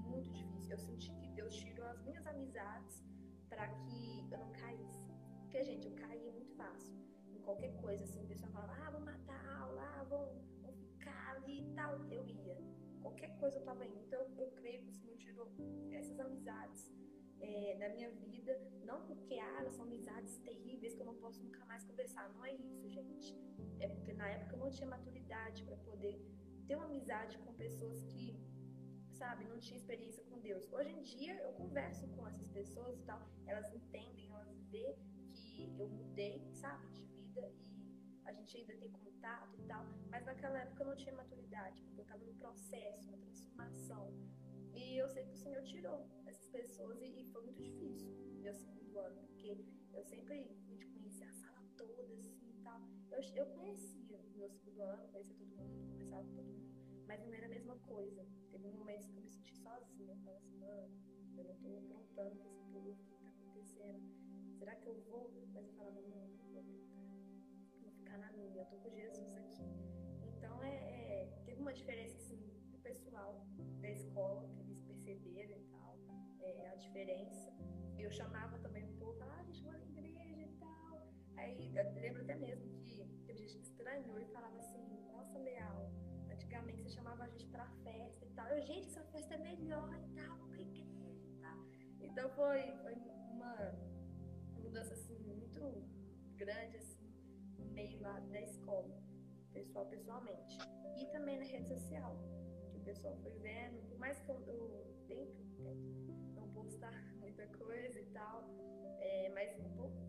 muito 0.07 0.31
difícil. 0.31 0.71
Eu 0.71 0.79
senti 0.79 1.13
que 1.15 1.27
Deus 1.29 1.55
tirou 1.55 1.85
as 1.87 2.01
minhas 2.01 2.25
amizades 2.25 3.03
para 3.49 3.67
que 3.67 4.27
eu 4.31 4.39
não 4.39 4.51
caísse. 4.51 5.05
Porque, 5.41 5.63
gente, 5.63 5.87
eu 5.87 5.95
caía 5.95 6.31
muito 6.31 6.53
fácil. 6.55 6.93
Em 7.29 7.39
qualquer 7.39 7.73
coisa, 7.81 8.03
assim, 8.03 8.23
o 8.23 8.27
pessoal 8.27 8.51
falava, 8.51 8.73
ah, 8.81 8.91
vou 8.91 9.01
matar 9.01 9.45
a 9.45 9.59
aula, 9.59 9.81
ah, 9.81 10.03
vou, 10.03 10.41
vou 10.61 10.73
ficar 10.73 11.35
ali 11.35 11.71
e 11.71 11.75
tal. 11.75 12.03
Eu 12.11 12.25
ia. 12.27 12.57
Qualquer 13.01 13.37
coisa 13.37 13.59
eu 13.59 13.63
tava 13.63 13.85
indo. 13.85 13.99
Então, 13.99 14.21
eu 14.37 14.49
creio 14.51 14.81
que 14.83 14.91
essas 15.91 16.19
amizades 16.19 16.91
é, 17.39 17.75
minha 17.95 18.11
vida, 18.11 18.53
não 18.83 19.05
porque 19.05 19.35
ah, 19.35 19.59
elas 19.59 19.73
são 19.73 19.85
amizades 19.85 20.37
terríveis 20.39 20.93
que 20.93 21.01
eu 21.01 21.05
não 21.05 21.15
posso 21.15 21.41
nunca 21.43 21.63
mais 21.65 21.83
conversar. 21.83 22.29
Não 22.33 22.45
é 22.45 22.53
isso, 22.53 22.87
gente. 22.89 23.35
É 23.79 23.87
porque 23.87 24.13
na 24.13 24.27
época 24.27 24.55
eu 24.55 24.59
não 24.59 24.69
tinha 24.69 24.87
maturidade 24.87 25.63
para 25.63 25.77
poder 25.77 26.15
ter 26.67 26.75
uma 26.75 26.85
amizade 26.85 27.37
com 27.39 27.53
pessoas 27.53 28.03
que, 28.03 28.39
sabe, 29.13 29.45
não 29.45 29.59
tinham 29.59 29.77
experiência 29.77 30.23
com 30.25 30.39
Deus. 30.39 30.71
Hoje 30.71 30.91
em 30.91 31.01
dia 31.01 31.35
eu 31.41 31.53
converso 31.53 32.07
com 32.09 32.27
essas 32.27 32.47
pessoas 32.49 32.99
e 32.99 33.03
tal, 33.03 33.21
elas 33.45 33.71
entendem, 33.73 34.31
elas 34.31 34.61
vê 34.71 34.97
que 35.33 35.73
eu 35.79 35.87
mudei, 35.87 36.35
sabe, 36.53 36.87
de 36.89 37.03
vida 37.05 37.51
e 37.61 37.75
a 38.25 38.33
gente 38.33 38.57
ainda 38.57 38.75
tem 38.77 38.91
contato 38.91 39.55
e 39.57 39.63
tal, 39.67 39.85
mas 40.09 40.25
naquela 40.25 40.59
época 40.59 40.83
eu 40.83 40.87
não 40.87 40.95
tinha 40.95 41.13
maturidade, 41.15 41.81
porque 41.83 41.99
eu 42.01 42.03
estava 42.03 42.23
no 42.23 42.33
processo, 42.35 43.07
uma 43.09 43.17
transformação. 43.19 44.11
E 44.75 44.97
eu 44.97 45.07
sei 45.07 45.25
que 45.25 45.33
o 45.33 45.37
Senhor 45.37 45.61
tirou 45.63 46.07
essas 46.25 46.47
pessoas 46.49 47.01
e, 47.01 47.21
e 47.21 47.23
foi 47.31 47.41
muito 47.43 47.61
difícil 47.61 48.09
meu 48.41 48.53
segundo 48.53 48.99
ano, 48.99 49.21
porque 49.27 49.65
eu 49.93 50.03
sempre 50.03 50.43
gente 50.67 50.85
conhecia 50.87 51.27
a 51.29 51.33
sala 51.33 51.63
toda, 51.77 52.13
assim 52.13 52.49
e 52.49 52.63
tal. 52.63 52.79
Eu, 53.11 53.19
eu 53.35 53.45
conhecia 53.55 54.19
meu 54.35 54.49
segundo 54.49 54.81
ano, 54.81 55.07
conhecia 55.09 55.35
todo 55.35 55.55
mundo, 55.55 55.89
conversava 55.89 56.23
com 56.23 56.35
todo 56.35 56.47
mundo, 56.47 57.05
mas 57.07 57.19
não 57.25 57.33
era 57.33 57.45
a 57.45 57.49
mesma 57.49 57.75
coisa. 57.79 58.25
Teve 58.51 58.69
momentos 58.69 59.07
que 59.07 59.17
eu 59.17 59.21
me 59.21 59.29
senti 59.29 59.55
sozinha, 59.55 60.13
eu 60.13 60.17
falava 60.17 60.37
assim, 60.37 60.57
mano, 60.57 61.05
eu 61.37 61.43
não 61.43 61.53
estou 61.53 61.77
aprontando 61.77 62.35
com 62.35 62.47
esse 62.47 62.63
povo, 62.71 62.91
o 62.91 62.95
que 62.95 63.13
está 63.13 63.29
acontecendo? 63.29 64.03
Será 64.57 64.75
que 64.75 64.87
eu 64.87 65.01
vou? 65.01 65.31
Mas 65.53 65.65
eu 65.65 65.73
falava, 65.73 66.01
não, 66.01 66.27
não 66.27 66.51
vou 66.51 66.63
vou 67.81 67.91
ficar 67.91 68.17
na 68.17 68.31
minha, 68.33 68.57
eu 68.57 68.63
estou 68.63 68.79
com 68.79 68.91
Jesus 68.91 69.35
aqui. 69.35 69.63
Então, 70.23 70.63
é, 70.63 70.75
é, 70.75 71.41
teve 71.45 71.61
uma 71.61 71.73
diferença, 71.73 72.17
assim, 72.17 72.37
do 72.71 72.77
pessoal 72.79 73.45
da 73.81 73.89
escola, 73.89 74.47
perceberam 75.15 75.57
e 75.57 75.63
tal, 75.71 75.97
é, 76.41 76.67
a 76.67 76.75
diferença. 76.75 77.53
Eu 77.97 78.11
chamava 78.11 78.57
também 78.59 78.83
um 78.85 78.97
pouco, 78.97 79.21
ah, 79.23 79.43
deixa 79.45 79.67
eu 79.67 79.73
ir 79.73 79.77
na 79.79 79.85
igreja 79.85 80.41
e 80.41 80.57
tal. 80.59 81.07
Aí, 81.37 81.75
eu 81.75 81.93
lembro 81.93 82.21
até 82.21 82.35
mesmo 82.35 82.69
que 82.83 83.05
teve 83.25 83.39
gente 83.39 83.57
que 83.57 83.63
estranhou 83.63 84.19
e 84.19 84.25
falava 84.25 84.57
assim, 84.57 84.83
nossa, 85.11 85.37
Leal, 85.39 85.91
antigamente 86.29 86.81
você 86.83 86.89
chamava 86.89 87.23
a 87.23 87.27
gente 87.27 87.47
pra 87.47 87.65
festa 87.83 88.25
e 88.25 88.29
tal. 88.31 88.47
Eu, 88.49 88.61
gente, 88.61 88.87
essa 88.87 89.03
festa 89.05 89.35
é 89.35 89.37
melhor 89.37 89.89
e 90.03 90.15
tal, 90.15 90.37
pra 90.49 90.61
igreja 90.61 91.27
e 91.27 91.39
tal. 91.41 91.57
Então 92.01 92.29
foi, 92.31 92.71
foi 92.83 92.93
uma 93.31 93.55
mudança 94.61 94.93
assim 94.93 95.17
muito 95.19 95.83
grande 96.35 96.77
assim, 96.77 97.09
no 97.57 97.65
meio 97.67 98.01
lá 98.01 98.19
da 98.19 98.41
escola, 98.41 99.01
pessoal 99.53 99.85
pessoalmente. 99.87 100.57
E 100.97 101.05
também 101.07 101.37
na 101.37 101.45
rede 101.45 101.67
social, 101.67 102.17
que 102.69 102.77
o 102.77 102.81
pessoal 102.81 103.15
foi 103.17 103.31
vendo, 103.39 103.81
por 103.89 103.97
mais 103.97 104.19
que 104.19 104.29
eu, 104.29 104.94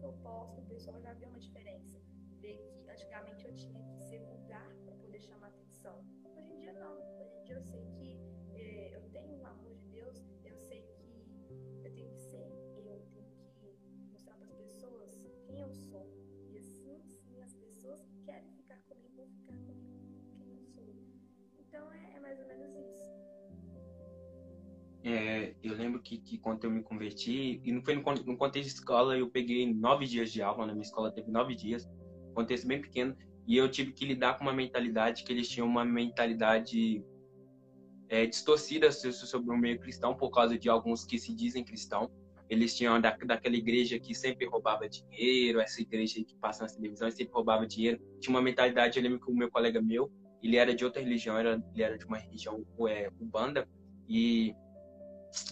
eu 0.06 0.12
posto, 0.22 0.60
o 0.60 0.64
pessoal 0.66 1.00
já 1.00 1.12
vê 1.12 1.26
uma 1.26 1.38
diferença. 1.38 2.00
Vê 2.40 2.54
que 2.54 2.90
antigamente 2.90 3.44
eu 3.44 3.54
tinha 3.54 3.82
que 3.82 4.00
ser 4.02 4.20
vulgar 4.20 4.68
para 4.84 4.94
poder 4.96 5.20
chamar 5.20 5.48
atenção. 5.48 6.04
Hoje 6.36 6.52
em 6.52 6.58
dia 6.58 6.72
não. 6.72 7.15
É, 25.08 25.54
eu 25.62 25.72
lembro 25.76 26.02
que, 26.02 26.18
que, 26.18 26.36
quando 26.36 26.64
eu 26.64 26.70
me 26.70 26.82
converti, 26.82 27.60
e 27.62 27.70
não 27.70 27.80
foi 27.80 27.94
no, 27.94 28.02
no, 28.02 28.36
contexto 28.36 28.70
de 28.70 28.74
escola, 28.74 29.16
eu 29.16 29.30
peguei 29.30 29.72
nove 29.72 30.04
dias 30.04 30.32
de 30.32 30.42
aula, 30.42 30.66
na 30.66 30.72
minha 30.72 30.82
escola 30.82 31.12
teve 31.12 31.30
nove 31.30 31.54
dias, 31.54 31.88
contexto 32.34 32.66
bem 32.66 32.80
pequeno, 32.80 33.16
e 33.46 33.56
eu 33.56 33.70
tive 33.70 33.92
que 33.92 34.04
lidar 34.04 34.36
com 34.36 34.42
uma 34.42 34.52
mentalidade 34.52 35.22
que 35.22 35.32
eles 35.32 35.48
tinham 35.48 35.68
uma 35.68 35.84
mentalidade 35.84 37.04
é, 38.08 38.26
distorcida 38.26 38.90
sobre 38.90 39.54
o 39.54 39.56
meio 39.56 39.78
cristão 39.78 40.12
por 40.16 40.28
causa 40.30 40.58
de 40.58 40.68
alguns 40.68 41.04
que 41.04 41.20
se 41.20 41.32
dizem 41.32 41.64
cristão. 41.64 42.10
Eles 42.50 42.76
tinham 42.76 43.00
da, 43.00 43.16
daquela 43.16 43.54
igreja 43.54 44.00
que 44.00 44.12
sempre 44.12 44.46
roubava 44.46 44.88
dinheiro, 44.88 45.60
essa 45.60 45.80
igreja 45.80 46.14
que 46.24 46.34
passa 46.38 46.64
na 46.64 46.68
televisão 46.68 47.06
e 47.06 47.12
sempre 47.12 47.32
roubava 47.32 47.64
dinheiro. 47.64 48.02
Tinha 48.18 48.34
uma 48.34 48.42
mentalidade, 48.42 48.98
eu 48.98 49.04
lembro 49.04 49.20
que 49.20 49.30
o 49.30 49.36
meu 49.36 49.52
colega 49.52 49.80
meu, 49.80 50.10
ele 50.42 50.56
era 50.56 50.74
de 50.74 50.84
outra 50.84 51.00
religião, 51.00 51.38
era, 51.38 51.62
ele 51.72 51.82
era 51.84 51.96
de 51.96 52.04
uma 52.04 52.18
religião 52.18 52.66
é, 52.88 53.08
ubanda, 53.20 53.68
e 54.08 54.52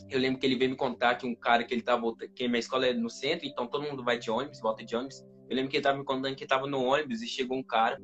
eu 0.09 0.19
lembro 0.19 0.39
que 0.39 0.47
ele 0.47 0.57
veio 0.57 0.71
me 0.71 0.77
contar 0.77 1.17
que 1.17 1.27
um 1.27 1.35
cara 1.35 1.65
que 1.65 1.75
ele 1.75 1.83
tava, 1.83 2.03
que 2.35 2.49
minha 2.49 2.59
escola 2.59 2.87
é 2.87 2.93
no 2.93 3.11
centro, 3.11 3.47
então 3.47 3.67
todo 3.67 3.83
mundo 3.83 4.05
vai 4.05 4.19
de 4.19 4.31
ônibus, 4.31 4.61
volta 4.61 4.85
de 4.85 4.95
ônibus. 4.95 5.23
Eu 5.49 5.57
lembro 5.57 5.71
que 5.71 5.77
ele 5.77 5.85
tava 5.85 5.99
me 5.99 6.05
contando 6.05 6.37
que 6.37 6.47
tava 6.47 6.67
no 6.67 6.83
ônibus 6.83 7.23
e 7.23 7.27
chegou 7.27 7.57
um 7.57 7.63
cara 7.63 7.99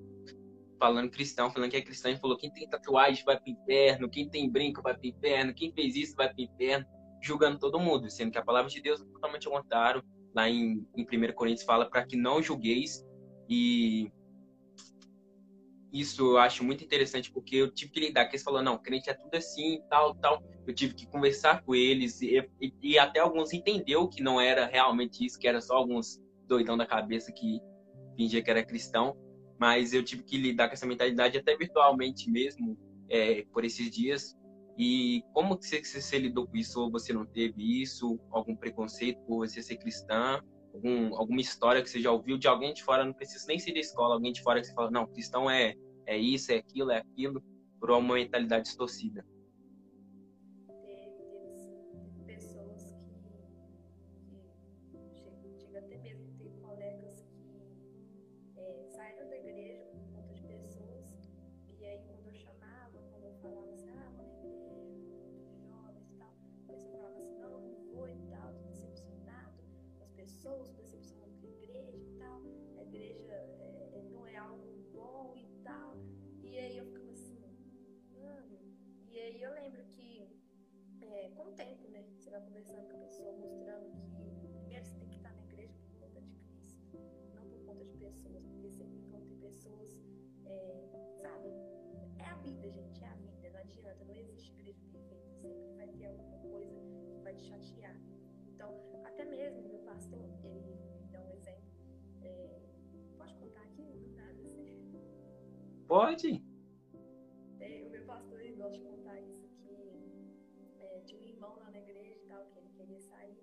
falando 0.78 1.11
cristão, 1.11 1.51
falando 1.51 1.70
que 1.70 1.76
é 1.76 1.83
cristão, 1.83 2.11
e 2.11 2.16
falou: 2.16 2.37
quem 2.37 2.51
tem 2.53 2.68
tatuagem 2.68 3.24
vai 3.24 3.39
pro 3.39 3.51
inferno, 3.51 4.09
quem 4.09 4.28
tem 4.28 4.51
brinco 4.51 4.83
vai 4.83 4.97
pro 4.97 5.07
inferno, 5.07 5.55
quem 5.55 5.72
fez 5.72 5.95
isso 5.95 6.16
vai 6.16 6.33
pro 6.33 6.43
inferno, 6.43 6.87
julgando 7.22 7.59
todo 7.59 7.78
mundo, 7.78 8.11
sendo 8.11 8.31
que 8.31 8.39
a 8.39 8.45
palavra 8.45 8.70
de 8.70 8.81
Deus 8.81 9.01
é 9.01 9.05
totalmente 9.05 9.47
ao 9.47 9.53
contrário. 9.53 10.03
Lá 10.35 10.49
em, 10.49 10.87
em 10.97 11.03
1 11.03 11.33
Coríntios 11.35 11.64
fala 11.64 11.91
para 11.91 12.07
que 12.07 12.16
não 12.16 12.43
julgueis, 12.43 13.05
e 13.49 14.11
isso 15.93 16.22
eu 16.22 16.38
acho 16.38 16.62
muito 16.64 16.84
interessante, 16.84 17.30
porque 17.30 17.57
eu 17.57 17.70
tive 17.70 17.91
que 17.91 18.01
lidar 18.01 18.24
com 18.24 18.30
eles 18.30 18.43
falando: 18.43 18.66
não, 18.66 18.78
crente 18.78 19.11
é 19.11 19.14
tudo 19.14 19.34
assim, 19.34 19.80
tal, 19.88 20.14
tal. 20.14 20.43
Eu 20.66 20.74
tive 20.74 20.95
que 20.95 21.07
conversar 21.07 21.62
com 21.62 21.74
eles, 21.74 22.20
e, 22.20 22.38
e, 22.61 22.72
e 22.82 22.99
até 22.99 23.20
alguns 23.20 23.53
entendeu 23.53 24.09
que 24.09 24.22
não 24.22 24.41
era 24.41 24.66
realmente 24.66 25.24
isso, 25.24 25.38
que 25.38 25.49
era 25.49 25.61
só 25.61 25.76
alguns 25.76 26.20
doidão 26.47 26.76
da 26.76 26.86
cabeça 26.86 27.32
que 27.32 27.61
fingia 28.16 28.43
que 28.43 28.51
era 28.51 28.64
cristão 28.64 29.16
mas 29.61 29.93
eu 29.93 30.03
tive 30.03 30.22
que 30.22 30.38
lidar 30.38 30.68
com 30.68 30.72
essa 30.72 30.86
mentalidade 30.86 31.36
até 31.36 31.55
virtualmente 31.55 32.30
mesmo 32.30 32.78
é, 33.11 33.45
por 33.53 33.62
esses 33.62 33.91
dias. 33.91 34.34
E 34.78 35.22
como 35.34 35.59
que 35.59 35.66
você, 35.66 35.84
você, 35.84 36.18
lidou 36.18 36.47
com 36.47 36.57
isso? 36.57 36.80
Ou 36.80 36.91
você 36.91 37.12
não 37.12 37.26
teve 37.26 37.82
isso? 37.82 38.18
Algum 38.30 38.57
preconceito 38.57 39.20
por 39.26 39.47
você 39.47 39.61
ser 39.61 39.76
cristã? 39.76 40.43
Algum, 40.73 41.16
alguma 41.16 41.41
história 41.41 41.83
que 41.83 41.91
você 41.91 42.01
já 42.01 42.11
ouviu 42.11 42.39
de 42.39 42.47
alguém 42.47 42.73
de 42.73 42.83
fora? 42.83 43.05
Não 43.05 43.12
precisa 43.12 43.45
nem 43.49 43.59
ser 43.59 43.73
da 43.73 43.81
escola, 43.81 44.14
alguém 44.14 44.33
de 44.33 44.43
fora 44.43 44.61
que 44.61 44.66
você 44.66 44.75
fala, 44.75 44.91
não, 44.91 45.07
cristão 45.07 45.51
é, 45.51 45.75
é 46.07 46.16
isso, 46.16 46.53
é 46.53 46.57
aquilo, 46.57 46.91
é 46.91 46.99
aquilo, 46.99 47.43
por 47.79 47.91
uma 47.91 48.14
mentalidade 48.14 48.64
distorcida. 48.64 49.25
Ter 96.01 96.07
alguma 96.07 96.38
coisa 96.38 96.80
que 97.14 97.22
vai 97.22 97.34
te 97.34 97.44
chatear. 97.44 97.96
Então, 98.48 98.70
até 99.05 99.24
mesmo 99.24 99.68
meu 99.68 99.80
pastor, 99.80 100.24
ele 100.44 101.09
dá 101.12 101.20
um 101.22 101.30
exemplo. 101.30 101.68
É, 102.22 102.61
pode 103.18 103.34
contar 103.34 103.61
aqui? 103.62 103.82
Não 103.82 104.12
nada 104.14 104.42
assim. 104.42 104.92
Pode. 105.86 106.44
É, 107.61 107.84
o 107.86 107.90
meu 107.90 108.05
pastor, 108.07 108.40
ele 108.40 108.57
gosta 108.57 108.78
de 108.78 108.84
contar 108.84 109.20
isso, 109.20 109.46
que 109.62 109.74
é, 110.78 111.01
tinha 111.05 111.20
um 111.20 111.24
irmão 111.24 111.57
lá 111.57 111.70
na 111.70 111.78
igreja 111.78 112.16
e 112.16 112.26
tal, 112.28 112.46
que 112.46 112.59
ele 112.59 112.70
queria 112.70 113.01
sair. 113.01 113.38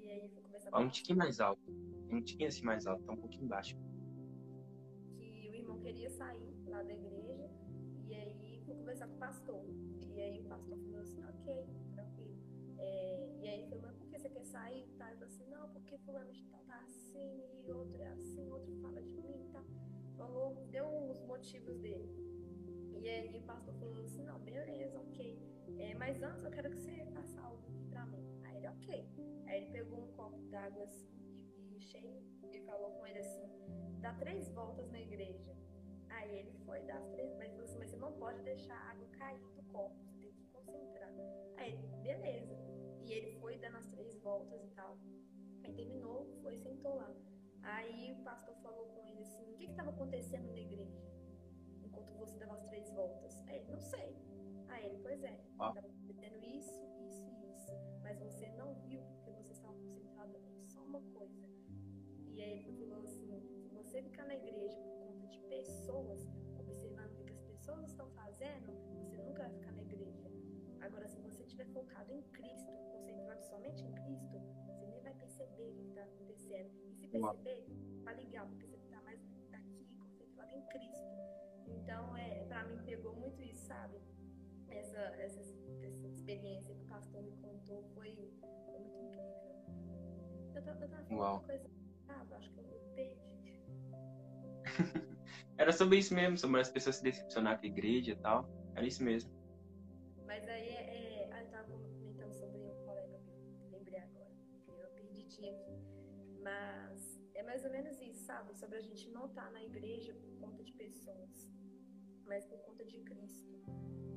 E 0.00 0.08
aí 0.08 0.28
foi 0.28 0.42
conversar 0.42 0.70
com 0.70 0.78
Um 0.78 0.88
tiquinho 0.88 1.18
mais 1.18 1.40
alto. 1.40 1.72
Um 2.10 2.22
tiquinho 2.22 2.48
assim 2.48 2.64
mais 2.64 2.86
alto, 2.86 3.02
tá 3.04 3.12
um 3.12 3.16
pouquinho 3.16 3.48
baixo. 3.48 3.76
Que 5.16 5.48
o 5.50 5.54
irmão 5.54 5.80
queria 5.80 6.10
sair 6.10 6.54
lá 6.68 6.82
da 6.82 6.94
igreja. 6.94 7.50
E 8.06 8.14
aí 8.14 8.62
foi 8.64 8.74
conversar 8.76 9.08
com 9.08 9.14
o 9.14 9.18
pastor. 9.18 9.64
E 10.14 10.20
aí 10.20 10.40
o 10.40 10.44
pastor 10.44 10.78
falou 10.78 11.00
assim, 11.00 11.20
ok, 11.44 11.66
tranquilo. 11.92 12.34
É, 12.78 13.28
e 13.42 13.48
aí 13.48 13.68
falou, 13.68 13.82
mas 13.84 13.98
você 13.98 14.28
quer 14.28 14.44
sair? 14.44 14.88
Tá? 14.98 15.10
Eu 15.10 15.18
falei 15.18 15.34
assim, 15.34 15.46
não, 15.50 15.68
porque 15.70 15.98
fulano 15.98 16.32
de 16.32 16.44
tal 16.46 16.60
tá 16.64 16.80
assim, 16.80 17.42
e 17.66 17.70
outro 17.70 18.02
é 18.02 18.08
assim, 18.08 18.50
outro 18.50 18.74
fala 18.80 19.02
de 19.02 19.20
mim, 19.20 19.48
tá? 19.52 19.62
Falou, 20.16 20.54
deu 20.70 20.86
os 21.10 21.22
motivos 21.22 21.78
dele. 21.80 22.08
E 22.98 23.08
aí 23.08 23.36
o 23.36 23.42
pastor 23.42 23.74
falou 23.74 24.00
assim, 24.00 24.24
não, 24.24 24.38
beleza, 24.40 24.98
ok. 24.98 25.38
É, 25.78 25.94
mas 25.94 26.22
antes 26.22 26.42
eu 26.44 26.50
quero 26.50 26.70
que 26.70 26.78
você 26.78 27.04
faça 27.12 27.38
algo 27.40 27.62
aqui 27.68 27.84
pra 27.90 28.06
mim. 28.06 28.24
Aí 28.44 28.56
ele, 28.56 28.68
ok. 28.68 29.08
Aí 29.46 29.62
ele 29.62 29.70
pegou 29.70 29.98
um 30.02 30.12
copo 30.12 30.38
d'água 30.48 30.84
assim, 30.84 31.10
e, 31.70 31.76
e 31.76 32.56
e 32.56 32.60
falou 32.64 32.92
com 32.92 33.06
ele 33.06 33.18
assim, 33.18 33.46
dá 34.00 34.14
três 34.14 34.50
voltas 34.50 34.90
na 34.90 35.00
igreja. 35.00 35.54
Aí 36.08 36.38
ele 36.38 36.52
foi 36.64 36.80
dar 36.82 36.96
as 36.96 37.08
três, 37.08 37.34
mas 37.36 37.48
ele 37.48 37.52
falou 37.52 37.64
assim, 37.64 37.78
mas 37.78 37.90
você 37.90 37.96
não 37.96 38.12
pode 38.12 38.42
deixar 38.42 38.74
a 38.74 38.90
água 38.92 39.06
cair 39.18 39.40
do 39.54 39.62
copo, 39.64 39.96
que 40.06 40.13
concentrar. 40.64 41.12
Aí 41.56 41.72
ele, 41.72 41.88
beleza. 42.02 42.56
E 43.02 43.12
ele 43.12 43.32
foi 43.40 43.56
dando 43.58 43.76
as 43.76 43.86
três 43.86 44.16
voltas 44.20 44.62
e 44.64 44.68
tal. 44.70 44.98
Aí 45.62 45.72
terminou, 45.72 46.26
foi 46.42 46.54
e 46.54 46.58
sentou 46.58 46.96
lá. 46.96 47.14
Aí 47.62 48.12
o 48.12 48.22
pastor 48.22 48.54
falou 48.56 48.86
com 48.86 49.04
ele 49.06 49.20
assim: 49.20 49.42
o 49.50 49.56
que 49.56 49.64
estava 49.64 49.90
acontecendo 49.90 50.50
na 50.50 50.58
igreja? 50.58 51.02
Enquanto 51.82 52.12
você 52.14 52.36
dava 52.38 52.54
as 52.54 52.64
três 52.66 52.90
voltas. 52.90 53.36
Aí 53.46 53.58
ele: 53.58 53.70
não 53.70 53.80
sei. 53.80 54.16
Aí 54.68 54.86
ele: 54.86 54.98
pois 55.02 55.22
é, 55.22 55.40
estava 55.50 55.78
acontecendo 55.78 56.44
isso, 56.44 56.80
isso 57.00 57.26
e 57.28 57.52
isso. 57.52 57.72
Mas 58.02 58.18
você 58.18 58.48
não 58.52 58.74
viu 58.74 59.00
porque 59.02 59.30
você 59.32 59.52
estava 59.52 59.74
concentrado 59.74 60.36
em 60.36 60.64
só 60.64 60.82
uma 60.82 61.00
coisa. 61.12 61.48
E 62.26 62.42
aí 62.42 62.66
ele 62.68 62.86
falou 62.86 63.04
assim: 63.04 63.40
se 63.62 63.74
você 63.74 64.02
ficar 64.02 64.26
na 64.26 64.34
igreja 64.34 64.93
somente 73.54 73.84
em 73.84 73.92
Cristo, 73.92 74.40
você 74.66 74.86
nem 74.86 75.00
vai 75.00 75.14
perceber 75.14 75.68
o 75.70 75.74
que 75.74 75.84
está 75.84 76.02
acontecendo. 76.02 76.70
E 76.88 76.94
se 76.94 77.08
perceber, 77.08 77.64
vai 78.02 78.14
ligar, 78.16 78.46
porque 78.48 78.66
você 78.66 78.84
está 78.84 79.00
mais 79.02 79.20
aqui, 79.52 79.86
concentrado 79.98 80.52
em 80.52 80.66
Cristo. 80.66 81.04
Então, 81.68 82.16
é, 82.16 82.44
para 82.44 82.64
mim, 82.64 82.78
pegou 82.84 83.14
muito 83.14 83.40
isso, 83.42 83.66
sabe? 83.66 84.00
Essa, 84.68 84.98
essa, 84.98 85.40
essa 85.82 86.08
experiência 86.08 86.74
que 86.74 86.82
o 86.82 86.86
pastor 86.86 87.22
me 87.22 87.36
contou 87.36 87.84
foi, 87.94 88.12
foi 88.66 88.78
muito 88.80 88.98
incrível. 88.98 89.54
Eu, 90.52 90.56
eu 90.56 90.62
tava 90.64 90.88
falando 90.88 91.10
uma 91.12 91.40
coisa, 91.40 91.70
sabe? 92.06 92.34
Acho 92.34 92.50
que 92.50 92.58
eu 92.58 92.64
perdi. 92.94 93.24
Era 95.56 95.72
sobre 95.72 95.98
isso 95.98 96.12
mesmo, 96.12 96.36
sobre 96.36 96.60
as 96.60 96.68
pessoas 96.68 96.96
se 96.96 97.04
decepcionar 97.04 97.60
com 97.60 97.66
a 97.66 97.68
igreja 97.68 98.10
e 98.10 98.16
tal. 98.16 98.50
Era 98.74 98.84
isso 98.84 99.04
mesmo. 99.04 99.30
Mas 100.26 100.42
aí 100.48 100.73
mais 107.54 107.64
ou 107.64 107.70
menos 107.70 108.00
isso, 108.00 108.24
sabe? 108.24 108.52
Sobre 108.52 108.78
a 108.78 108.80
gente 108.80 109.08
não 109.10 109.26
estar 109.26 109.44
tá 109.44 109.50
na 109.52 109.62
igreja 109.62 110.12
por 110.12 110.32
conta 110.40 110.64
de 110.64 110.72
pessoas, 110.72 111.48
mas 112.26 112.44
por 112.46 112.58
conta 112.62 112.84
de 112.84 112.98
Cristo. 113.02 113.48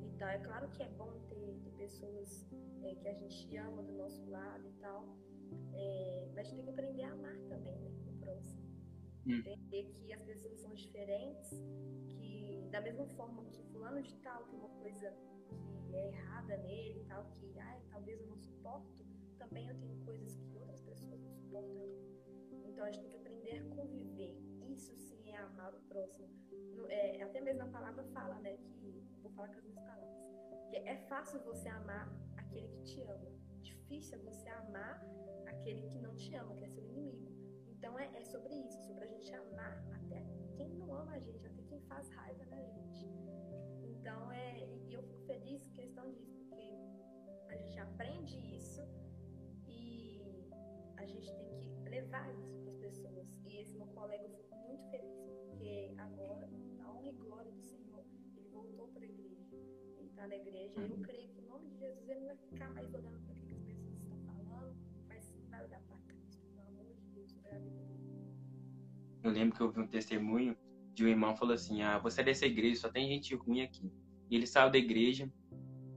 Então, 0.02 0.26
é 0.26 0.38
claro 0.40 0.68
que 0.70 0.82
é 0.82 0.88
bom 0.88 1.20
ter, 1.28 1.56
ter 1.62 1.70
pessoas 1.76 2.44
é, 2.82 2.96
que 2.96 3.06
a 3.06 3.14
gente 3.14 3.56
ama 3.56 3.80
do 3.84 3.92
nosso 3.92 4.28
lado 4.28 4.66
e 4.66 4.72
tal, 4.80 5.16
é, 5.72 6.28
mas 6.34 6.38
a 6.38 6.42
gente 6.50 6.56
tem 6.56 6.64
que 6.64 6.70
aprender 6.70 7.04
a 7.04 7.12
amar 7.12 7.38
também, 7.48 7.78
né? 7.78 7.92
O 8.08 8.18
próximo. 8.18 8.60
Hum. 9.24 9.38
Entender 9.38 9.84
que 9.84 10.12
as 10.12 10.22
pessoas 10.24 10.58
são 10.58 10.74
diferentes, 10.74 11.50
que 12.08 12.66
da 12.72 12.80
mesma 12.80 13.06
forma 13.06 13.44
que 13.52 13.62
fulano 13.70 14.02
de 14.02 14.16
tal 14.16 14.46
tem 14.46 14.58
uma 14.58 14.70
coisa 14.80 15.14
que 15.86 15.94
é 15.94 16.08
errada 16.08 16.56
nele 16.56 17.02
e 17.02 17.04
tal, 17.04 17.24
que 17.36 17.56
ai, 17.60 17.80
talvez 17.88 18.20
eu 18.20 18.26
não 18.26 18.36
suporto, 18.36 19.06
também 19.38 19.68
eu 19.68 19.78
tenho 19.78 19.96
coisas 20.04 20.34
que 20.34 20.58
outras 20.58 20.80
pessoas 20.80 21.20
não 21.20 21.30
suportam. 21.30 21.88
Então 22.78 22.86
a 22.86 22.90
gente 22.90 23.10
tem 23.10 23.10
que 23.10 23.27
conviver. 23.74 24.36
Isso 24.68 24.94
sim 24.96 25.30
é 25.30 25.36
amar 25.36 25.74
o 25.74 25.80
próximo. 25.82 26.28
É, 26.88 27.22
até 27.22 27.40
mesmo 27.40 27.62
a 27.62 27.68
palavra 27.68 28.04
fala, 28.04 28.34
né, 28.40 28.56
que 28.56 29.04
vou 29.22 29.30
falar 29.32 29.48
com 29.48 29.54
as 29.54 29.62
minhas 29.62 29.74
palavras, 29.74 30.08
que 30.70 30.76
é 30.76 30.96
fácil 31.08 31.40
você 31.40 31.68
amar 31.68 32.08
aquele 32.36 32.68
que 32.68 32.82
te 32.82 33.02
ama. 33.02 33.30
Difícil 33.60 34.18
é 34.18 34.22
você 34.22 34.48
amar 34.48 35.02
aquele 35.46 35.82
que 35.88 35.98
não 35.98 36.14
te 36.14 36.34
ama, 36.34 36.54
que 36.54 36.64
é 36.64 36.68
seu 36.68 36.84
inimigo. 36.84 37.28
Então 37.66 37.98
é, 37.98 38.10
é 38.14 38.24
sobre 38.24 38.54
isso, 38.54 38.82
sobre 38.84 39.04
a 39.04 39.06
gente 39.08 39.32
amar 39.34 39.84
até 39.92 40.24
quem 40.56 40.74
não 40.74 40.94
ama 40.94 41.12
a 41.12 41.18
gente, 41.18 41.46
até 41.46 41.62
quem 41.62 41.80
faz 41.82 42.08
raiva 42.10 42.44
da 42.46 42.62
gente. 42.62 43.06
Então, 43.82 44.32
é, 44.32 44.66
e 44.88 44.92
eu 44.92 45.02
fico 45.02 45.20
feliz 45.26 45.66
em 45.66 45.72
questão 45.72 46.10
disso, 46.10 46.36
porque 46.48 46.76
a 47.48 47.56
gente 47.56 47.78
aprende 47.78 48.36
isso 48.56 48.82
e 49.66 50.50
a 50.96 51.06
gente 51.06 51.32
tem 51.34 51.48
que 51.60 51.88
levar 51.88 52.32
isso 52.34 52.58
para 52.58 52.70
as 52.70 52.76
pessoas. 52.78 53.17
Colega 53.98 54.24
eu 54.24 54.30
fico 54.30 54.56
muito 54.68 54.84
feliz, 54.90 55.18
porque 55.48 55.92
agora, 55.98 56.48
na 56.78 56.92
honra 56.92 57.08
e 57.08 57.12
glória 57.14 57.50
do 57.50 57.60
Senhor, 57.60 58.04
ele 58.36 58.48
voltou 58.48 58.86
para 58.88 59.02
a 59.02 59.08
igreja. 59.08 59.56
Ele 59.96 60.08
está 60.08 60.28
na 60.28 60.36
igreja. 60.36 60.80
Eu 60.80 60.98
creio 61.02 61.28
que, 61.30 61.40
em 61.40 61.44
nome 61.46 61.68
de 61.70 61.78
Jesus, 61.78 62.08
ele 62.08 62.20
não 62.20 62.26
vai 62.28 62.36
ficar 62.36 62.70
mais 62.70 62.94
olhando 62.94 63.18
para 63.26 63.34
o 63.34 63.36
que 63.44 63.52
as 63.52 63.60
pessoas 63.60 63.92
estão 63.94 64.16
falando, 64.24 64.76
mas 65.08 65.24
sim 65.24 65.44
vai 65.50 65.64
olhar 65.64 65.80
para 65.82 65.96
Cristo, 66.06 66.38
pelo 66.46 66.60
amor 66.68 66.94
de 66.94 67.06
Deus, 67.12 67.32
para 67.42 67.56
a 67.56 67.58
vida 67.58 67.84
dele. 67.86 68.08
Eu 69.24 69.30
lembro 69.32 69.56
que 69.56 69.62
eu 69.62 69.70
vi 69.72 69.80
um 69.80 69.86
testemunho 69.88 70.56
de 70.94 71.04
um 71.04 71.08
irmão 71.08 71.36
falou 71.36 71.54
assim: 71.54 71.82
Ah, 71.82 71.98
você 71.98 72.20
é 72.20 72.24
dessa 72.24 72.46
igreja, 72.46 72.82
só 72.82 72.88
tem 72.88 73.08
gente 73.08 73.34
ruim 73.34 73.62
aqui. 73.62 73.92
E 74.30 74.36
ele 74.36 74.46
saiu 74.46 74.70
da 74.70 74.78
igreja. 74.78 75.28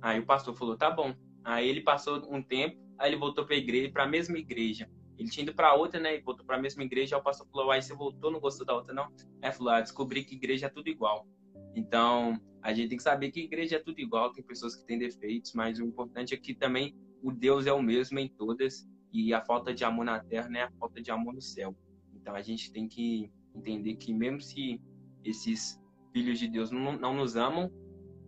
Aí 0.02 0.20
o 0.20 0.26
pastor 0.26 0.56
falou: 0.56 0.76
Tá 0.76 0.90
bom. 0.90 1.16
Aí 1.44 1.70
ele 1.70 1.82
passou 1.82 2.18
um 2.34 2.42
tempo, 2.42 2.80
aí 2.98 3.12
ele 3.12 3.18
voltou 3.18 3.46
para 3.46 3.54
a 3.54 3.60
igreja, 3.60 3.92
para 3.92 4.06
a 4.06 4.08
mesma 4.08 4.40
igreja. 4.40 4.90
Ele 5.22 5.30
tinha 5.30 5.44
ido 5.44 5.54
para 5.54 5.76
outra, 5.76 6.00
né? 6.00 6.18
E 6.18 6.22
voltou 6.22 6.44
para 6.44 6.58
a 6.58 6.60
mesma 6.60 6.84
igreja. 6.84 7.16
O 7.16 7.22
pastor 7.22 7.48
falou: 7.48 7.70
Aí 7.70 7.82
você 7.82 7.94
voltou, 7.94 8.32
não 8.32 8.40
gostou 8.40 8.66
da 8.66 8.74
outra, 8.74 8.92
não? 8.92 9.08
Aí 9.40 9.52
falou: 9.52 9.72
Ah, 9.72 9.80
descobri 9.80 10.24
que 10.24 10.34
igreja 10.34 10.66
é 10.66 10.70
tudo 10.70 10.90
igual. 10.90 11.28
Então, 11.76 12.42
a 12.62 12.74
gente 12.74 12.90
tem 12.90 12.98
que 12.98 13.04
saber 13.04 13.32
que 13.32 13.42
igreja 13.42 13.76
é 13.76 13.80
tudo 13.80 14.00
igual, 14.00 14.34
tem 14.34 14.44
pessoas 14.44 14.76
que 14.76 14.84
têm 14.84 14.98
defeitos, 14.98 15.54
mas 15.54 15.80
o 15.80 15.86
importante 15.86 16.34
é 16.34 16.38
que 16.38 16.56
também 16.56 16.96
o 17.22 17.32
Deus 17.32 17.68
é 17.68 17.72
o 17.72 17.82
mesmo 17.82 18.18
em 18.18 18.28
todas 18.28 18.90
e 19.14 19.32
a 19.32 19.42
falta 19.42 19.74
de 19.74 19.86
amor 19.86 20.06
na 20.06 20.20
terra 20.20 20.50
é 20.58 20.64
a 20.64 20.72
falta 20.72 21.00
de 21.00 21.12
amor 21.12 21.36
no 21.36 21.42
céu. 21.42 21.76
Então, 22.16 22.34
a 22.34 22.42
gente 22.42 22.72
tem 22.72 22.88
que 22.88 23.32
entender 23.56 23.96
que 23.96 24.12
mesmo 24.12 24.42
se 24.42 24.82
esses 25.24 25.80
filhos 26.12 26.40
de 26.40 26.48
Deus 26.48 26.72
não, 26.72 26.98
não 26.98 27.14
nos 27.14 27.36
amam, 27.36 27.72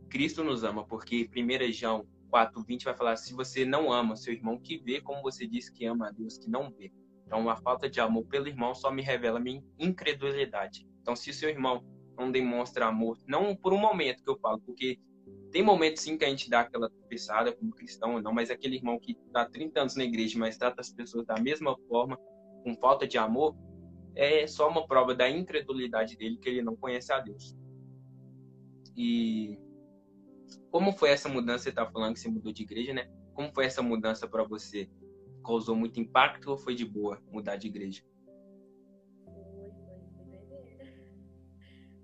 Cristo 0.10 0.44
nos 0.44 0.64
ama, 0.64 0.86
porque 0.86 1.28
1 1.36 1.72
João 1.72 2.06
4,20 2.34 2.86
vai 2.86 2.96
falar: 2.96 3.16
se 3.16 3.34
você 3.34 3.64
não 3.64 3.92
ama 3.92 4.16
seu 4.16 4.34
irmão 4.34 4.58
que 4.58 4.78
vê, 4.78 5.00
como 5.00 5.22
você 5.22 5.46
disse 5.46 5.72
que 5.72 5.86
ama 5.86 6.08
a 6.08 6.12
Deus 6.12 6.38
que 6.38 6.50
não 6.50 6.72
vê. 6.72 6.92
Então, 7.28 7.48
a 7.50 7.56
falta 7.56 7.90
de 7.90 8.00
amor 8.00 8.26
pelo 8.26 8.48
irmão 8.48 8.74
só 8.74 8.92
me 8.92 9.02
revela 9.02 9.40
minha 9.40 9.64
incredulidade. 9.78 10.88
Então, 11.02 11.16
se 11.16 11.30
o 11.30 11.34
seu 11.34 11.50
irmão 11.50 11.84
não 12.18 12.32
demonstra 12.32 12.88
amor, 12.88 13.20
não 13.28 13.56
por 13.56 13.74
um 13.74 13.78
momento 13.78 14.24
que 14.24 14.30
eu 14.30 14.38
falo, 14.40 14.60
porque 14.62 15.00
tem 15.52 15.64
momentos 15.64 16.02
sim 16.02 16.18
que 16.18 16.26
a 16.26 16.30
gente 16.30 16.50
dá 16.50 16.62
aquela 16.62 16.90
tropeçada 16.90 17.54
como 17.54 17.72
cristão 17.72 18.16
ou 18.16 18.22
não, 18.22 18.34
mas 18.34 18.50
aquele 18.50 18.76
irmão 18.76 19.00
que 19.00 19.18
está 19.28 19.46
30 19.46 19.82
anos 19.82 19.96
na 19.96 20.04
igreja, 20.04 20.38
mas 20.38 20.58
trata 20.58 20.82
as 20.82 20.92
pessoas 20.92 21.26
da 21.26 21.40
mesma 21.40 21.78
forma, 21.88 22.18
com 22.64 22.76
falta 22.76 23.08
de 23.08 23.18
amor, 23.18 23.56
é 24.16 24.46
só 24.48 24.68
uma 24.70 24.86
prova 24.88 25.14
da 25.14 25.30
incredulidade 25.30 26.18
dele 26.18 26.38
que 26.38 26.50
ele 26.50 26.62
não 26.62 26.76
conhece 26.76 27.12
a 27.12 27.20
Deus. 27.20 27.56
E 28.96 29.58
como 30.72 30.92
foi 30.92 31.10
essa 31.10 31.30
mudança? 31.30 31.64
Você 31.64 31.70
está 31.70 31.86
falando 31.90 32.14
que 32.14 32.20
você 32.20 32.30
mudou 32.30 32.52
de 32.52 32.64
igreja, 32.64 32.94
né? 32.94 33.10
Como 33.34 33.52
foi 33.54 33.66
essa 33.66 33.82
mudança 33.82 34.28
para 34.28 34.44
você? 34.44 34.90
Causou 35.46 35.76
muito 35.76 36.00
impacto 36.00 36.52
ou 36.52 36.58
foi 36.58 36.76
de 36.76 36.86
boa 36.86 37.22
mudar 37.32 37.56
de 37.58 37.68
igreja? 37.68 38.04
Foi, 39.26 40.40
foi, 40.40 40.40
foi 40.40 40.46
doideira. 40.46 40.94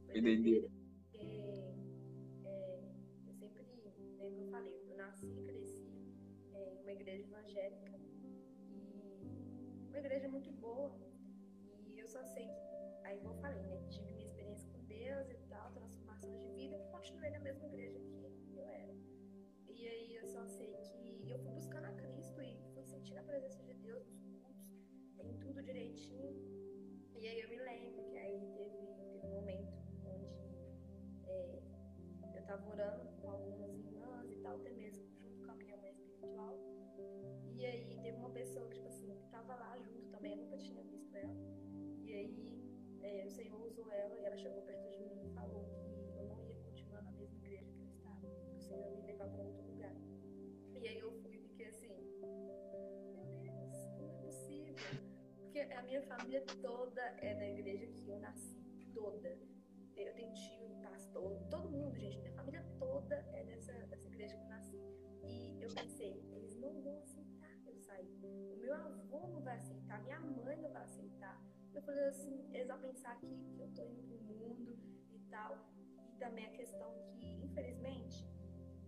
Foi 0.06 0.22
doideira. 0.22 0.68
Eu 3.28 3.34
sempre, 3.34 3.64
como 4.18 4.38
eu 4.38 4.47
falei, 4.50 4.74
eu 4.89 4.97
nasci 4.97 5.28
cresci 5.45 5.88
em 6.54 6.82
uma 6.82 6.91
igreja 6.91 7.24
evangélica 7.24 8.00
e 8.72 9.89
uma 9.89 10.00
igreja 10.00 10.28
muito 10.28 10.52
boa, 10.52 10.97
eu 32.50 32.58
tava 32.58 32.70
orando 32.72 33.12
com 33.22 33.30
algumas 33.30 33.78
irmãs 33.78 34.32
e 34.32 34.36
tal, 34.38 34.56
até 34.56 34.72
mesmo 34.72 35.06
junto 35.22 35.45
com 35.45 35.52
a 35.52 35.56
minha 35.56 35.78
mãe 35.78 35.91
espiritual. 35.91 36.58
E 37.56 37.64
aí 37.64 38.00
teve 38.02 38.18
uma 38.18 38.32
pessoa 38.32 38.68
tipo 38.70 38.88
assim, 38.88 39.16
que 39.16 39.28
tava 39.30 39.54
lá 39.54 39.78
junto 39.78 40.10
também, 40.10 40.32
eu 40.32 40.38
nunca 40.38 40.58
tinha 40.58 40.84
visto 40.84 41.16
ela. 41.16 41.36
E 42.02 42.12
aí 42.12 42.97
é, 43.02 43.26
o 43.28 43.30
Senhor 43.30 43.62
usou 43.62 43.91
ela 43.91 44.20
e 44.20 44.26
ela 44.26 44.36
chegou 44.36 44.64
perto 44.64 44.89
de 44.89 44.97
mim 44.97 45.22
e 45.26 45.30
falou 45.36 45.64
que 46.10 46.18
eu 46.18 46.26
não 46.26 46.43
ia 46.43 46.56
continuar 46.56 47.04
na 47.04 47.12
mesma 47.12 47.38
igreja 47.38 47.72
que 47.72 47.82
eu 47.82 47.88
estava, 47.88 48.28
que 48.28 48.56
o 48.56 48.60
Senhor 48.60 48.95
me 48.95 49.04
levar 49.04 49.30
para 49.30 49.43
outro 49.43 49.68
lugar. 49.68 49.95
E 50.82 50.88
aí 50.88 50.97
eu 50.97 51.12
fui 51.22 51.36
e 51.36 51.39
fiquei 51.50 51.68
assim, 51.68 51.88
meu 51.88 53.26
Deus, 53.41 53.74
não 54.00 54.10
é 54.10 54.14
possível. 54.24 54.74
Porque 55.38 55.60
a 55.60 55.84
minha 55.84 56.02
família 56.02 56.43
toda 56.64 57.02
é 57.22 57.36
da 57.36 57.47
igreja 57.47 57.86
que 57.86 58.10
eu 58.10 58.20
nasci, 58.20 58.60
toda. 58.91 59.38
Eu 59.95 60.16
tenho 60.16 60.34
tio, 60.34 60.70
pastor, 60.82 61.38
todo 61.50 61.70
mundo, 61.70 61.97
gente, 62.00 62.28
toda 62.80 63.15
é 63.34 63.43
dessa, 63.43 63.73
igreja 64.07 64.36
que 64.36 64.43
eu 64.43 64.49
nasci. 64.49 64.77
E 65.27 65.61
eu 65.61 65.69
pensei, 65.69 66.23
eles 66.32 66.55
não 66.55 66.82
vão 66.82 66.99
aceitar 67.01 67.51
eu 67.67 67.75
sair. 67.75 68.19
O 68.23 68.57
meu 68.57 68.73
avô 68.73 69.27
não 69.27 69.41
vai 69.41 69.57
aceitar, 69.57 70.01
minha 70.03 70.19
mãe 70.19 70.57
não 70.57 70.71
vai 70.71 70.84
aceitar 70.84 71.39
eu 71.73 71.82
falei 71.84 72.03
assim, 72.05 72.45
eles 72.51 72.67
vão 72.67 72.80
pensar 72.80 73.15
que, 73.19 73.27
que 73.55 73.61
eu 73.61 73.67
tô 73.73 73.86
indo 73.86 74.03
pro 74.03 74.17
mundo 74.21 74.77
e 75.13 75.19
tal. 75.30 75.57
E 76.07 76.19
também 76.19 76.45
a 76.45 76.51
questão 76.51 76.93
que, 77.13 77.25
infelizmente, 77.43 78.27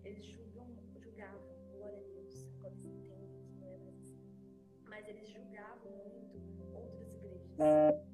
eles 0.03 0.25
julgam, 0.25 0.67
julgavam, 0.99 1.41
glória 1.71 1.99
a 1.99 2.03
Deus, 2.03 2.49
agora 2.55 2.73
eles 2.73 2.83
entendem 2.85 3.29
que 3.45 3.59
não 3.59 3.71
é 3.73 3.77
mais 3.77 3.99
assim. 4.01 4.19
Mas 4.83 5.07
eles 5.07 5.29
julgavam 5.29 5.91
muito 6.09 6.37
outras 6.75 7.07
igrejas. 7.13 8.10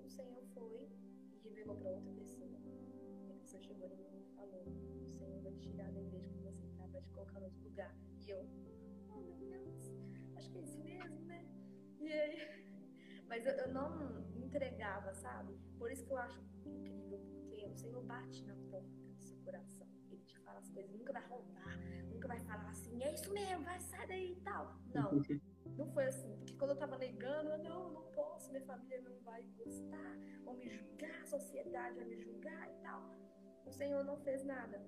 O 0.00 0.08
Senhor 0.08 0.42
foi 0.54 0.88
e 1.34 1.38
revelou 1.48 1.76
para 1.76 1.90
outra 1.90 2.12
pessoa. 2.12 2.58
E 3.26 3.32
a 3.32 3.34
pessoa 3.34 3.62
chegou 3.62 3.88
em 3.88 3.96
mim 3.96 4.22
e 4.22 4.34
falou: 4.34 4.64
O 5.02 5.06
Senhor 5.06 5.40
vai 5.42 5.52
te 5.52 5.68
tirar 5.68 5.90
da 5.92 6.00
igreja 6.00 6.28
que 6.30 6.42
você 6.42 6.64
está, 6.66 6.86
vai 6.86 7.02
te 7.02 7.10
colocar 7.10 7.40
no 7.40 7.46
outro 7.46 7.62
lugar. 7.62 7.96
E 8.20 8.30
eu, 8.30 8.46
oh 9.08 9.22
que 10.52 10.58
é 10.58 10.62
isso 10.62 10.78
mesmo, 10.82 11.24
né? 11.24 11.46
E 11.98 12.12
aí, 12.12 12.66
mas 13.26 13.46
eu, 13.46 13.52
eu 13.52 13.72
não 13.72 14.22
entregava, 14.36 15.12
sabe? 15.14 15.58
Por 15.78 15.90
isso 15.90 16.04
que 16.04 16.12
eu 16.12 16.18
acho 16.18 16.40
incrível, 16.40 17.18
porque 17.18 17.66
o 17.66 17.74
Senhor 17.74 18.02
bate 18.04 18.44
na 18.44 18.54
porta 18.70 18.88
do 18.88 19.22
seu 19.22 19.38
coração. 19.38 19.88
Ele 20.10 20.22
te 20.24 20.38
fala 20.40 20.58
as 20.58 20.68
coisas, 20.70 20.92
nunca 20.92 21.12
vai 21.12 21.26
roubar, 21.26 21.78
nunca 22.10 22.28
vai 22.28 22.38
falar 22.40 22.68
assim, 22.68 23.02
é 23.02 23.14
isso 23.14 23.32
mesmo, 23.32 23.64
vai 23.64 23.80
sair 23.80 24.08
daí 24.08 24.32
e 24.32 24.40
tal. 24.40 24.78
Não, 24.94 25.10
não 25.78 25.86
foi 25.92 26.04
assim. 26.04 26.36
Porque 26.36 26.54
quando 26.54 26.72
eu 26.72 26.78
tava 26.78 26.98
negando, 26.98 27.50
eu 27.50 27.58
não, 27.58 27.92
não 27.92 28.01
posso, 28.14 28.50
minha 28.50 28.64
família 28.64 29.00
não 29.02 29.18
vai 29.20 29.42
gostar, 29.56 30.16
vão 30.44 30.54
me 30.54 30.68
julgar, 30.68 31.20
a 31.22 31.26
sociedade 31.26 31.96
vai 31.96 32.04
me 32.04 32.16
julgar 32.16 32.70
e 32.70 32.82
tal. 32.82 33.02
O 33.66 33.70
Senhor 33.70 34.04
não 34.04 34.16
fez 34.18 34.44
nada. 34.44 34.84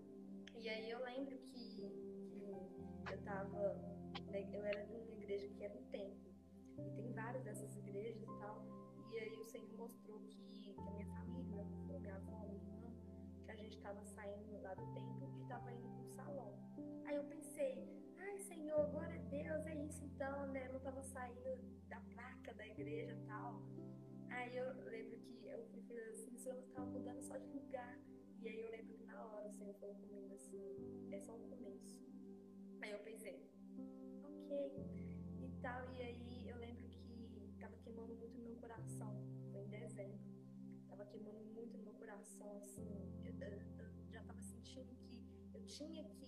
E 0.55 0.69
aí 0.69 0.91
eu 0.91 1.03
lembro 1.05 1.37
que, 1.39 1.91
que 2.31 3.13
eu 3.13 3.19
tava, 3.25 3.75
né, 4.31 4.49
eu 4.53 4.65
era 4.65 4.85
de 4.85 4.93
uma 4.93 5.13
igreja 5.13 5.49
que 5.49 5.65
era 5.65 5.75
um 5.77 5.85
templo. 5.85 6.33
E 6.79 6.91
tem 6.97 7.13
várias 7.13 7.45
dessas 7.45 7.77
igrejas 7.77 8.23
e 8.23 8.39
tal. 8.39 8.65
E 9.11 9.19
aí 9.19 9.37
o 9.37 9.45
Senhor 9.45 9.73
mostrou 9.77 10.21
que, 10.21 10.43
que 10.53 10.75
a 10.79 10.91
minha 10.91 11.07
família, 11.07 11.65
minha 12.01 12.17
avó, 12.17 12.47
minha 12.47 12.63
irmã, 12.63 12.93
que 13.45 13.51
a 13.51 13.55
gente 13.57 13.77
estava 13.77 14.03
saindo 14.05 14.61
lá 14.61 14.75
do 14.75 14.87
templo 14.93 15.31
e 15.39 15.43
estava 15.43 15.73
indo 15.73 15.89
para 15.89 16.03
o 16.03 16.09
salão. 16.09 16.55
Aí 17.07 17.17
eu 17.17 17.25
pensei, 17.25 17.89
ai 18.19 18.39
Senhor, 18.39 18.87
glória 18.91 19.15
a 19.15 19.23
Deus, 19.29 19.67
é 19.67 19.75
isso 19.77 20.05
então, 20.05 20.47
né? 20.49 20.67
Eu 20.67 20.73
não 20.73 20.79
estava 20.79 21.03
saindo 21.03 21.44
igreja 22.95 23.17
tal. 23.27 23.61
Aí 24.31 24.57
eu 24.57 24.73
lembro 24.89 25.19
que 25.19 25.47
eu 25.47 25.65
fui 25.67 25.83
fazer 25.83 26.05
assim, 26.11 26.33
o 26.33 26.39
Senhor 26.39 26.59
estava 26.59 26.87
mudando 26.87 27.21
só 27.23 27.37
de 27.37 27.49
lugar. 27.49 27.99
E 28.41 28.49
aí 28.49 28.61
eu 28.61 28.71
lembro 28.71 28.95
que 28.95 29.05
na 29.05 29.27
hora 29.27 29.49
o 29.49 29.53
Senhor 29.53 29.75
falou 29.75 29.97
comigo 29.97 30.33
assim, 30.35 31.09
é 31.11 31.19
só 31.19 31.35
o 31.35 31.49
começo. 31.49 31.99
Aí 32.83 32.93
eu 32.93 32.99
pensei, 33.01 33.51
ok, 34.23 34.87
e 35.41 35.49
tal, 35.61 35.93
e 35.95 36.03
aí 36.03 36.49
eu 36.49 36.57
lembro 36.59 36.87
que 36.89 37.51
estava 37.55 37.77
queimando 37.79 38.15
muito 38.15 38.39
meu 38.39 38.57
coração, 38.57 39.13
foi 39.51 39.63
em 39.63 39.69
dezembro, 39.69 40.21
estava 40.83 41.05
queimando 41.07 41.45
muito 41.47 41.79
meu 41.79 41.95
coração, 41.95 42.59
assim, 42.59 42.87
eu, 43.25 43.33
eu, 43.41 43.61
eu 43.79 44.11
já 44.11 44.21
estava 44.21 44.41
sentindo 44.43 44.95
que 44.97 45.25
eu 45.55 45.65
tinha 45.65 46.05
que 46.05 46.24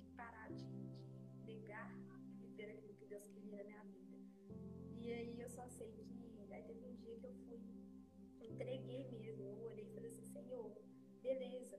beleza, 11.26 11.76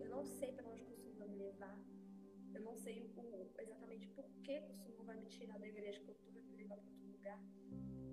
eu 0.00 0.08
não 0.08 0.24
sei 0.24 0.52
para 0.52 0.66
onde 0.66 0.82
o 0.82 0.86
Senhor 0.86 1.14
vai 1.16 1.28
me 1.28 1.36
levar. 1.36 1.78
Eu 2.54 2.62
não 2.62 2.74
sei 2.74 3.02
o, 3.14 3.52
exatamente 3.58 4.06
por 4.08 4.26
que 4.42 4.58
o 4.70 4.74
Senhor 4.74 5.04
vai 5.04 5.16
me 5.16 5.26
tirar 5.26 5.58
da 5.58 5.68
igreja 5.68 6.00
que 6.00 6.08
eu 6.08 6.14
estou, 6.14 6.32
vai 6.32 6.42
me 6.42 6.56
levar 6.56 6.78
para 6.78 6.90
outro 6.90 7.06
lugar. 7.08 7.38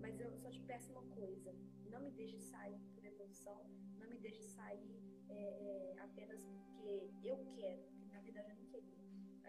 Mas 0.02 0.20
eu 0.20 0.30
só 0.36 0.50
te 0.52 0.62
peço 0.64 0.92
uma 0.92 1.06
coisa: 1.16 1.56
não 1.90 2.02
me 2.02 2.12
deixe 2.12 2.38
sair 2.38 2.78
por 2.94 3.06
emoção, 3.06 3.62
não 3.98 4.10
me 4.10 4.18
deixe 4.18 4.44
sair 4.44 5.00
é, 5.30 5.40
é, 5.70 6.00
apenas 6.00 6.44
porque 6.44 7.10
eu 7.24 7.38
quero, 7.56 7.84
porque 7.84 8.06
na 8.12 8.20
verdade 8.20 8.50
eu 8.50 8.58
não 8.58 8.66
queria. 8.66 9.00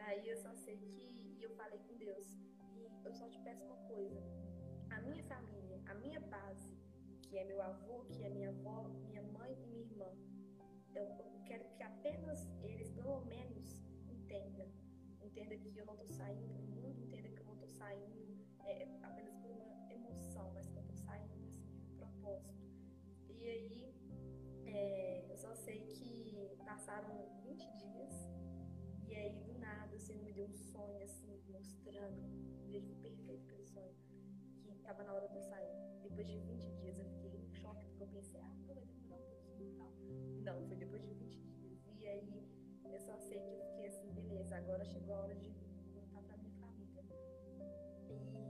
Aí 0.06 0.28
eu 0.28 0.36
só 0.36 0.54
sei 0.54 0.76
que 0.76 0.86
e 1.38 1.42
eu 1.42 1.50
falei 1.56 1.80
com 1.80 1.96
Deus 1.96 2.26
e 2.76 2.88
eu 3.04 3.12
só 3.12 3.28
te 3.28 3.40
peço 3.40 3.64
uma 3.64 3.76
coisa: 3.88 4.22
a 4.90 5.00
minha 5.00 5.24
família, 5.24 5.82
a 5.86 5.94
minha 5.94 6.20
base, 6.20 6.78
que 7.22 7.36
é 7.36 7.44
meu 7.44 7.60
avô, 7.60 8.04
que 8.04 8.22
é 8.22 8.30
minha 8.30 8.50
avó, 8.50 8.88
minha 9.08 9.22
mãe 9.22 9.52
e 9.64 9.66
minha 9.66 9.82
irmã, 9.82 10.25
eu 10.96 11.42
quero 11.44 11.64
que 11.74 11.82
apenas 11.82 12.48
eles, 12.62 12.90
pelo 12.90 13.24
menos, 13.26 13.80
entendam. 14.08 14.68
Entenda 15.22 15.56
que 15.56 15.76
eu 15.76 15.86
não 15.86 15.94
estou 15.94 16.08
saindo 16.08 16.48
para 16.48 16.62
o 16.62 16.66
mundo, 16.66 17.00
entenda 17.02 17.28
que 17.28 17.38
eu 17.38 17.44
não 17.44 17.54
estou 17.54 17.68
saindo 17.68 18.38
é, 18.60 18.88
apenas 19.02 19.34
por 19.36 19.50
uma 19.50 19.92
emoção, 19.92 20.50
mas 20.54 20.68
que 20.68 20.76
eu 20.76 20.82
estou 20.82 20.96
saindo 20.96 21.36
para 21.36 21.50
seguir 21.50 21.82
um 21.82 21.96
propósito. 21.96 22.64
E 23.28 23.48
aí, 23.48 23.94
é, 24.64 25.26
eu 25.30 25.36
só 25.36 25.54
sei 25.54 25.80
que 25.86 26.56
passaram 26.64 27.28
20 27.42 27.58
dias, 27.76 28.14
e 29.06 29.14
aí 29.14 29.40
do 29.44 29.58
nada 29.58 29.98
Senhor 29.98 30.22
me 30.22 30.32
deu 30.32 30.46
um 30.46 30.54
sonho, 30.54 31.02
assim, 31.02 31.42
mostrando, 31.48 32.22
um 32.22 32.70
beijo 32.70 32.94
perfeito 32.96 33.44
aquele 33.44 33.64
sonho, 33.64 33.94
que 34.62 34.70
estava 34.70 35.02
na 35.02 35.14
hora 35.14 35.28
de 35.28 35.36
eu 35.36 35.42
sair. 35.42 35.74
Depois 36.02 36.26
de 36.26 36.38
20 36.38 36.70
dias 36.76 36.98
eu 36.98 37.04
fiquei 37.06 37.34
em 37.34 37.54
choque, 37.54 37.84
porque 37.86 38.04
eu 38.04 38.08
pensei, 38.08 38.40
ah, 38.40 38.55
Não, 40.46 40.64
foi 40.68 40.76
depois 40.76 41.02
de 41.02 41.12
20 41.12 41.40
dias. 41.40 41.84
E 41.98 42.06
aí 42.06 42.48
eu 42.92 43.00
só 43.00 43.18
sei 43.18 43.40
que 43.40 43.50
eu 43.50 43.58
fiquei 43.66 43.86
assim, 43.86 44.08
beleza, 44.12 44.56
agora 44.56 44.84
chegou 44.84 45.12
a 45.16 45.22
hora 45.22 45.34
de 45.34 45.50
voltar 45.92 46.22
pra 46.22 46.36
minha 46.36 46.52
família. 46.52 47.02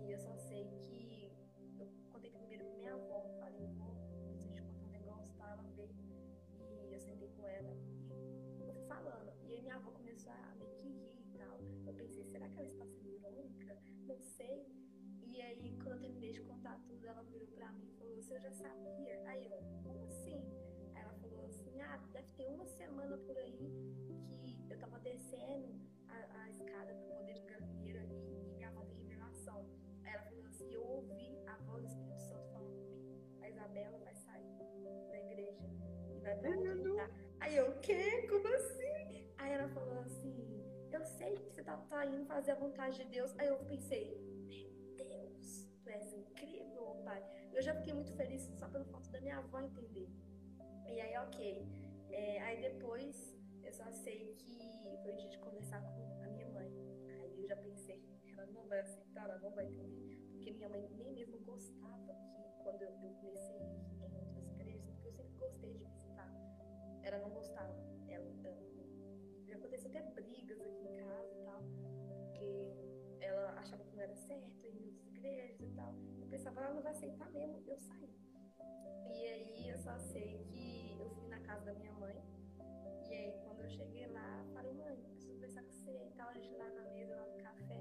E 0.04 0.10
eu 0.12 0.18
só 0.18 0.36
sei 0.36 0.66
que 0.82 1.32
eu 1.78 1.88
contei 2.12 2.30
primeiro 2.30 2.66
com 2.66 2.76
minha 2.76 2.92
avó, 2.92 3.30
falei, 3.40 3.66
vó, 3.78 3.94
preciso 4.10 4.52
te 4.52 4.60
contar 4.60 4.84
um 4.84 4.90
negócio, 4.90 5.34
tá? 5.38 5.50
Ela 5.52 5.62
veio 5.74 5.96
e 6.86 6.92
eu 6.92 7.00
sentei 7.00 7.30
com 7.30 7.48
ela 7.48 7.74
e 8.60 8.68
eu 8.68 8.74
fui 8.74 8.84
falando. 8.84 9.32
E 9.42 9.54
aí 9.54 9.62
minha 9.62 9.76
avó 9.76 9.90
começou 9.90 10.30
a 10.32 10.54
meio 10.54 10.76
que 10.76 10.88
rir 10.90 11.18
e 11.18 11.38
tal. 11.38 11.58
Eu 11.86 11.94
pensei, 11.94 12.26
será 12.26 12.46
que 12.46 12.58
ela 12.58 12.68
está 12.68 12.84
sendo 12.84 13.08
irônica? 13.08 13.74
Não 14.04 14.20
sei. 14.20 14.66
E 15.22 15.40
aí, 15.40 15.78
quando 15.82 15.92
eu 15.92 16.00
terminei 16.00 16.32
de 16.32 16.42
contar 16.42 16.78
tudo, 16.86 17.06
ela 17.06 17.22
virou 17.22 17.48
pra 17.48 17.72
mim 17.72 17.88
e 17.88 17.92
falou, 17.98 18.14
você 18.16 18.38
já 18.38 18.52
sabia? 18.52 19.22
Sei 41.16 41.34
que 41.34 41.42
você 41.50 41.62
tá, 41.62 41.76
tá 41.88 42.04
indo 42.06 42.24
fazer 42.26 42.52
a 42.52 42.54
vontade 42.54 42.96
de 42.98 43.04
Deus. 43.04 43.34
Aí 43.38 43.48
eu 43.48 43.58
pensei, 43.64 44.04
meu 44.96 45.06
Deus, 45.08 45.66
tu 45.82 45.88
és 45.88 46.12
incrível, 46.12 47.00
pai. 47.04 47.22
Eu 47.52 47.62
já 47.62 47.74
fiquei 47.74 47.94
muito 47.94 48.12
feliz 48.12 48.42
só 48.58 48.68
pelo 48.68 48.84
fato 48.84 49.10
da 49.10 49.20
minha 49.20 49.38
avó 49.38 49.60
entender. 49.60 50.08
E 50.86 51.00
aí, 51.00 51.16
ok. 51.26 51.66
É, 52.10 52.40
aí 52.42 52.60
depois 52.60 53.34
eu 53.62 53.72
só 53.72 53.90
sei 53.90 54.34
que 54.38 54.98
foi 55.02 55.12
o 55.12 55.16
dia 55.16 55.28
de 55.28 55.38
conversar 55.38 55.80
com 55.82 56.22
a 56.22 56.28
minha 56.28 56.48
mãe. 56.50 56.70
Aí 57.20 57.40
eu 57.40 57.46
já 57.46 57.56
pensei, 57.56 58.04
ela 58.32 58.46
não 58.46 58.66
vai 58.66 58.80
aceitar, 58.80 59.24
ela 59.24 59.38
não 59.38 59.50
vai 59.50 59.66
entender. 59.66 60.16
Porque 60.32 60.52
minha 60.52 60.68
mãe 60.68 60.88
nem 60.96 61.12
mesmo 61.12 61.38
gostava 61.40 62.14
que 62.34 62.62
quando 62.62 62.82
eu, 62.82 62.90
eu 63.02 63.14
comecei 63.14 63.56
em 63.56 64.02
outras 64.02 64.36
igrejas, 64.36 64.90
porque 64.90 65.08
eu 65.08 65.12
sempre 65.12 65.36
gostei 65.38 65.72
de 65.72 65.84
visitar. 65.84 66.30
Ela 67.02 67.18
não 67.18 67.30
gostava. 67.30 67.74
Ela, 68.08 68.24
ela, 68.44 68.66
já 69.46 69.56
aconteceu 69.56 69.90
até 69.90 70.02
brigas 70.02 70.45
achava 73.66 73.82
que 73.82 73.96
não 73.96 74.02
era 74.02 74.14
certo 74.14 74.64
em 74.64 74.76
outras 74.76 75.06
igrejas 75.06 75.60
e 75.60 75.74
tal. 75.74 75.92
Eu 76.20 76.28
pensava, 76.28 76.60
ela 76.60 76.74
não 76.74 76.82
vai 76.82 76.92
aceitar 76.92 77.28
mesmo 77.30 77.62
eu 77.66 77.78
sair. 77.78 78.14
E 79.10 79.26
aí 79.26 79.68
eu 79.68 79.78
só 79.78 79.98
sei 79.98 80.44
que 80.52 80.96
eu 80.98 81.10
fui 81.10 81.28
na 81.28 81.40
casa 81.40 81.64
da 81.64 81.74
minha 81.74 81.92
mãe. 81.94 82.22
E 83.08 83.12
aí 83.12 83.40
quando 83.44 83.60
eu 83.60 83.68
cheguei 83.68 84.06
lá, 84.06 84.44
falei, 84.54 84.72
mãe, 84.72 84.96
preciso 84.96 85.32
conversar 85.32 85.62
com 85.62 85.72
você 85.72 86.06
e 86.06 86.10
tal, 86.16 86.28
a 86.28 86.34
gente 86.34 86.54
lá 86.54 86.68
na 86.70 86.82
mesa, 86.90 87.16
lá 87.16 87.26
no 87.26 87.36
café. 87.38 87.80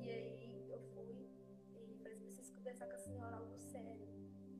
E 0.00 0.10
aí 0.10 0.70
eu 0.70 0.80
fui 0.94 1.28
e 1.74 1.98
falei, 2.02 2.18
preciso 2.20 2.54
conversar 2.54 2.86
com 2.86 2.94
a 2.94 2.98
senhora 2.98 3.36
algo 3.36 3.58
sério. 3.58 4.08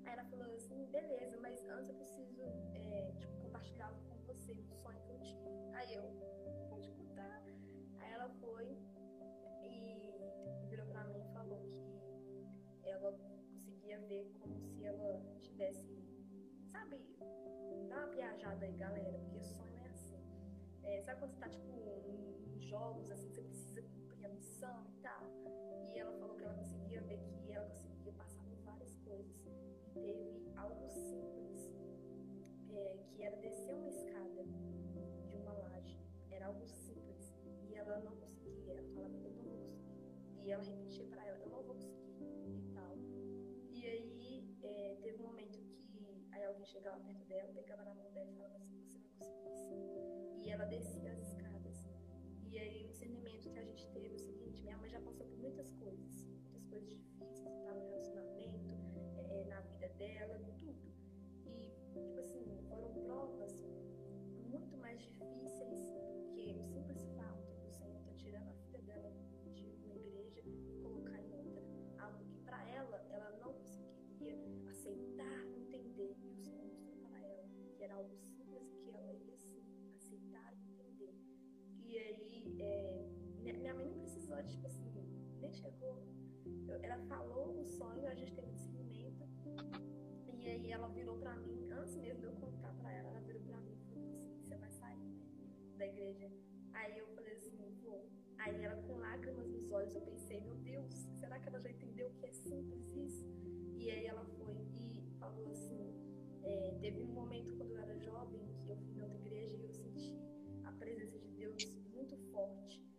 Aí 0.04 0.12
ela 0.12 0.24
falou 0.24 0.54
assim, 0.54 0.86
beleza, 0.90 1.38
mas 1.40 1.66
antes 1.68 1.88
eu 1.88 1.94
preciso 1.94 2.42
é, 2.74 3.12
tipo, 3.18 3.34
compartilhar 3.40 3.86
algo 3.86 4.00
com 4.02 4.16
você, 4.26 4.52
um 4.52 4.62
sonho 4.82 5.00
que 5.00 5.12
eu 5.12 5.20
tive. 5.20 5.48
Aí 5.72 5.94
eu, 5.94 6.02
tivesse, 15.52 15.86
sabe, 16.64 16.98
dá 17.88 17.96
uma 17.96 18.06
viajada 18.06 18.64
aí, 18.64 18.74
galera, 18.74 19.18
porque 19.18 19.40
sonho 19.40 19.76
é 19.76 19.86
assim. 19.86 20.18
É, 20.82 21.00
sabe 21.02 21.20
quando 21.20 21.32
você 21.32 21.40
tá, 21.40 21.48
tipo, 21.48 22.02
em 22.06 22.60
jogos, 22.60 23.10
assim, 23.10 23.28
você 23.28 23.42
precisa 23.42 23.82
cumprir 23.82 24.26
a 24.26 24.28
missão 24.30 24.86
e 24.88 25.02
tal? 25.02 25.22
E 25.94 25.98
ela 25.98 26.12
falou 26.12 26.36
que 26.36 26.44
ela 26.44 26.54
conseguia 26.54 27.02
ver 27.02 27.18
que 27.18 27.52
ela 27.52 27.66
conseguia 27.66 28.12
passar 28.12 28.42
por 28.44 28.56
várias 28.64 28.96
coisas. 28.98 29.46
E 29.94 30.00
teve 30.00 30.52
algo 30.56 30.88
simples, 30.88 31.70
é, 32.70 32.96
que 33.10 33.22
era 33.22 33.36
descer 33.36 33.74
uma 33.74 33.88
escada 33.88 34.44
de 35.28 35.36
uma 35.36 35.52
laje. 35.52 36.00
Era 36.30 36.46
algo 36.46 36.66
simples. 36.66 37.34
E 37.68 37.74
ela 37.74 38.00
não 38.00 38.16
conseguia. 38.16 38.72
Ela 38.72 38.82
falava, 38.94 39.14
eu 39.14 39.20
não 39.20 39.32
vou 39.32 39.50
conseguir. 39.50 40.44
E 40.44 40.50
ela 40.50 40.62
repetia 40.64 41.04
para 41.06 41.26
ela, 41.26 41.38
eu 41.38 41.50
não 41.50 41.62
vou 41.62 41.64
conseguir 41.64 42.01
chegava 46.72 46.98
perto 47.00 47.24
dela, 47.26 47.52
pegava 47.54 47.84
na 47.84 47.94
mão 47.94 48.10
dela 48.12 48.30
e 48.30 48.34
falava 48.34 48.51
episódio, 84.42 84.48
tipo 84.48 84.66
assim, 84.66 84.92
nem 85.40 85.52
chegou. 85.52 86.02
Ela 86.82 86.98
falou 87.06 87.60
o 87.60 87.64
sonho, 87.64 88.06
a 88.06 88.14
gente 88.14 88.34
teve 88.34 88.50
discernimento. 88.52 89.24
E 90.38 90.48
aí 90.48 90.70
ela 90.70 90.88
virou 90.88 91.16
pra 91.18 91.36
mim, 91.36 91.68
antes 91.70 91.96
mesmo 91.96 92.20
de 92.20 92.26
eu 92.26 92.32
contar 92.32 92.72
pra 92.74 92.90
ela, 92.92 93.10
ela 93.10 93.20
virou 93.20 93.42
pra 93.42 93.60
mim 93.60 93.72
e 93.72 93.76
falou 93.76 93.98
assim, 93.98 94.42
você 94.42 94.56
vai 94.56 94.70
sair, 94.70 94.98
né? 94.98 95.26
Da 95.76 95.86
igreja. 95.86 96.30
Aí 96.72 96.98
eu 96.98 97.06
falei 97.14 97.34
assim, 97.34 97.76
vou. 97.82 98.10
Aí 98.38 98.64
ela 98.64 98.82
com 98.82 98.96
lágrimas 98.96 99.46
nos 99.48 99.70
olhos, 99.70 99.94
eu 99.94 100.00
pensei, 100.00 100.40
meu 100.40 100.56
Deus, 100.56 100.92
será 101.14 101.38
que 101.38 101.48
ela 101.48 101.60
já 101.60 101.70
entendeu 101.70 102.10
que 102.10 102.26
é 102.26 102.32
simples 102.32 102.88
isso? 102.96 103.24
E 103.76 103.90
aí 103.90 104.06
ela 104.06 104.24
foi 104.24 104.54
e 104.74 105.02
falou 105.20 105.46
assim, 105.48 105.94
é, 106.42 106.76
teve 106.80 107.00
um 107.00 107.12
momento 107.12 107.54
quando 107.56 107.70
eu 107.70 107.78
era 107.78 107.96
jovem 107.98 108.40
que 108.64 108.70
eu 108.70 108.76
fui 108.76 108.94
na 108.94 109.04
outra 109.04 109.18
igreja 109.18 109.56
e 109.56 109.62
eu 109.62 109.72
senti 109.72 110.18
a 110.64 110.72
presença 110.72 111.18
de 111.20 111.28
Deus 111.28 111.64
muito 111.92 112.16
forte. 112.32 112.91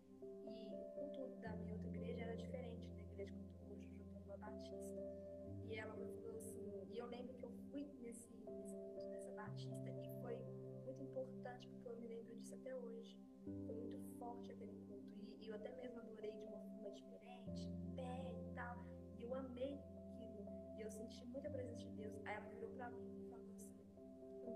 Eu 15.54 15.60
até 15.60 15.72
mesmo 15.82 16.00
adorei 16.00 16.32
de 16.32 16.44
uma 16.44 16.60
forma 16.60 16.92
diferente, 16.92 17.72
pé 17.96 18.34
e 18.42 18.54
tal. 18.54 18.86
E 19.18 19.24
eu 19.24 19.34
amei 19.34 19.80
aquilo 19.98 20.46
e 20.78 20.82
eu 20.82 20.90
senti 20.90 21.26
muita 21.28 21.50
presença 21.50 21.78
de 21.78 21.90
Deus. 21.90 22.16
Aí 22.26 22.36
ela 22.36 22.50
virou 22.50 22.70
para 22.72 22.90
mim 22.90 23.14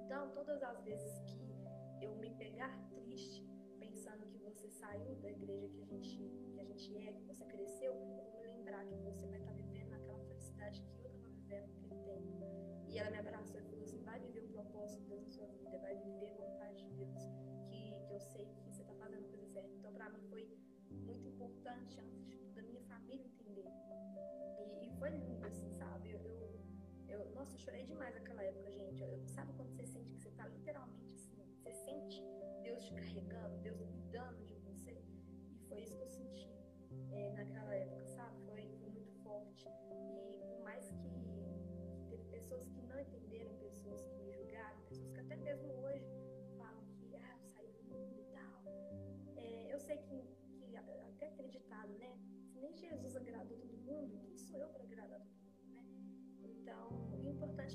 então, 0.07 0.31
todas 0.31 0.63
as 0.63 0.81
vezes 0.83 1.19
que 1.25 1.53
eu 2.01 2.15
me 2.15 2.31
pegar 2.35 2.71
triste, 2.87 3.45
pensando 3.77 4.25
que 4.25 4.37
você 4.37 4.69
saiu 4.69 5.15
da 5.15 5.29
igreja 5.29 5.67
que 5.69 5.81
a 5.81 5.85
gente, 5.85 6.17
que 6.53 6.59
a 6.61 6.63
gente 6.63 6.97
é, 6.97 7.11
que 7.11 7.23
você 7.23 7.43
cresceu, 7.43 7.93
eu 7.93 8.31
vou 8.31 8.39
me 8.39 8.47
lembrar 8.47 8.85
que 8.85 8.95
você 8.99 9.27
vai 9.27 9.39
estar 9.39 9.51
vivendo 9.51 9.93
aquela 9.93 10.19
felicidade 10.19 10.81
que 10.81 11.03
eu 11.03 11.11
estava 11.11 11.27
vivendo 11.27 11.67
naquele 11.67 11.95
tempo. 12.05 12.87
E 12.87 12.97
ela 12.97 13.11
me 13.11 13.17
abraçou 13.17 13.59
e 13.59 13.63
falou 13.63 13.81
assim: 13.83 14.01
vai 14.03 14.17
viver 14.17 14.45
o 14.45 14.47
propósito 14.47 15.01
de 15.01 15.07
Deus 15.09 15.23
na 15.23 15.29
sua 15.29 15.47
vida, 15.47 15.77
vai 15.79 15.95
viver 15.97 16.29
a 16.29 16.35
vontade 16.35 16.77
de 16.77 16.89
demais 28.07 28.13
naquela 28.13 28.43
época, 28.43 28.71
gente. 28.71 29.01
Eu, 29.01 29.21
sabe 29.27 29.53
quando 29.53 29.69
você 29.71 29.85
sente 29.85 30.09
que 30.11 30.21
você 30.21 30.29
está 30.29 30.47
literalmente 30.47 31.13
assim? 31.13 31.43
Você 31.55 31.73
sente 31.73 32.23
Deus 32.63 32.83
te 32.83 32.93
carregando, 32.93 33.57
Deus 33.59 33.81
cuidando 33.81 34.46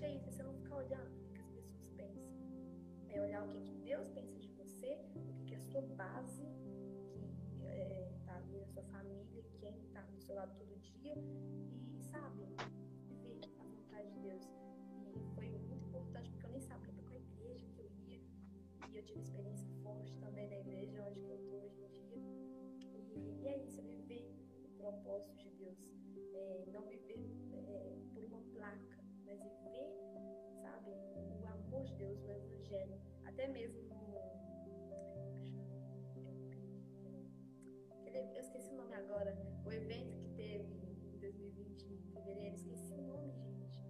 é 0.00 0.14
isso, 0.14 0.28
é 0.28 0.32
você 0.32 0.42
não 0.42 0.54
ficar 0.54 0.76
olhando 0.76 1.20
o 1.20 1.28
que 1.28 1.40
as 1.40 1.48
pessoas 1.48 1.90
pensam. 1.96 2.22
É 3.10 3.20
olhar 3.20 3.44
o 3.44 3.48
que, 3.48 3.60
que 3.60 3.74
Deus 3.74 4.08
pensa 4.08 4.38
de 4.38 4.48
você, 4.48 4.98
o 5.14 5.20
que, 5.34 5.44
que 5.44 5.54
é 5.54 5.58
a 5.58 5.60
sua 5.60 5.82
base, 5.82 6.46
que 7.10 7.24
está 8.16 8.32
é, 8.32 8.36
ali 8.36 8.56
na 8.58 8.66
sua 8.66 8.82
família, 8.84 9.44
quem 9.60 9.78
está 9.82 10.00
do 10.02 10.18
seu 10.18 10.34
lado 10.34 10.56
todo 10.56 10.78
dia, 10.80 11.14
e 11.92 12.00
sabe, 12.00 12.46
viver 13.06 13.40
a 13.58 13.64
vontade 13.64 14.10
de 14.12 14.20
Deus. 14.20 14.42
E 15.14 15.34
foi 15.34 15.50
muito 15.50 15.84
importante, 15.88 16.30
porque 16.30 16.46
eu 16.46 16.50
nem 16.50 16.60
sabia 16.60 16.92
para 16.92 17.02
qual 17.04 17.20
igreja 17.20 17.66
que 17.66 17.80
eu 17.80 17.90
ia, 18.08 18.20
e 18.90 18.96
eu 18.96 19.02
tive 19.04 19.20
experiência 19.20 19.68
forte 19.82 20.16
também 20.18 20.48
na 20.48 20.58
igreja 20.58 21.02
onde 21.02 21.20
eu 21.20 21.36
estou 21.36 21.64
hoje 21.64 21.82
em 21.82 21.98
dia. 21.98 22.18
E, 23.14 23.42
e 23.42 23.46
é 23.46 23.58
isso, 23.58 23.80
é 23.80 23.84
viver 23.84 24.32
o 24.64 24.68
propósito 24.78 25.36
de 25.36 25.50
Deus. 25.50 25.78
É, 26.34 26.64
não 26.72 26.82
viver 26.88 27.01
mas 29.42 29.58
viver, 29.58 29.90
sabe, 30.60 30.90
o 30.90 31.46
amor 31.46 31.82
de 31.84 31.94
Deus, 31.96 32.22
o 32.22 32.30
Evangelho, 32.30 33.00
até 33.24 33.48
mesmo 33.48 33.82
no. 33.82 34.12
Eu 38.14 38.40
esqueci 38.40 38.72
o 38.72 38.76
nome 38.76 38.94
agora, 38.94 39.36
o 39.64 39.72
evento 39.72 40.16
que 40.18 40.28
teve 40.30 40.64
em 41.14 41.18
2020, 41.18 41.86
em 41.86 42.12
fevereiro, 42.12 42.54
esqueci 42.54 42.92
o 42.92 43.02
nome, 43.02 43.32
gente. 43.32 43.80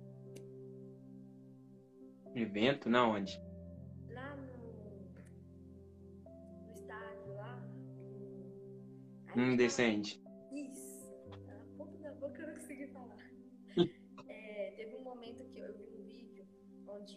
Evento? 2.35 2.89
Na 2.89 3.07
onde? 3.09 3.41
Lá 4.09 4.37
no, 4.37 4.47
no 6.67 6.73
estádio, 6.73 7.35
lá. 7.35 7.57
No... 9.35 9.43
Hum. 9.43 9.57
Onde 16.93 17.17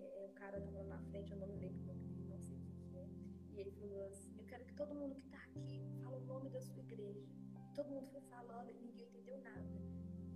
é, 0.00 0.26
o 0.26 0.32
cara 0.34 0.60
tava 0.60 0.82
na 0.84 0.98
frente, 0.98 1.32
eu 1.32 1.38
não 1.38 1.46
me 1.46 1.56
lembro 1.56 1.80
o 1.82 1.86
nome 1.86 2.02
dele, 2.08 2.28
não 2.28 2.38
sei 2.38 2.56
o 2.56 2.60
que 2.60 2.96
é, 2.96 3.08
e 3.50 3.60
ele 3.60 3.70
falou 3.70 4.02
assim, 4.04 4.36
eu 4.36 4.44
quero 4.44 4.64
que 4.64 4.74
todo 4.74 4.94
mundo 4.94 5.14
que 5.14 5.28
tá 5.28 5.38
aqui 5.38 5.80
fale 6.02 6.16
o 6.16 6.26
nome 6.26 6.50
da 6.50 6.60
sua 6.60 6.80
igreja. 6.80 7.28
Todo 7.74 7.88
mundo 7.90 8.08
foi 8.08 8.20
falando 8.22 8.70
e 8.70 8.74
ninguém 8.74 9.06
entendeu 9.06 9.38
nada. 9.38 9.80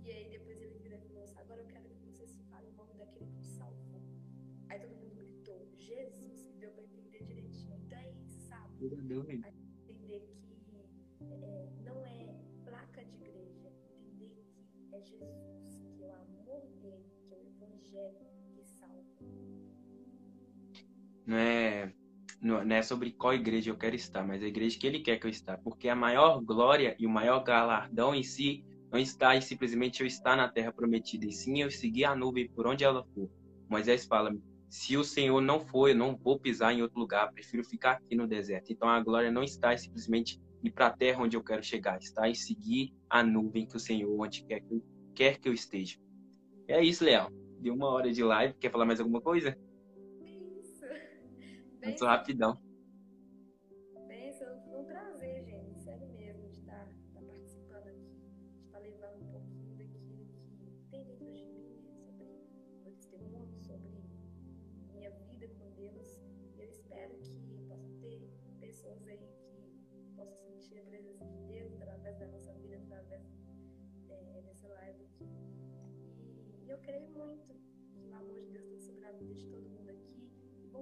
E 0.03 0.11
aí 0.11 0.29
depois 0.29 0.61
ele 0.61 0.79
virou 0.79 0.99
e 0.99 1.07
falou 1.07 1.23
assim, 1.23 1.37
agora 1.37 1.61
eu 1.61 1.67
quero 1.67 1.89
que 1.89 2.05
você 2.05 2.25
se 2.25 2.41
fale 2.43 2.67
o 2.69 2.73
nome 2.73 2.93
daquele 2.93 3.25
que 3.25 3.39
te 3.39 3.47
salvou. 3.47 4.01
Aí 4.69 4.79
todo 4.79 4.95
mundo 4.95 5.15
gritou, 5.15 5.67
Jesus, 5.75 6.45
e 6.45 6.53
deu 6.53 6.71
pra 6.71 6.83
entender 6.83 7.23
direitinho. 7.23 7.77
Então 7.85 7.99
é 7.99 8.09
isso, 8.11 8.39
sabe? 8.47 8.73
Aí 9.43 9.53
entender 9.83 10.21
que 10.39 11.33
é, 11.33 11.69
não 11.83 12.05
é 12.05 12.39
placa 12.63 13.03
de 13.03 13.15
igreja, 13.15 13.69
entender 13.91 14.45
que 14.71 14.95
é 14.95 15.01
Jesus, 15.01 15.83
que 15.95 16.03
é 16.03 16.07
o 16.07 16.13
amor 16.13 16.61
dele 16.81 17.17
Evangelho 17.57 17.79
que 17.79 17.89
salva. 17.91 18.26
Não 21.27 21.37
é, 21.37 21.93
não 22.41 22.75
é 22.75 22.81
sobre 22.81 23.11
qual 23.11 23.33
igreja 23.33 23.69
eu 23.69 23.77
quero 23.77 23.95
estar, 23.95 24.25
mas 24.25 24.41
a 24.41 24.47
igreja 24.47 24.79
que 24.79 24.87
ele 24.87 25.01
quer 25.01 25.19
que 25.19 25.27
eu 25.27 25.29
estar. 25.29 25.57
Porque 25.57 25.89
a 25.89 25.95
maior 25.95 26.41
glória 26.41 26.95
e 26.97 27.05
o 27.05 27.09
maior 27.09 27.43
galardão 27.43 28.15
em 28.15 28.23
si 28.23 28.63
não 28.89 28.97
está 28.97 29.35
em 29.35 29.41
simplesmente 29.41 29.99
eu 29.99 30.07
estar 30.07 30.37
na 30.37 30.47
terra 30.47 30.71
prometida, 30.71 31.25
e 31.25 31.31
sim 31.33 31.61
eu 31.61 31.69
seguir 31.69 32.05
a 32.05 32.15
nuvem 32.15 32.49
por 32.49 32.65
onde 32.65 32.85
ela 32.85 33.03
for. 33.13 33.29
Moisés 33.69 34.05
fala: 34.05 34.33
se 34.69 34.95
o 34.95 35.03
Senhor 35.03 35.41
não 35.41 35.59
for, 35.59 35.89
eu 35.89 35.95
não 35.95 36.15
vou 36.15 36.39
pisar 36.39 36.73
em 36.73 36.81
outro 36.81 36.97
lugar, 36.97 37.31
prefiro 37.33 37.63
ficar 37.65 37.93
aqui 37.93 38.15
no 38.15 38.25
deserto. 38.25 38.71
Então 38.71 38.87
a 38.87 39.01
glória 39.01 39.29
não 39.29 39.43
está 39.43 39.73
em 39.73 39.77
simplesmente 39.77 40.41
ir 40.63 40.71
para 40.71 40.87
a 40.87 40.91
terra 40.91 41.21
onde 41.21 41.35
eu 41.35 41.43
quero 41.43 41.61
chegar, 41.61 41.97
está 41.97 42.29
em 42.29 42.33
seguir 42.33 42.93
a 43.09 43.21
nuvem 43.21 43.67
que 43.67 43.75
o 43.75 43.79
Senhor 43.79 44.09
onde 44.17 44.45
quer 44.45 44.61
que 44.61 44.73
eu, 44.73 44.83
quer 45.13 45.37
que 45.37 45.49
eu 45.49 45.53
esteja. 45.53 45.99
É 46.69 46.81
isso, 46.81 47.03
Leão 47.03 47.29
de 47.59 47.71
uma 47.71 47.87
hora 47.87 48.11
de 48.11 48.23
live. 48.23 48.53
Quer 48.59 48.71
falar 48.71 48.85
mais 48.85 48.99
alguma 48.99 49.21
coisa? 49.21 49.57
Muito 51.83 52.05
rapidão. 52.05 52.57
Benção, 54.07 54.61
foi 54.63 54.79
um 54.79 54.85
prazer, 54.85 55.43
gente. 55.45 55.79
Sério 55.79 56.07
mesmo, 56.09 56.49
de 56.49 56.59
estar, 56.59 56.87
estar 57.07 57.21
participando 57.21 57.87
aqui, 57.87 58.19
de 58.51 58.65
estar 58.65 58.79
levando 58.79 59.21
um 59.21 59.31
pouquinho 59.31 59.75
daquilo 59.77 60.25
que 60.25 60.87
tem 60.89 61.03
dentro 61.03 61.15
de 61.17 61.25
mim, 61.25 61.49
né? 62.17 62.93
sobre 62.99 63.27
meu 63.29 63.45
testemunho, 63.47 63.47
sobre 63.61 63.89
minha 64.93 65.11
vida 65.11 65.47
com 65.49 65.71
Deus. 65.71 66.19
E 66.55 66.59
eu 66.59 66.67
espero 66.67 67.15
que 67.19 67.39
possa 67.67 67.89
ter 68.01 68.27
pessoas 68.59 69.07
aí 69.07 69.17
que 69.17 70.15
possam 70.15 70.37
sentir 70.39 70.79
a 70.79 70.83
presença 70.83 71.25
de 71.25 71.37
Deus 71.45 71.73
através 71.73 72.17
da 72.17 72.27
nossa 72.27 72.53
vida, 72.53 72.77
através 72.77 73.23
é, 74.09 74.41
dessa 74.41 74.67
live 74.67 75.03
aqui. 75.03 75.25
E 76.65 76.69
eu 76.69 76.77
creio 76.79 77.07
muito 77.09 77.53
que 77.91 78.09
o 78.09 78.13
amor 78.15 78.41
de 78.41 78.49
Deus 78.49 78.65
está 78.65 78.79
sobre 78.79 79.05
a 79.05 79.11
vida 79.11 79.33
de 79.35 79.47
todo 79.47 79.69
mundo 79.69 79.76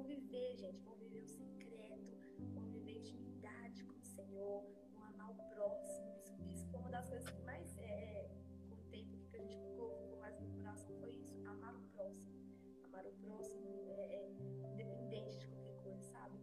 viver, 0.03 0.55
gente, 0.55 0.81
vão 0.83 0.95
viver 0.95 1.21
o 1.21 1.27
secreto, 1.27 2.17
vão 2.53 2.69
viver 2.69 2.97
intimidade 2.97 3.83
com 3.83 3.97
o 3.97 4.03
Senhor, 4.03 4.65
vão 4.93 5.03
amar 5.03 5.31
o 5.31 5.35
próximo. 5.53 6.07
Isso, 6.23 6.43
isso 6.49 6.67
foi 6.69 6.79
uma 6.79 6.89
das 6.89 7.07
coisas 7.09 7.29
que 7.29 7.41
mais, 7.43 7.77
é, 7.77 8.29
com 8.69 8.75
o 8.75 8.83
tempo 8.89 9.17
que 9.29 9.37
a 9.37 9.39
gente 9.39 9.57
ficou, 9.57 9.95
ficou 10.01 10.19
mais 10.19 10.39
no 10.39 10.47
coração, 10.57 10.95
foi 10.99 11.11
isso, 11.11 11.35
amar 11.45 11.75
o 11.75 11.81
próximo. 11.93 12.35
Amar 12.83 13.05
o 13.05 13.11
próximo 13.13 13.85
é, 13.87 14.15
é 14.15 14.31
independente 14.73 15.37
de 15.37 15.47
qualquer 15.47 15.75
coisa, 15.83 16.01
sabe? 16.03 16.39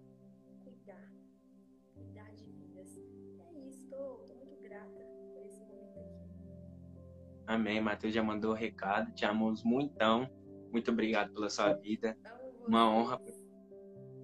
Cuidar. 0.62 1.12
Cuidar 1.94 2.32
de 2.34 2.44
vidas. 2.44 2.96
É 3.38 3.52
isso, 3.52 3.84
estou 3.84 4.36
muito 4.36 4.56
grata 4.60 5.04
por 5.32 5.42
esse 5.42 5.60
momento 5.60 5.98
aqui. 5.98 6.22
Amém. 7.46 7.80
Mateus 7.80 8.14
já 8.14 8.22
mandou 8.22 8.52
o 8.52 8.54
recado. 8.54 9.12
Te 9.12 9.24
amamos 9.24 9.62
muitão. 9.62 10.30
Muito 10.70 10.90
obrigado 10.90 11.32
pela 11.34 11.50
sua 11.50 11.74
vida. 11.74 12.16
Uma 12.66 12.88
honra, 12.88 13.18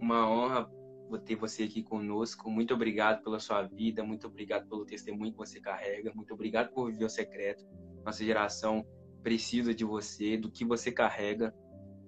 uma 0.00 0.28
honra 0.28 0.70
ter 1.24 1.36
você 1.36 1.62
aqui 1.64 1.82
conosco. 1.82 2.50
Muito 2.50 2.74
obrigado 2.74 3.22
pela 3.22 3.40
sua 3.40 3.62
vida, 3.62 4.04
muito 4.04 4.26
obrigado 4.26 4.68
pelo 4.68 4.84
testemunho 4.84 5.32
que 5.32 5.38
você 5.38 5.60
carrega, 5.60 6.12
muito 6.14 6.34
obrigado 6.34 6.72
por 6.72 6.90
viver 6.92 7.04
o 7.04 7.08
secreto. 7.08 7.64
Nossa 8.04 8.24
geração 8.24 8.86
precisa 9.22 9.74
de 9.74 9.84
você, 9.84 10.36
do 10.36 10.50
que 10.50 10.64
você 10.64 10.92
carrega. 10.92 11.54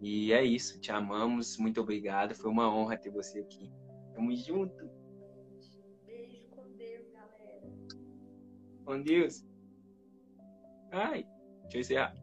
E 0.02 0.32
é 0.32 0.44
isso, 0.44 0.80
te 0.80 0.90
amamos, 0.90 1.56
muito 1.58 1.80
obrigado. 1.80 2.34
Foi 2.34 2.50
uma 2.50 2.74
honra 2.74 2.96
ter 2.96 3.10
você 3.10 3.40
aqui. 3.40 3.72
Tamo 4.14 4.34
junto. 4.34 4.90
Beijo 6.04 6.44
com 6.50 6.70
Deus, 6.76 7.06
galera. 7.10 7.72
Com 8.84 9.02
Deus. 9.02 9.44
Ai, 10.92 11.24
deixa 11.62 11.76
eu 11.76 11.80
encerrar. 11.80 12.14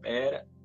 Pera. 0.00 0.57